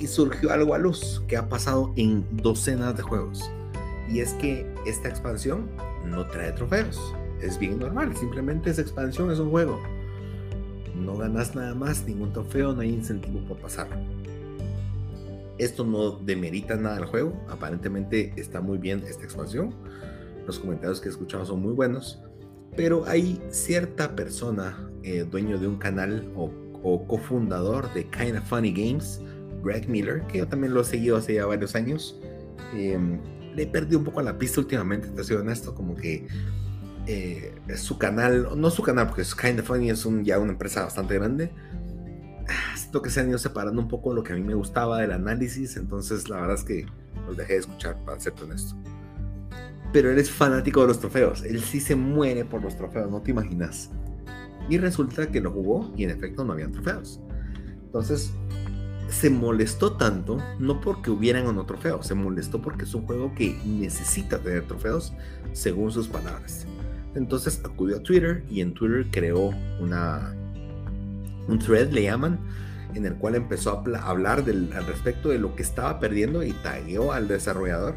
Y 0.00 0.08
surgió 0.08 0.50
algo 0.52 0.74
a 0.74 0.78
luz 0.78 1.22
que 1.28 1.36
ha 1.36 1.48
pasado 1.48 1.92
en 1.96 2.24
docenas 2.42 2.96
de 2.96 3.02
juegos. 3.02 3.48
Y 4.08 4.20
es 4.20 4.34
que 4.34 4.66
esta 4.84 5.08
expansión 5.08 5.68
no 6.04 6.26
trae 6.26 6.52
trofeos 6.52 7.14
es 7.40 7.58
bien 7.58 7.78
normal, 7.78 8.16
simplemente 8.16 8.70
esa 8.70 8.82
expansión, 8.82 9.30
es 9.30 9.38
un 9.38 9.50
juego. 9.50 9.80
No 10.96 11.16
ganas 11.16 11.54
nada 11.54 11.74
más, 11.74 12.04
ningún 12.06 12.32
trofeo, 12.32 12.72
no 12.72 12.80
hay 12.80 12.90
incentivo 12.90 13.40
por 13.46 13.58
pasarlo. 13.58 13.96
Esto 15.58 15.84
no 15.84 16.10
demerita 16.10 16.76
nada 16.76 16.96
al 16.96 17.06
juego, 17.06 17.40
aparentemente 17.48 18.32
está 18.36 18.60
muy 18.60 18.78
bien 18.78 19.02
esta 19.08 19.24
expansión. 19.24 19.74
Los 20.46 20.58
comentarios 20.58 21.00
que 21.00 21.08
he 21.08 21.10
escuchado 21.10 21.44
son 21.46 21.62
muy 21.62 21.72
buenos, 21.72 22.20
pero 22.76 23.06
hay 23.06 23.40
cierta 23.50 24.14
persona, 24.14 24.90
eh, 25.02 25.26
dueño 25.28 25.58
de 25.58 25.66
un 25.66 25.76
canal 25.76 26.30
o, 26.36 26.50
cofundador 27.08 27.92
de 27.94 28.04
Kinda 28.04 28.40
Funny 28.42 28.72
Games, 28.72 29.20
Greg 29.64 29.88
Miller, 29.88 30.22
que 30.28 30.38
yo 30.38 30.46
también 30.46 30.72
lo 30.72 30.82
he 30.82 30.84
seguido 30.84 31.16
hace 31.16 31.34
ya 31.34 31.46
varios 31.46 31.74
años. 31.74 32.20
Em, 32.74 33.18
le 33.56 33.66
perdido 33.66 33.98
un 33.98 34.04
poco 34.04 34.22
la 34.22 34.38
pista 34.38 34.60
últimamente, 34.60 35.08
te 35.08 35.24
soy 35.24 35.36
honesto, 35.36 35.74
como 35.74 35.96
que 35.96 36.28
eh, 37.06 37.54
su 37.76 37.98
canal, 37.98 38.48
no 38.56 38.70
su 38.70 38.82
canal, 38.82 39.06
porque 39.06 39.22
es 39.22 39.34
Kind 39.34 39.60
of 39.60 39.66
Funny 39.66 39.90
es 39.90 40.04
un, 40.04 40.24
ya 40.24 40.38
una 40.38 40.52
empresa 40.52 40.84
bastante 40.84 41.14
grande. 41.14 41.52
Ah, 42.48 42.76
siento 42.76 43.02
que 43.02 43.10
se 43.10 43.20
han 43.20 43.28
ido 43.28 43.38
separando 43.38 43.80
un 43.80 43.88
poco 43.88 44.12
lo 44.12 44.22
que 44.22 44.32
a 44.32 44.36
mí 44.36 44.42
me 44.42 44.54
gustaba 44.54 44.98
del 44.98 45.12
análisis, 45.12 45.76
entonces 45.76 46.28
la 46.28 46.40
verdad 46.40 46.56
es 46.56 46.64
que 46.64 46.86
los 47.26 47.36
dejé 47.36 47.54
de 47.54 47.58
escuchar, 47.60 47.96
para 48.04 48.18
ser 48.20 48.34
honesto. 48.42 48.76
Pero 49.92 50.10
él 50.10 50.18
es 50.18 50.30
fanático 50.30 50.82
de 50.82 50.88
los 50.88 51.00
trofeos, 51.00 51.42
él 51.42 51.62
sí 51.62 51.80
se 51.80 51.96
muere 51.96 52.44
por 52.44 52.62
los 52.62 52.76
trofeos, 52.76 53.10
no 53.10 53.22
te 53.22 53.30
imaginas. 53.30 53.90
Y 54.68 54.78
resulta 54.78 55.28
que 55.28 55.40
lo 55.40 55.52
jugó 55.52 55.92
y 55.96 56.04
en 56.04 56.10
efecto 56.10 56.44
no 56.44 56.52
habían 56.52 56.72
trofeos. 56.72 57.20
Entonces 57.84 58.32
se 59.08 59.30
molestó 59.30 59.92
tanto, 59.92 60.38
no 60.58 60.80
porque 60.80 61.10
hubieran 61.10 61.46
o 61.46 61.52
no 61.52 61.64
trofeos, 61.64 62.06
se 62.06 62.14
molestó 62.14 62.60
porque 62.60 62.84
es 62.84 62.94
un 62.94 63.06
juego 63.06 63.32
que 63.34 63.56
necesita 63.64 64.38
tener 64.38 64.66
trofeos, 64.66 65.12
según 65.52 65.92
sus 65.92 66.08
palabras. 66.08 66.66
Entonces 67.16 67.60
acudió 67.64 67.96
a 67.96 68.02
Twitter 68.02 68.44
y 68.50 68.60
en 68.60 68.74
Twitter 68.74 69.06
creó 69.10 69.50
una, 69.80 70.34
un 71.48 71.58
thread, 71.58 71.90
le 71.90 72.02
llaman, 72.02 72.38
en 72.94 73.06
el 73.06 73.14
cual 73.16 73.34
empezó 73.34 73.70
a 73.72 74.08
hablar 74.08 74.44
del, 74.44 74.72
al 74.74 74.86
respecto 74.86 75.30
de 75.30 75.38
lo 75.38 75.56
que 75.56 75.62
estaba 75.62 75.98
perdiendo 75.98 76.42
y 76.42 76.52
tagueó 76.52 77.12
al 77.12 77.26
desarrollador 77.26 77.94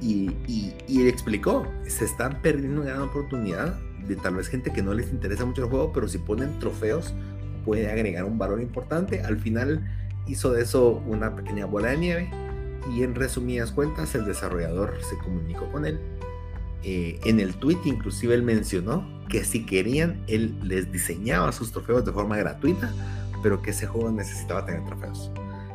y, 0.00 0.30
y, 0.46 0.74
y, 0.86 1.08
explicó, 1.08 1.66
se 1.86 2.04
están 2.04 2.42
perdiendo 2.42 2.82
una 2.82 2.90
gran 2.90 3.02
oportunidad 3.02 3.74
de 4.06 4.16
tal 4.16 4.36
vez 4.36 4.48
gente 4.48 4.70
que 4.70 4.82
no 4.82 4.92
les 4.92 5.10
interesa 5.10 5.46
mucho 5.46 5.64
el 5.64 5.70
juego, 5.70 5.92
pero 5.92 6.08
si 6.08 6.18
ponen 6.18 6.58
trofeos 6.58 7.14
puede 7.64 7.90
agregar 7.90 8.24
un 8.24 8.38
valor 8.38 8.60
importante. 8.60 9.22
Al 9.22 9.38
final 9.38 9.82
hizo 10.26 10.52
de 10.52 10.62
eso 10.62 11.02
una 11.06 11.34
pequeña 11.34 11.64
bola 11.64 11.90
de 11.90 11.96
nieve 11.96 12.30
y 12.92 13.02
en 13.02 13.14
resumidas 13.14 13.72
cuentas 13.72 14.14
el 14.14 14.26
desarrollador 14.26 14.98
se 15.02 15.16
comunicó 15.18 15.70
con 15.72 15.86
él. 15.86 15.98
Eh, 16.84 17.18
en 17.24 17.40
el 17.40 17.54
tweet 17.54 17.78
inclusive 17.84 18.34
él 18.34 18.42
mencionó 18.42 19.08
que 19.28 19.42
si 19.42 19.64
querían 19.64 20.22
él 20.26 20.54
les 20.62 20.92
diseñaba 20.92 21.50
sus 21.50 21.72
trofeos 21.72 22.04
de 22.04 22.12
forma 22.12 22.36
gratuita, 22.36 22.92
pero 23.42 23.62
que 23.62 23.70
ese 23.70 23.86
juego 23.86 24.10
necesitaba 24.10 24.66
tener 24.66 24.84
trofeos. 24.84 25.30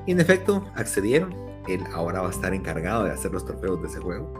Y 0.05 0.12
en 0.12 0.20
efecto 0.20 0.66
accedieron, 0.76 1.34
él 1.68 1.84
ahora 1.93 2.22
va 2.22 2.28
a 2.28 2.32
estar 2.32 2.53
encargado 2.53 3.03
de 3.03 3.12
hacer 3.12 3.32
los 3.32 3.45
trofeos 3.45 3.82
de 3.82 3.88
ese 3.88 3.99
juego. 3.99 4.32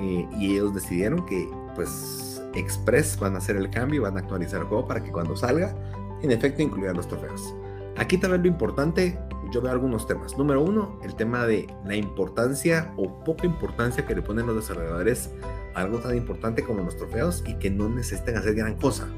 Eh, 0.00 0.28
y 0.38 0.52
ellos 0.52 0.74
decidieron 0.74 1.26
que 1.26 1.48
pues 1.74 2.40
Express 2.54 3.18
van 3.18 3.34
a 3.34 3.38
hacer 3.38 3.56
el 3.56 3.70
cambio 3.70 4.00
y 4.00 4.02
van 4.02 4.16
a 4.16 4.20
actualizar 4.20 4.60
el 4.60 4.66
juego 4.66 4.86
para 4.86 5.02
que 5.02 5.10
cuando 5.10 5.36
salga, 5.36 5.74
en 6.22 6.30
efecto 6.30 6.62
incluya 6.62 6.92
los 6.92 7.08
trofeos. 7.08 7.54
Aquí 7.96 8.18
también 8.18 8.42
lo 8.42 8.48
importante, 8.48 9.18
yo 9.50 9.60
veo 9.62 9.72
algunos 9.72 10.06
temas. 10.06 10.36
Número 10.36 10.62
uno, 10.62 10.98
el 11.02 11.14
tema 11.14 11.46
de 11.46 11.66
la 11.86 11.96
importancia 11.96 12.92
o 12.96 13.24
poca 13.24 13.46
importancia 13.46 14.06
que 14.06 14.14
le 14.14 14.22
ponen 14.22 14.46
los 14.46 14.56
desarrolladores 14.56 15.30
a 15.74 15.80
algo 15.80 15.98
tan 15.98 16.16
importante 16.16 16.62
como 16.62 16.82
los 16.82 16.96
trofeos 16.96 17.42
y 17.46 17.54
que 17.54 17.70
no 17.70 17.88
necesiten 17.88 18.36
hacer 18.36 18.54
gran 18.54 18.76
cosa. 18.76 19.08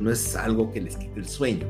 No 0.00 0.10
es 0.10 0.36
algo 0.36 0.70
que 0.70 0.80
les 0.80 0.96
quite 0.96 1.18
el 1.18 1.26
sueño, 1.26 1.66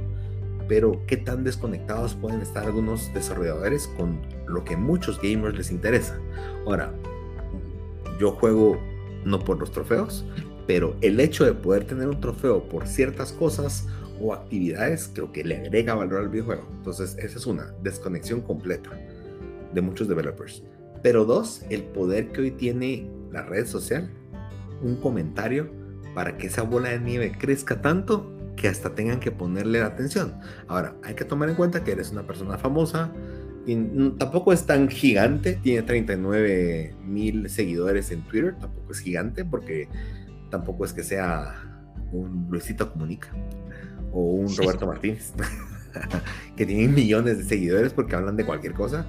pero 0.68 1.00
qué 1.06 1.16
tan 1.16 1.44
desconectados 1.44 2.14
pueden 2.14 2.40
estar 2.40 2.64
algunos 2.64 3.12
desarrolladores 3.14 3.88
con 3.96 4.20
lo 4.46 4.64
que 4.64 4.76
muchos 4.76 5.20
gamers 5.20 5.56
les 5.56 5.70
interesa. 5.70 6.18
Ahora, 6.66 6.92
yo 8.20 8.32
juego 8.32 8.78
no 9.24 9.38
por 9.38 9.58
los 9.58 9.70
trofeos, 9.70 10.26
pero 10.66 10.96
el 11.00 11.18
hecho 11.20 11.44
de 11.46 11.54
poder 11.54 11.86
tener 11.86 12.08
un 12.08 12.20
trofeo 12.20 12.68
por 12.68 12.86
ciertas 12.86 13.32
cosas 13.32 13.86
o 14.20 14.34
actividades, 14.34 15.10
creo 15.12 15.32
que 15.32 15.44
le 15.44 15.56
agrega 15.56 15.94
valor 15.94 16.20
al 16.20 16.28
videojuego. 16.28 16.68
Entonces, 16.76 17.16
esa 17.18 17.38
es 17.38 17.46
una 17.46 17.72
desconexión 17.82 18.40
completa 18.40 18.90
de 19.72 19.80
muchos 19.80 20.08
developers. 20.08 20.62
Pero 21.02 21.24
dos, 21.24 21.62
el 21.70 21.84
poder 21.84 22.32
que 22.32 22.40
hoy 22.40 22.50
tiene 22.50 23.10
la 23.30 23.42
red 23.42 23.66
social, 23.66 24.10
un 24.82 24.96
comentario 24.96 25.70
para 26.14 26.36
que 26.36 26.48
esa 26.48 26.62
bola 26.62 26.90
de 26.90 27.00
nieve 27.00 27.32
crezca 27.38 27.80
tanto 27.80 28.34
que 28.56 28.68
hasta 28.68 28.94
tengan 28.94 29.20
que 29.20 29.30
ponerle 29.30 29.80
atención. 29.82 30.34
Ahora, 30.66 30.96
hay 31.04 31.14
que 31.14 31.24
tomar 31.24 31.48
en 31.48 31.54
cuenta 31.54 31.84
que 31.84 31.92
eres 31.92 32.10
una 32.10 32.26
persona 32.26 32.58
famosa, 32.58 33.12
y 33.68 33.76
tampoco 34.18 34.54
es 34.54 34.64
tan 34.64 34.88
gigante, 34.88 35.60
tiene 35.62 35.82
39 35.82 36.94
mil 37.04 37.50
seguidores 37.50 38.10
en 38.10 38.22
Twitter, 38.22 38.56
tampoco 38.58 38.92
es 38.92 39.00
gigante 39.00 39.44
porque 39.44 39.88
tampoco 40.48 40.86
es 40.86 40.94
que 40.94 41.02
sea 41.02 41.54
un 42.10 42.46
Luisito 42.48 42.90
Comunica 42.90 43.28
o 44.12 44.20
un 44.20 44.56
Roberto 44.56 44.86
Martínez, 44.86 45.32
que 46.56 46.66
tienen 46.66 46.94
millones 46.94 47.38
de 47.38 47.44
seguidores 47.44 47.92
porque 47.92 48.16
hablan 48.16 48.36
de 48.36 48.44
cualquier 48.44 48.74
cosa. 48.74 49.06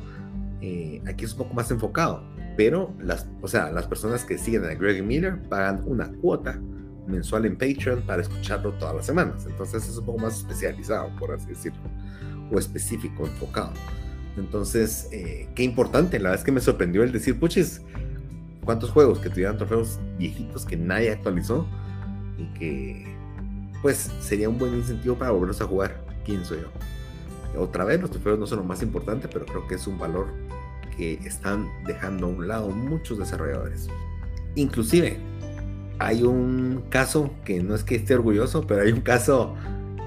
Eh, 0.62 1.02
aquí 1.08 1.26
es 1.26 1.32
un 1.34 1.40
poco 1.40 1.54
más 1.54 1.72
enfocado, 1.72 2.24
pero 2.58 2.94
las, 3.00 3.28
o 3.42 3.48
sea, 3.48 3.72
las 3.72 3.88
personas 3.88 4.26
que 4.26 4.38
siguen 4.38 4.66
a 4.66 4.74
Greg 4.74 5.04
Miller 5.04 5.42
pagan 5.50 5.84
una 5.86 6.12
cuota 6.12 6.60
mensual 7.08 7.46
en 7.46 7.58
Patreon 7.58 8.02
para 8.04 8.22
escucharlo 8.22 8.74
todas 8.74 8.96
las 8.96 9.06
semanas. 9.06 9.46
Entonces 9.50 9.88
es 9.88 9.98
un 9.98 10.06
poco 10.06 10.20
más 10.20 10.38
especializado, 10.38 11.10
por 11.18 11.32
así 11.32 11.48
decirlo, 11.48 11.82
o 12.52 12.60
específico, 12.60 13.26
enfocado. 13.26 13.74
Entonces, 14.38 15.10
eh, 15.12 15.50
qué 15.56 15.64
importante, 15.64 16.18
la 16.20 16.30
verdad 16.30 16.40
es 16.40 16.46
que 16.46 16.52
me 16.52 16.62
sorprendió 16.62 17.04
el 17.04 17.12
decir, 17.12 17.40
puches, 17.40 17.82
cuántos 18.64 18.92
juegos 18.92 19.20
que 19.20 19.30
tuvieran 19.30 19.58
trofeos 19.58 20.00
viejitos 20.18 20.66
que 20.66 20.78
nadie 20.78 21.12
actualizó 21.12 21.68
y 22.38 22.46
que 22.54 23.19
pues 23.82 24.12
sería 24.20 24.50
un 24.50 24.58
buen 24.58 24.76
incentivo 24.76 25.16
para 25.16 25.32
volverlos 25.32 25.62
a 25.62 25.66
jugar, 25.66 26.04
pienso 26.26 26.56
yo. 26.56 26.68
Otra 27.58 27.84
vez, 27.84 28.00
los 28.00 28.12
trofeos 28.12 28.38
no 28.38 28.46
son 28.46 28.60
lo 28.60 28.64
más 28.64 28.82
importante, 28.82 29.28
pero 29.28 29.46
creo 29.46 29.68
que 29.68 29.76
es 29.76 29.88
un 29.88 29.98
valor 29.98 30.28
que 30.96 31.14
están 31.26 31.68
dejando 31.86 32.28
a 32.28 32.30
un 32.30 32.48
lado 32.48 32.70
muchos 32.70 33.18
desarrolladores. 33.18 33.88
Inclusive, 34.56 35.18
hay 35.98 36.24
un 36.24 36.86
caso 36.90 37.32
que 37.46 37.62
no 37.62 37.76
es 37.76 37.84
que 37.84 37.96
esté 37.96 38.16
orgulloso, 38.16 38.66
pero 38.68 38.84
hay 38.84 38.92
un 38.92 39.02
caso 39.02 39.56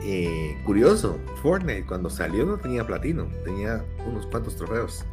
eh, 0.02 0.56
curioso. 0.64 1.18
Fortnite 1.42 1.84
cuando 1.86 2.10
salió 2.10 2.44
no 2.46 2.58
tenía 2.58 2.86
platino, 2.86 3.26
tenía 3.44 3.84
unos 4.06 4.26
cuantos 4.26 4.56
trofeos. 4.56 5.04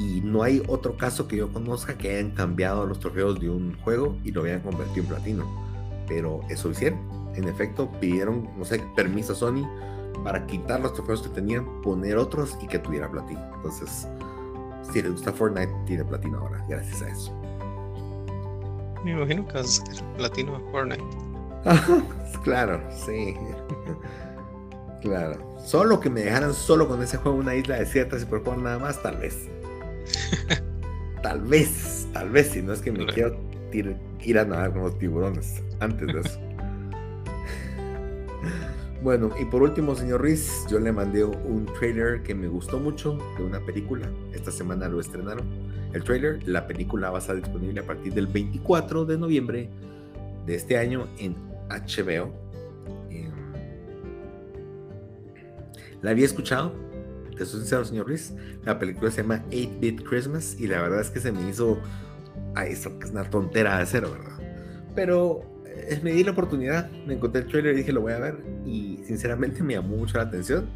Y 0.00 0.20
no 0.22 0.42
hay 0.42 0.62
otro 0.66 0.96
caso 0.96 1.28
que 1.28 1.36
yo 1.36 1.52
conozca 1.52 1.96
que 1.96 2.16
hayan 2.16 2.32
cambiado 2.32 2.84
los 2.86 2.98
trofeos 2.98 3.38
de 3.38 3.48
un 3.48 3.76
juego 3.78 4.18
y 4.24 4.32
lo 4.32 4.42
hayan 4.42 4.60
convertido 4.60 5.02
en 5.02 5.06
platino. 5.06 5.64
Pero 6.08 6.40
eso 6.50 6.70
hicieron 6.70 6.98
en 7.36 7.48
efecto 7.48 7.90
pidieron, 8.00 8.48
no 8.56 8.64
sé, 8.64 8.82
permiso 8.94 9.32
a 9.32 9.36
Sony 9.36 9.66
para 10.22 10.46
quitar 10.46 10.80
los 10.80 10.94
trofeos 10.94 11.22
que 11.22 11.28
tenían, 11.30 11.82
poner 11.82 12.16
otros 12.16 12.56
y 12.62 12.66
que 12.66 12.78
tuviera 12.78 13.10
platino. 13.10 13.42
Entonces, 13.56 14.08
si 14.92 15.02
les 15.02 15.12
gusta 15.12 15.32
Fortnite, 15.32 15.72
tiene 15.86 16.04
platino 16.04 16.38
ahora, 16.38 16.64
gracias 16.68 17.02
a 17.02 17.08
eso. 17.08 17.32
Me 19.04 19.12
imagino 19.12 19.46
que 19.46 19.54
vas 19.54 19.80
a 19.80 19.86
ser 19.86 20.04
platino 20.16 20.58
de 20.58 20.70
Fortnite. 20.70 21.04
claro, 22.44 22.80
sí. 22.90 23.36
claro. 25.02 25.54
Solo 25.58 26.00
que 26.00 26.10
me 26.10 26.22
dejaran 26.22 26.54
solo 26.54 26.88
con 26.88 27.02
ese 27.02 27.16
juego 27.16 27.38
en 27.38 27.44
una 27.44 27.54
isla 27.54 27.76
desierta 27.76 28.18
si 28.18 28.26
por 28.26 28.42
jugar 28.42 28.58
nada 28.58 28.78
más, 28.78 29.02
tal 29.02 29.16
vez. 29.16 29.48
tal 31.22 31.40
vez, 31.42 32.06
tal 32.12 32.30
vez, 32.30 32.50
si 32.50 32.62
no 32.62 32.72
es 32.72 32.80
que 32.80 32.92
me 32.92 33.06
quiero 33.06 33.36
ir 33.72 34.38
a 34.38 34.44
nadar 34.44 34.72
con 34.72 34.82
los 34.82 34.98
tiburones 34.98 35.62
antes 35.80 36.06
de 36.06 36.20
eso. 36.20 36.53
Bueno, 39.02 39.30
y 39.38 39.44
por 39.44 39.62
último, 39.62 39.94
señor 39.94 40.22
Ruiz, 40.22 40.64
yo 40.70 40.80
le 40.80 40.90
mandé 40.90 41.24
un 41.24 41.66
trailer 41.78 42.22
que 42.22 42.34
me 42.34 42.48
gustó 42.48 42.78
mucho 42.78 43.18
de 43.36 43.44
una 43.44 43.60
película. 43.60 44.10
Esta 44.32 44.50
semana 44.50 44.88
lo 44.88 44.98
estrenaron. 44.98 45.46
El 45.92 46.02
trailer, 46.02 46.46
la 46.48 46.66
película 46.66 47.10
va 47.10 47.18
a 47.18 47.20
estar 47.20 47.36
disponible 47.36 47.80
a 47.80 47.86
partir 47.86 48.14
del 48.14 48.26
24 48.26 49.04
de 49.04 49.18
noviembre 49.18 49.68
de 50.46 50.54
este 50.54 50.78
año 50.78 51.06
en 51.18 51.36
HBO. 51.68 52.32
Em, 53.10 53.30
la 56.00 56.10
había 56.10 56.24
escuchado, 56.24 56.72
te 57.36 57.44
soy 57.44 57.84
señor 57.84 58.06
Ruiz. 58.06 58.32
La 58.64 58.78
película 58.78 59.10
se 59.10 59.22
llama 59.22 59.44
8-Bit 59.50 60.02
Christmas 60.02 60.56
y 60.58 60.66
la 60.66 60.80
verdad 60.80 61.00
es 61.00 61.10
que 61.10 61.20
se 61.20 61.30
me 61.30 61.48
hizo. 61.48 61.78
Ay, 62.54 62.72
es 62.72 62.86
una 62.86 63.28
tontera 63.28 63.78
de 63.78 63.86
cero, 63.86 64.10
¿verdad? 64.12 64.38
Pero 64.94 65.53
me 66.02 66.12
di 66.12 66.24
la 66.24 66.32
oportunidad, 66.32 66.90
me 67.06 67.14
encontré 67.14 67.42
el 67.42 67.48
trailer 67.48 67.74
y 67.74 67.78
dije 67.78 67.92
lo 67.92 68.00
voy 68.00 68.12
a 68.12 68.18
ver 68.18 68.38
y 68.66 69.00
sinceramente 69.04 69.62
me 69.62 69.74
llamó 69.74 69.96
mucho 69.96 70.18
la 70.18 70.24
atención. 70.24 70.66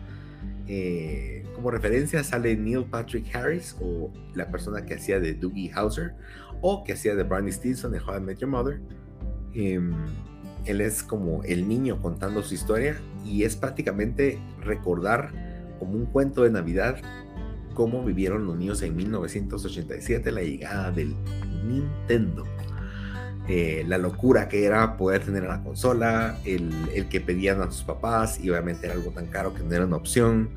Eh, 0.66 1.44
como 1.54 1.70
referencia 1.70 2.22
sale 2.22 2.56
Neil 2.56 2.84
Patrick 2.84 3.34
Harris 3.34 3.74
o 3.80 4.12
la 4.34 4.50
persona 4.50 4.84
que 4.84 4.94
hacía 4.94 5.18
de 5.18 5.34
Doogie 5.34 5.72
Howser 5.74 6.14
o 6.60 6.84
que 6.84 6.92
hacía 6.92 7.14
de 7.14 7.22
Barney 7.22 7.52
Stinson 7.52 7.92
de 7.92 8.00
How 8.00 8.18
I 8.18 8.20
Met 8.20 8.38
Your 8.38 8.50
Mother. 8.50 8.80
Em, 9.54 9.92
él 10.66 10.80
es 10.80 11.02
como 11.02 11.42
el 11.44 11.66
niño 11.66 12.00
contando 12.00 12.42
su 12.42 12.54
historia 12.54 13.00
y 13.24 13.44
es 13.44 13.56
prácticamente 13.56 14.38
recordar 14.60 15.32
como 15.78 15.94
un 15.94 16.06
cuento 16.06 16.42
de 16.42 16.50
Navidad 16.50 16.96
cómo 17.74 18.04
vivieron 18.04 18.44
los 18.44 18.56
niños 18.56 18.82
en 18.82 18.96
1987 18.96 20.32
la 20.32 20.42
llegada 20.42 20.90
del 20.90 21.14
Nintendo. 21.64 22.44
Eh, 23.48 23.82
la 23.86 23.96
locura 23.96 24.46
que 24.46 24.66
era 24.66 24.98
poder 24.98 25.24
tener 25.24 25.42
una 25.42 25.62
consola, 25.62 26.36
el, 26.44 26.70
que 27.08 27.20
pedían 27.20 27.62
a 27.62 27.70
sus 27.70 27.82
papás 27.82 28.38
y 28.42 28.50
obviamente 28.50 28.86
era 28.86 28.94
algo 28.94 29.10
tan 29.10 29.26
caro 29.26 29.54
que 29.54 29.62
no 29.62 29.74
era 29.74 29.86
una 29.86 29.96
opción. 29.96 30.50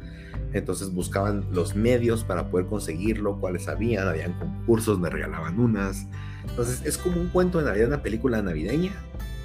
Entonces 0.52 0.94
buscaban 0.94 1.46
los 1.54 1.74
medios 1.74 2.26
para 2.26 2.50
poder 2.50 2.66
conseguirlo, 2.66 3.40
cuáles 3.40 3.70
habían, 3.70 4.10
habían 4.10 4.34
concursos, 4.34 5.00
me 5.00 5.10
regalaban 5.10 5.58
unas. 5.58 6.06
Entonces 6.50 6.82
es 6.86 6.98
como 6.98 7.22
un 7.22 7.30
cuento 7.30 7.60
de 7.60 7.66
Navidad, 7.66 7.88
una 7.88 8.04
película 8.04 8.42
navideña 8.42 8.92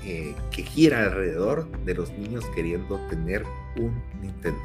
eh, 0.05 0.35
que 0.51 0.65
gira 0.65 1.05
alrededor 1.05 1.71
de 1.85 1.95
los 1.95 2.11
niños 2.19 2.45
queriendo 2.53 2.99
tener 3.09 3.45
un 3.77 3.93
Nintendo. 4.21 4.59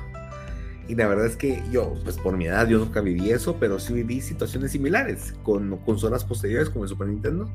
Y 0.88 0.96
la 0.96 1.08
verdad 1.08 1.28
es 1.28 1.36
que 1.36 1.62
yo, 1.72 1.94
pues 2.04 2.18
por 2.18 2.36
mi 2.36 2.48
edad, 2.48 2.68
yo 2.68 2.80
nunca 2.80 3.02
viví 3.02 3.30
eso, 3.30 3.58
pero 3.60 3.80
sí 3.80 3.94
viví 3.94 4.22
situaciones 4.22 4.72
similares 4.72 5.36
con 5.44 5.78
consolas 5.78 6.26
posteriores 6.26 6.72
como 6.72 6.86
el 6.86 6.90
Super 6.90 7.08
Nintendo 7.08 7.48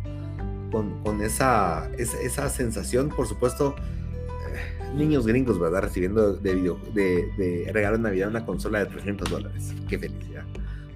con, 0.71 1.23
esa, 1.23 1.91
esa, 1.97 2.49
sensación, 2.49 3.09
por 3.09 3.27
supuesto, 3.27 3.75
eh, 3.79 4.95
niños 4.95 5.27
gringos, 5.27 5.59
¿verdad? 5.59 5.83
Recibiendo 5.83 6.35
de, 6.35 6.55
video, 6.55 6.79
de, 6.95 7.31
de 7.37 7.71
regalo 7.73 7.97
de 7.97 8.03
Navidad 8.03 8.29
una 8.29 8.45
consola 8.45 8.81
de 8.81 8.87
300 8.87 9.31
dólares. 9.31 9.75
Qué 9.89 9.99
felicidad. 9.99 10.45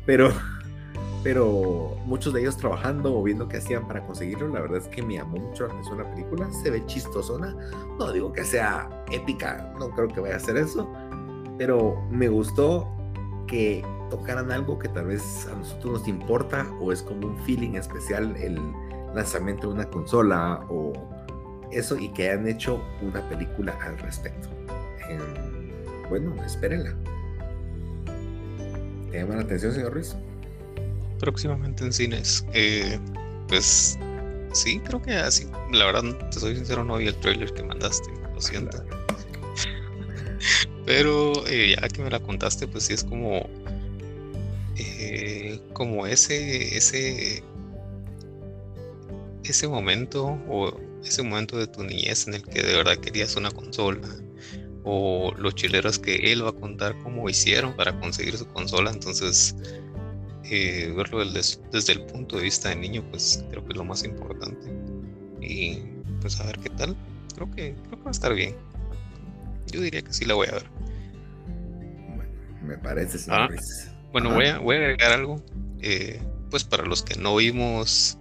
Pero, 0.07 0.33
pero 1.23 1.97
muchos 2.05 2.33
de 2.33 2.41
ellos 2.41 2.57
trabajando 2.57 3.17
o 3.17 3.23
viendo 3.23 3.49
qué 3.49 3.59
hacían 3.59 3.87
para 3.87 4.05
conseguirlo, 4.05 4.49
la 4.49 4.61
verdad 4.61 4.79
es 4.79 4.89
que 4.89 5.03
me 5.03 5.15
llamó 5.15 5.37
mucho 5.37 5.67
la 5.67 5.73
atención 5.73 5.99
la 5.99 6.11
película, 6.11 6.51
se 6.63 6.71
ve 6.71 6.85
chistosona, 6.87 7.57
no 7.99 8.13
digo 8.13 8.33
que 8.33 8.45
sea 8.45 8.89
épica, 9.13 9.73
no 9.79 9.91
creo 9.91 10.09
que 10.09 10.21
vaya 10.21 10.37
a 10.37 10.41
ser 10.41 10.57
eso, 10.57 10.91
pero 11.59 12.03
me 12.11 12.29
gustó 12.29 12.89
que 13.47 13.85
tocaran 14.11 14.51
algo 14.51 14.79
que 14.79 14.89
tal 14.89 15.07
vez 15.07 15.47
a 15.51 15.55
nosotros 15.57 16.01
nos 16.01 16.09
importa 16.09 16.67
o 16.81 16.93
es 16.93 17.03
como 17.03 17.29
un 17.29 17.39
feeling 17.45 17.75
especial 17.75 18.37
el 18.37 18.59
lanzamiento 19.15 19.69
de 19.69 19.75
una 19.75 19.91
consola 19.91 20.65
o 20.69 20.93
eso 21.73 21.97
y 21.97 22.13
que 22.13 22.31
hayan 22.31 22.49
hecho 22.49 22.83
una 23.03 23.27
película 23.29 23.77
al 23.83 23.99
respecto. 23.99 24.49
Bueno, 26.09 26.35
espérenla. 26.45 26.95
¿Te 29.11 29.19
llama 29.19 29.37
la 29.37 29.43
atención, 29.43 29.73
señor 29.73 29.93
Ruiz? 29.93 30.17
Próximamente 31.19 31.85
en 31.85 31.93
cines. 31.93 32.45
Eh, 32.53 32.99
pues 33.49 33.99
sí, 34.53 34.81
creo 34.81 35.03
que 35.03 35.15
así. 35.15 35.49
La 35.73 35.87
verdad, 35.87 36.03
te 36.31 36.41
soy 36.41 36.57
sincero, 36.57 36.85
no 36.85 36.97
vi 36.97 37.09
el 37.09 37.17
trailer 37.17 37.53
que 37.53 37.63
mandaste. 37.63 38.11
Lo 38.35 38.41
siento. 38.41 38.83
Pero 40.87 41.47
eh, 41.47 41.77
ya 41.81 41.89
que 41.89 42.03
me 42.03 42.11
la 42.11 42.21
contaste, 42.21 42.67
pues 42.67 42.85
sí 42.85 42.95
es 42.95 43.05
como. 43.05 43.49
Eh, 44.77 45.61
como 45.73 46.07
ese. 46.07 46.77
ese. 46.77 47.43
Ese 49.45 49.69
momento. 49.69 50.39
O 50.49 50.79
ese 51.05 51.23
momento 51.23 51.57
de 51.57 51.67
tu 51.67 51.83
niñez 51.83 52.27
en 52.29 52.35
el 52.35 52.43
que 52.43 52.63
de 52.63 52.77
verdad 52.77 52.97
querías 52.99 53.37
una 53.37 53.51
consola 53.51 54.07
o 54.85 55.33
los 55.37 55.55
chileros 55.55 55.99
que 55.99 56.33
él 56.33 56.45
va 56.45 56.51
a 56.51 56.53
contar 56.53 56.97
cómo 57.03 57.29
hicieron 57.29 57.75
para 57.75 57.99
conseguir 58.01 58.37
su 58.37 58.47
consola. 58.49 58.91
Entonces, 58.91 59.55
eh, 60.45 60.93
verlo 60.97 61.25
desde, 61.25 61.93
el 61.93 62.03
punto 62.07 62.37
de 62.37 62.43
vista 62.43 62.71
de 62.71 62.77
niño, 62.77 63.05
pues 63.11 63.45
creo 63.51 63.65
que 63.65 63.73
es 63.73 63.77
lo 63.77 63.85
más 63.85 64.05
importante. 64.05 64.73
Y 65.41 65.83
pues 66.21 66.41
a 66.41 66.47
ver 66.47 66.59
qué 66.59 66.71
tal. 66.71 66.97
Creo 67.35 67.51
que, 67.51 67.75
creo 67.75 67.99
que 67.99 68.05
va 68.05 68.11
a 68.11 68.13
estar 68.13 68.35
bien. 68.35 68.57
Yo 69.71 69.81
diría 69.81 70.03
que 70.03 70.13
sí 70.13 70.25
la 70.25 70.35
voy 70.35 70.49
a 70.49 70.53
ver. 70.53 70.65
Bueno, 72.17 72.33
me 72.63 72.79
parece, 72.79 73.19
ah, 73.31 73.49
Bueno, 74.13 74.35
voy 74.35 74.47
a, 74.47 74.59
voy 74.59 74.77
a 74.77 74.79
agregar 74.81 75.13
algo. 75.13 75.43
Eh, 75.81 76.21
pues 76.51 76.65
para 76.65 76.85
los 76.85 77.03
que 77.03 77.15
no 77.15 77.37
vimos 77.37 78.19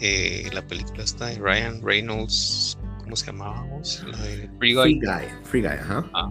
eh, 0.00 0.48
la 0.52 0.66
película 0.66 1.04
está 1.04 1.26
de 1.26 1.38
Ryan 1.38 1.82
Reynolds 1.82 2.78
¿cómo 3.08 3.16
se 3.16 3.26
llamábamos? 3.26 4.04
La 4.06 4.18
de 4.18 4.50
Free 4.58 4.74
Guy. 4.74 5.00
Free 5.44 5.62
Guy, 5.62 5.70
ajá. 5.70 6.04
Ah, 6.12 6.30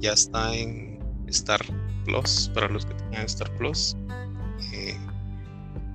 ya 0.00 0.12
está 0.12 0.52
en 0.52 0.98
Star 1.28 1.60
Plus, 2.04 2.50
para 2.52 2.66
los 2.68 2.84
que 2.84 2.94
tengan 2.94 3.24
Star 3.26 3.48
Plus. 3.56 3.96
Eh, 4.72 4.96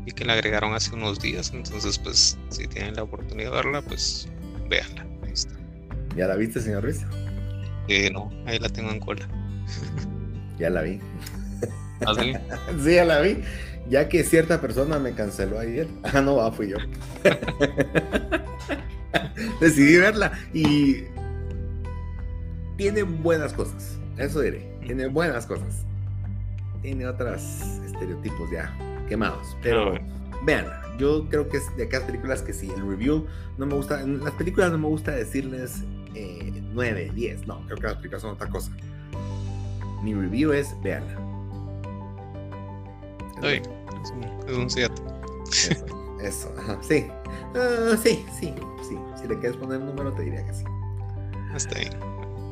y 0.06 0.12
que 0.14 0.24
la 0.24 0.34
agregaron 0.34 0.74
hace 0.74 0.96
unos 0.96 1.20
días, 1.20 1.52
entonces 1.54 2.00
pues 2.00 2.38
si 2.48 2.68
tienen 2.68 2.96
la 2.96 3.04
oportunidad 3.04 3.50
de 3.50 3.56
verla, 3.58 3.82
pues 3.82 4.30
véanla. 4.70 5.06
Ahí 5.24 5.34
está. 5.34 5.54
¿Ya 6.16 6.28
la 6.28 6.38
viste, 6.38 6.62
señor 6.62 6.84
Ruiz? 6.84 7.06
Eh, 7.90 8.10
no, 8.12 8.32
ahí 8.46 8.60
la 8.60 8.70
tengo 8.70 8.92
en 8.92 9.02
cola. 9.02 9.28
ya 10.58 10.70
la 10.70 10.84
vi. 10.84 11.02
¿Ah, 12.06 12.14
sí? 12.18 12.34
sí, 12.82 12.96
ya 12.96 13.04
la 13.04 13.20
vi. 13.20 13.44
Ya 13.92 14.08
que 14.08 14.24
cierta 14.24 14.62
persona 14.62 15.00
me 15.00 15.14
canceló 15.14 15.60
ayer. 15.60 15.88
Ah, 16.04 16.22
no, 16.22 16.50
fui 16.54 16.70
yo. 16.70 16.78
decidí 19.60 19.98
verla 19.98 20.32
y 20.54 21.04
tiene 22.78 23.04
buenas 23.04 23.54
cosas, 23.54 24.00
eso 24.18 24.42
diré, 24.42 24.74
tiene 24.86 25.08
buenas 25.08 25.46
cosas. 25.46 25.86
Tiene 26.82 27.06
otros 27.06 27.42
estereotipos 27.86 28.50
ya 28.50 28.74
quemados, 29.08 29.56
pero 29.62 30.00
veanla. 30.46 30.82
Yo 30.98 31.28
creo 31.30 31.48
que 31.48 31.58
es 31.58 31.78
de 31.78 31.84
aquellas 31.84 32.06
películas 32.06 32.42
que 32.42 32.54
sí, 32.54 32.72
el 32.76 32.88
review 32.88 33.28
no 33.58 33.66
me 33.66 33.76
gusta, 33.76 34.02
en 34.02 34.24
las 34.24 34.34
películas 34.34 34.72
no 34.72 34.78
me 34.78 34.88
gusta 34.88 35.12
decirles 35.12 35.84
9, 36.14 37.06
eh, 37.06 37.12
10, 37.14 37.46
no, 37.46 37.64
creo 37.66 37.78
que 37.78 37.84
las 37.84 37.96
películas 37.96 38.22
son 38.22 38.32
otra 38.32 38.50
cosa. 38.50 38.72
Mi 40.02 40.14
review 40.14 40.54
es 40.54 40.76
veanla. 40.82 41.18
Es 44.47 44.58
un 44.58 44.70
7. 44.70 44.93
Eso, 46.22 46.54
sí. 46.82 47.08
Ah, 47.56 47.95
sí, 48.02 48.26
sí, 48.39 48.54
sí. 48.88 48.97
Si 49.20 49.28
le 49.28 49.38
quieres 49.39 49.58
poner 49.58 49.80
un 49.80 49.88
número, 49.88 50.14
te 50.14 50.24
diría 50.24 50.45
que 50.45 50.54
sí. 50.54 50.64
Hasta 51.54 51.80
ahí. 51.80 51.89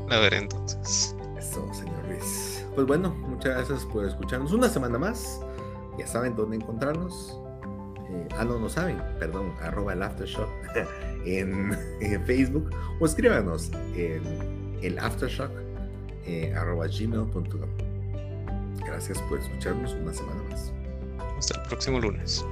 La 0.10 0.20
veré 0.20 0.38
entonces. 0.38 1.16
Eso, 1.38 1.72
señor 1.74 2.08
Luis. 2.08 2.66
Pues 2.76 2.88
bueno, 2.88 3.14
muchas 3.28 3.56
gracias 3.56 3.86
por 3.86 4.06
escucharnos 4.06 4.52
una 4.52 4.70
semana 4.70 4.98
más. 4.98 5.40
Ya 5.98 6.08
saben 6.08 6.36
dónde 6.36 6.58
encontrarnos. 6.58 7.40
Eh, 8.10 8.28
ah, 8.38 8.44
no, 8.44 8.58
no 8.58 8.70
saben, 8.70 9.02
perdón, 9.20 9.54
arroba 9.62 9.94
el 9.94 10.02
Aftershock 10.02 10.50
en, 11.26 11.78
Facebook 12.26 12.72
o 13.00 13.06
escríbanos 13.06 13.72
en 13.96 14.24
el 14.82 14.98
Aftershock 14.98 15.52
eh, 16.26 16.54
arroba 16.56 16.88
gmail.com. 16.88 17.70
Gracias 18.86 19.22
por 19.24 19.40
escucharnos 19.40 19.94
una 19.94 20.14
semana 20.14 20.42
más. 20.50 20.74
Hasta 21.40 21.58
el 21.58 21.68
próximo 21.68 22.02
lunes. 22.02 22.46